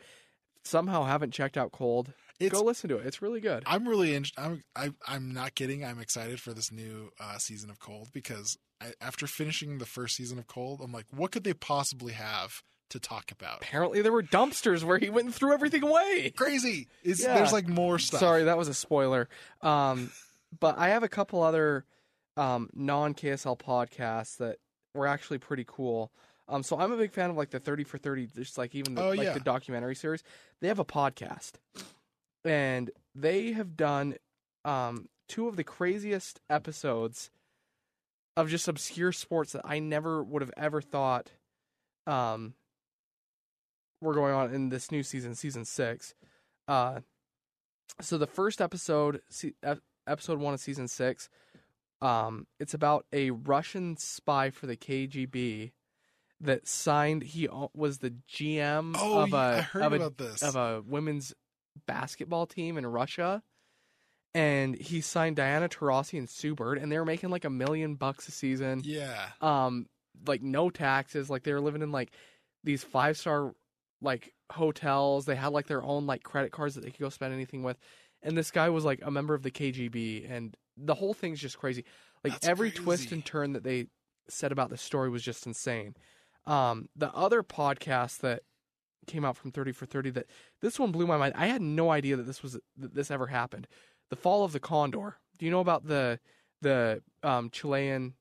somehow 0.67 1.05
haven't 1.05 1.33
checked 1.33 1.57
out 1.57 1.73
Cold, 1.73 2.13
it's 2.39 2.53
go 2.55 2.63
listen 2.63 2.89
to 2.91 2.99
it. 2.99 3.07
It's 3.07 3.23
really 3.23 3.41
good. 3.41 3.63
I'm 3.67 3.89
really 3.89 4.15
in, 4.15 4.25
I'm 4.37 4.63
I, 4.75 4.91
I'm 5.07 5.33
not 5.33 5.55
kidding. 5.55 5.85
I'm 5.85 5.99
excited 5.99 6.41
for 6.41 6.53
this 6.53 6.71
new 6.71 7.11
uh, 7.21 7.39
season 7.39 7.71
of 7.71 7.79
Cold 7.79 8.09
because 8.13 8.59
I, 8.81 8.93
after 9.01 9.27
finishing 9.27 9.79
the 9.79 9.87
first 9.87 10.17
season 10.17 10.39
of 10.39 10.47
Cold, 10.47 10.81
I'm 10.83 10.93
like, 10.93 11.07
what 11.11 11.33
could 11.33 11.45
they 11.45 11.55
possibly 11.55 12.13
have 12.13 12.63
to 12.91 13.01
talk 13.01 13.33
about? 13.33 13.59
Apparently, 13.63 14.03
there 14.03 14.13
were 14.13 14.23
dumpsters 14.23 14.85
where 14.85 14.99
he 14.99 15.09
went 15.11 15.27
and 15.27 15.35
threw 15.35 15.53
everything 15.53 15.83
away. 15.83 16.33
Crazy! 16.37 16.89
It's, 17.03 17.23
Yeah. 17.23 17.35
There's 17.35 17.53
like 17.53 17.69
more 17.69 17.99
stuff. 17.99 18.21
Sorry, 18.21 18.45
that 18.45 18.59
was 18.59 18.69
a 18.69 18.75
spoiler. 18.75 19.29
Um, 19.63 20.11
but 20.59 20.79
I 20.79 20.91
have 20.91 21.03
a 21.03 21.09
couple 21.09 21.43
other 21.43 21.85
um, 22.37 22.69
non 22.75 23.15
KSL 23.15 23.59
podcasts 23.59 24.37
that 24.39 24.59
were 24.95 25.07
actually 25.07 25.39
pretty 25.39 25.65
cool. 25.67 26.13
Um, 26.49 26.63
so 26.63 26.79
I'm 26.79 26.93
a 26.93 26.97
big 26.97 27.13
fan 27.13 27.31
of 27.31 27.37
like 27.37 27.51
the 27.51 27.59
30 27.59 27.85
for 27.85 27.99
30, 27.99 28.29
just 28.35 28.57
like 28.57 28.75
even 28.75 28.95
the, 28.95 29.03
Oh, 29.05 29.09
like 29.11 29.21
yeah. 29.23 29.33
the 29.33 29.41
documentary 29.41 29.97
series. 29.97 30.23
They 30.61 30.69
have 30.69 30.79
a 30.79 30.85
podcast, 30.85 31.53
and 32.45 32.91
they 33.15 33.53
have 33.53 33.77
done 33.77 34.15
um, 34.65 35.09
two 35.29 35.49
of 35.49 35.57
the 35.57 35.65
craziest 35.65 36.41
episodes 36.49 37.31
of 38.37 38.49
just 38.49 38.69
obscure 38.69 39.13
sports 39.13 39.53
that 39.53 39.63
I 39.65 39.79
never 39.81 40.23
would 40.23 40.43
have 40.43 40.53
ever 40.57 40.81
thought 40.81 41.31
um, 42.07 42.55
were 44.01 44.15
going 44.15 44.35
on 44.35 44.55
in 44.55 44.69
this 44.69 44.93
new 44.93 45.03
season, 45.03 45.35
season 45.35 45.65
six. 45.65 46.15
Uh, 46.69 47.01
so 48.01 48.19
the 48.19 48.27
first 48.27 48.61
episode, 48.61 49.21
episode 50.07 50.39
one 50.39 50.55
of 50.55 50.61
season 50.61 50.87
six, 50.87 51.29
um, 52.03 52.47
it's 52.61 52.75
about 52.75 53.07
a 53.13 53.31
Russian 53.31 53.97
spy 53.97 54.51
for 54.51 54.67
the 54.67 54.77
KGB 54.77 55.73
that 56.41 56.69
signed. 56.69 57.23
He 57.23 57.49
was 57.75 57.99
the 57.99 58.15
GM 58.31 58.97
Oh, 58.99 59.21
of 59.21 59.33
a 59.33 59.69
of 59.75 59.93
a, 59.93 59.97
of 60.43 60.57
a 60.57 60.83
women's 60.87 61.35
basketball 61.87 62.47
team 62.47 62.79
in 62.79 62.87
Russia. 62.87 63.43
And 64.35 64.77
he 64.77 65.01
signed 65.01 65.37
Diana 65.37 65.69
Taurasi 65.69 66.19
and 66.19 66.29
Sue 66.29 66.55
Bird, 66.55 66.77
and 66.77 66.93
they 66.93 66.99
were 66.99 67.07
making 67.07 67.31
like 67.31 67.47
a 67.47 67.51
million 67.51 67.95
bucks 67.95 68.29
a 68.29 68.33
season. 68.33 68.83
Yeah, 68.85 69.29
um 69.41 69.87
like 70.27 70.43
no 70.43 70.69
taxes. 70.71 71.31
Like 71.31 71.43
they 71.43 71.53
were 71.53 71.61
living 71.61 71.83
in 71.83 71.91
like 71.93 72.11
these 72.63 72.85
five 72.85 73.17
star 73.17 73.55
like 74.03 74.35
hotels. 74.53 75.25
They 75.25 75.37
had 75.37 75.53
like 75.53 75.67
their 75.69 75.83
own 75.83 76.07
like 76.07 76.23
credit 76.23 76.53
cards 76.53 76.75
that 76.75 76.85
they 76.85 76.91
could 76.91 77.01
go 77.01 77.09
spend 77.09 77.33
anything 77.33 77.63
with. 77.63 77.79
And 78.23 78.37
this 78.37 78.51
guy 78.51 78.69
was 78.69 78.85
like 78.85 79.01
a 79.03 79.11
member 79.11 79.35
of 79.35 79.43
the 79.43 79.51
KGB 79.51 80.31
and 80.31 80.55
the 80.77 80.95
whole 80.95 81.15
thing's 81.15 81.41
just 81.41 81.59
crazy. 81.59 81.85
Like 82.23 82.35
That's 82.35 82.49
every 82.49 82.71
twist 82.71 83.13
and 83.13 83.25
turn 83.25 83.53
that 83.55 83.63
they 83.63 83.87
said 84.29 84.53
about 84.53 84.69
the 84.69 84.77
story 84.77 85.09
was 85.09 85.23
just 85.23 85.47
insane 85.47 85.95
um 86.47 86.89
the 86.97 87.13
other 87.13 87.43
podcast 87.43 88.19
that 88.21 88.43
came 89.07 89.25
out 89.25 89.37
from 89.37 89.53
30 89.53 89.73
for 89.73 89.87
30 89.87 90.11
that 90.11 90.27
this 90.61 90.79
one 90.81 90.91
blew 90.91 91.07
my 91.07 91.17
mind. 91.17 91.33
I 91.37 91.47
had 91.47 91.63
no 91.63 91.91
idea 91.91 92.17
that 92.17 92.25
this 92.25 92.43
was 92.43 92.53
that 92.77 92.95
this 92.95 93.11
ever 93.11 93.27
happened. 93.29 93.67
The 94.11 94.17
fall 94.17 94.45
of 94.45 94.53
the 94.53 94.61
condor. 94.61 95.17
Do 95.39 95.45
you 95.47 95.51
know 95.51 95.61
about 95.61 95.87
the 95.87 96.19
the 96.63 97.03
um 97.23 97.51
chilean 97.51 98.15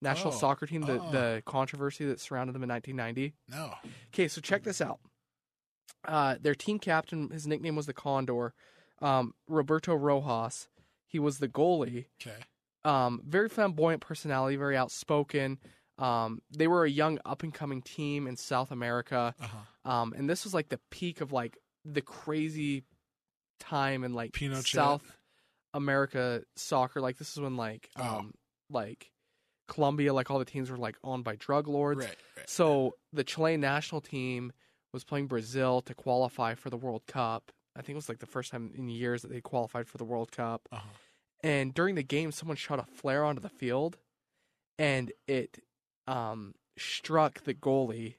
national 0.00 0.32
Oh, 0.32 0.36
soccer 0.36 0.66
team 0.66 0.82
the 0.82 1.00
oh. 1.00 1.10
the 1.10 1.42
controversy 1.46 2.04
that 2.06 2.20
surrounded 2.20 2.52
them 2.54 2.62
in 2.62 2.68
1990 2.68 3.34
no, 3.48 3.74
okay 4.12 4.28
so 4.28 4.40
check 4.40 4.62
this 4.62 4.80
out. 4.80 5.00
Uh 6.06 6.36
their 6.40 6.54
team 6.54 6.78
captain 6.78 7.30
his 7.30 7.46
nickname 7.46 7.74
was 7.76 7.86
the 7.86 7.92
condor. 7.94 8.54
Um 9.00 9.34
roberto 9.48 9.94
rojas. 9.94 10.68
He 11.06 11.18
was 11.18 11.38
the 11.38 11.48
goalie. 11.48 12.04
Okay, 12.20 12.36
um, 12.84 13.22
very 13.26 13.48
flamboyant 13.48 14.02
personality, 14.02 14.56
very 14.56 14.76
outspoken. 14.76 15.58
Um, 15.98 16.40
they 16.50 16.68
were 16.68 16.84
a 16.84 16.90
young 16.90 17.18
up 17.24 17.42
and 17.42 17.52
coming 17.52 17.82
team 17.82 18.26
in 18.26 18.36
South 18.36 18.70
America, 18.70 19.34
uh-huh. 19.40 19.90
um, 19.90 20.14
and 20.16 20.30
this 20.30 20.44
was 20.44 20.54
like 20.54 20.68
the 20.68 20.80
peak 20.90 21.20
of 21.20 21.32
like 21.32 21.58
the 21.84 22.00
crazy 22.02 22.84
time 23.60 24.04
in 24.04 24.14
like 24.14 24.32
Pinochet? 24.32 24.66
South 24.74 25.02
America 25.74 26.42
soccer. 26.56 27.00
Like 27.00 27.18
this 27.18 27.32
is 27.32 27.40
when 27.40 27.56
like 27.56 27.90
Oh. 27.96 28.18
um, 28.18 28.34
like 28.70 29.10
Colombia, 29.66 30.14
like 30.14 30.30
all 30.30 30.38
the 30.38 30.44
teams 30.44 30.70
were 30.70 30.76
like 30.76 30.96
owned 31.02 31.24
by 31.24 31.36
drug 31.36 31.66
lords. 31.68 32.00
right, 32.00 32.16
right. 32.36 32.48
So 32.48 32.94
the 33.12 33.24
Chilean 33.24 33.60
national 33.60 34.00
team 34.00 34.52
was 34.92 35.04
playing 35.04 35.26
Brazil 35.26 35.82
to 35.82 35.94
qualify 35.94 36.54
for 36.54 36.70
the 36.70 36.76
World 36.76 37.02
Cup. 37.06 37.50
I 37.76 37.80
think 37.82 37.90
it 37.90 37.96
was 37.96 38.08
like 38.08 38.18
the 38.20 38.26
first 38.26 38.50
time 38.50 38.72
in 38.74 38.88
years 38.88 39.22
that 39.22 39.30
they 39.30 39.40
qualified 39.40 39.86
for 39.88 39.98
the 39.98 40.04
World 40.04 40.32
Cup. 40.32 40.68
Uh-huh. 40.72 40.88
And 41.42 41.72
during 41.74 41.94
the 41.94 42.02
game, 42.02 42.32
someone 42.32 42.56
shot 42.56 42.78
a 42.80 42.84
flare 42.84 43.24
onto 43.24 43.40
the 43.40 43.48
field, 43.48 43.98
and 44.78 45.12
it 45.28 45.58
um, 46.08 46.54
struck 46.78 47.44
the 47.44 47.54
goalie 47.54 48.14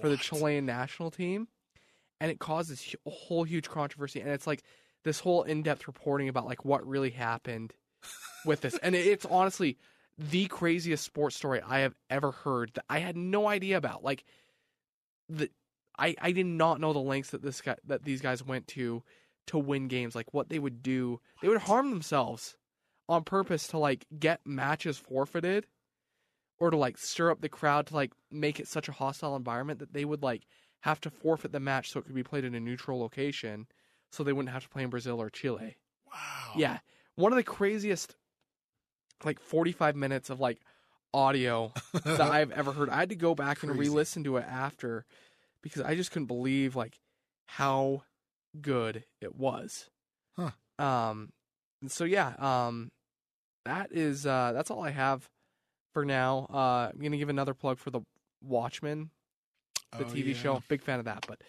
for 0.00 0.08
the 0.08 0.16
Chilean 0.16 0.66
national 0.66 1.10
team, 1.10 1.46
and 2.20 2.30
it 2.30 2.40
caused 2.40 2.70
this 2.70 2.82
hu- 2.82 3.10
whole 3.10 3.44
huge 3.44 3.68
controversy. 3.68 4.20
And 4.20 4.30
it's 4.30 4.46
like 4.46 4.62
this 5.04 5.20
whole 5.20 5.44
in-depth 5.44 5.86
reporting 5.86 6.28
about 6.28 6.46
like 6.46 6.64
what 6.64 6.86
really 6.86 7.10
happened 7.10 7.72
with 8.44 8.60
this, 8.62 8.76
and 8.82 8.94
it's 8.94 9.24
honestly 9.24 9.78
the 10.18 10.46
craziest 10.46 11.04
sports 11.04 11.36
story 11.36 11.60
I 11.64 11.80
have 11.80 11.94
ever 12.10 12.32
heard 12.32 12.72
that 12.74 12.84
I 12.88 12.98
had 12.98 13.16
no 13.16 13.46
idea 13.46 13.76
about. 13.76 14.02
Like 14.02 14.24
the 15.28 15.50
I 15.96 16.16
I 16.20 16.32
did 16.32 16.46
not 16.46 16.80
know 16.80 16.92
the 16.92 16.98
lengths 16.98 17.30
that 17.30 17.42
this 17.42 17.60
guy 17.60 17.76
that 17.86 18.04
these 18.04 18.20
guys 18.20 18.44
went 18.44 18.66
to 18.68 19.02
to 19.48 19.58
win 19.58 19.86
games. 19.86 20.16
Like 20.16 20.34
what 20.34 20.48
they 20.48 20.58
would 20.58 20.82
do, 20.82 21.20
they 21.40 21.48
would 21.48 21.62
harm 21.62 21.90
themselves 21.90 22.56
on 23.08 23.22
purpose 23.22 23.68
to 23.68 23.78
like 23.78 24.06
get 24.18 24.40
matches 24.44 24.98
forfeited 24.98 25.66
or 26.58 26.70
to 26.70 26.76
like 26.76 26.98
stir 26.98 27.30
up 27.30 27.40
the 27.40 27.48
crowd 27.48 27.86
to 27.86 27.94
like 27.94 28.12
make 28.30 28.60
it 28.60 28.68
such 28.68 28.88
a 28.88 28.92
hostile 28.92 29.36
environment 29.36 29.80
that 29.80 29.92
they 29.92 30.04
would 30.04 30.22
like 30.22 30.42
have 30.80 31.00
to 31.00 31.10
forfeit 31.10 31.52
the 31.52 31.60
match 31.60 31.90
so 31.90 31.98
it 31.98 32.04
could 32.04 32.14
be 32.14 32.22
played 32.22 32.44
in 32.44 32.54
a 32.54 32.60
neutral 32.60 32.98
location 32.98 33.66
so 34.12 34.22
they 34.22 34.32
wouldn't 34.32 34.52
have 34.52 34.62
to 34.62 34.68
play 34.68 34.82
in 34.82 34.90
Brazil 34.90 35.20
or 35.20 35.30
Chile. 35.30 35.76
Wow. 36.06 36.52
Yeah. 36.56 36.78
One 37.16 37.32
of 37.32 37.36
the 37.36 37.42
craziest 37.42 38.16
like 39.24 39.40
45 39.40 39.96
minutes 39.96 40.30
of 40.30 40.40
like 40.40 40.60
audio 41.12 41.72
that 42.04 42.20
I've 42.20 42.50
ever 42.50 42.72
heard. 42.72 42.90
I 42.90 42.96
had 42.96 43.08
to 43.10 43.16
go 43.16 43.34
back 43.34 43.62
and 43.62 43.76
re-listen 43.78 44.24
to 44.24 44.36
it 44.36 44.44
after 44.48 45.04
because 45.62 45.82
I 45.82 45.94
just 45.94 46.10
couldn't 46.10 46.26
believe 46.26 46.76
like 46.76 46.98
how 47.46 48.02
good 48.60 49.04
it 49.20 49.34
was. 49.34 49.88
Huh. 50.36 50.50
Um 50.78 51.32
so 51.86 52.04
yeah, 52.04 52.34
um 52.38 52.90
that 53.64 53.92
is 53.92 54.26
uh 54.26 54.52
that's 54.52 54.70
all 54.70 54.84
I 54.84 54.90
have 54.90 55.28
for 55.94 56.04
now. 56.04 56.46
Uh 56.52 56.90
I'm 56.92 57.00
to 57.12 57.16
give 57.16 57.30
another 57.30 57.54
plug 57.54 57.78
for 57.78 57.90
the 57.90 58.00
Watchmen, 58.42 59.08
the 59.96 60.04
Oh, 60.04 60.08
TV 60.08 60.28
yeah. 60.28 60.34
show. 60.34 60.62
Big 60.68 60.82
fan 60.82 60.98
of 60.98 61.06
that, 61.06 61.24
but 61.26 61.40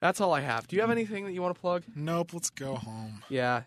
that's 0.00 0.20
all 0.22 0.32
I 0.32 0.40
have. 0.40 0.66
Do 0.66 0.76
you 0.76 0.80
have 0.82 0.90
anything 0.90 1.26
that 1.26 1.32
you 1.32 1.42
want 1.42 1.54
to 1.54 1.60
plug? 1.60 1.82
Nope. 1.94 2.32
Let's 2.32 2.48
go 2.50 2.76
home. 2.76 3.22
Yeah. 3.28 3.64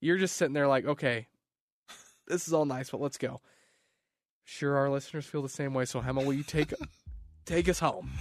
You're 0.00 0.16
just 0.18 0.36
sitting 0.36 0.54
there 0.54 0.68
like, 0.68 0.86
okay, 0.86 1.26
this 2.28 2.46
is 2.48 2.54
all 2.54 2.64
nice, 2.64 2.90
but 2.90 3.00
let's 3.00 3.18
go. 3.18 3.40
Sure, 4.44 4.76
our 4.76 4.88
listeners 4.88 5.26
feel 5.26 5.42
the 5.42 5.48
same 5.48 5.74
way. 5.74 5.84
So, 5.84 6.00
Hema, 6.00 6.24
will 6.24 6.32
you 6.34 6.44
take 6.44 6.72
take 7.44 7.68
us 7.68 7.80
home? 7.80 8.12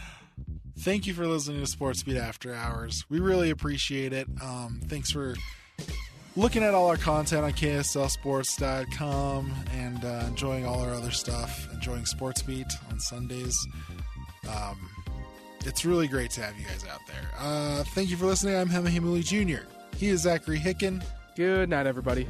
Thank 0.79 1.05
you 1.07 1.13
for 1.13 1.25
listening 1.27 1.59
to 1.61 1.67
Sports 1.67 2.01
Beat 2.03 2.17
After 2.17 2.53
Hours. 2.53 3.05
We 3.09 3.19
really 3.19 3.49
appreciate 3.51 4.11
it. 4.11 4.27
Um, 4.41 4.81
thanks 4.85 5.11
for 5.11 5.35
looking 6.35 6.63
at 6.63 6.73
all 6.73 6.87
our 6.87 6.97
content 6.97 7.45
on 7.45 7.51
KSLSports.com 7.53 9.53
and 9.73 10.03
uh, 10.03 10.23
enjoying 10.27 10.65
all 10.65 10.81
our 10.81 10.93
other 10.93 11.11
stuff. 11.11 11.71
Enjoying 11.73 12.05
Sports 12.05 12.41
Beat 12.41 12.67
on 12.91 12.99
Sundays. 12.99 13.55
Um, 14.49 14.89
it's 15.65 15.85
really 15.85 16.07
great 16.07 16.31
to 16.31 16.41
have 16.41 16.57
you 16.57 16.65
guys 16.65 16.85
out 16.91 16.99
there. 17.07 17.29
Uh, 17.39 17.83
thank 17.95 18.09
you 18.09 18.17
for 18.17 18.25
listening. 18.25 18.55
I'm 18.55 18.69
Hema 18.69 18.89
Heimuli 18.89 19.23
Jr. 19.23 19.65
He 19.97 20.09
is 20.09 20.21
Zachary 20.21 20.59
Hicken. 20.59 21.03
Good 21.35 21.69
night, 21.69 21.87
everybody. 21.87 22.27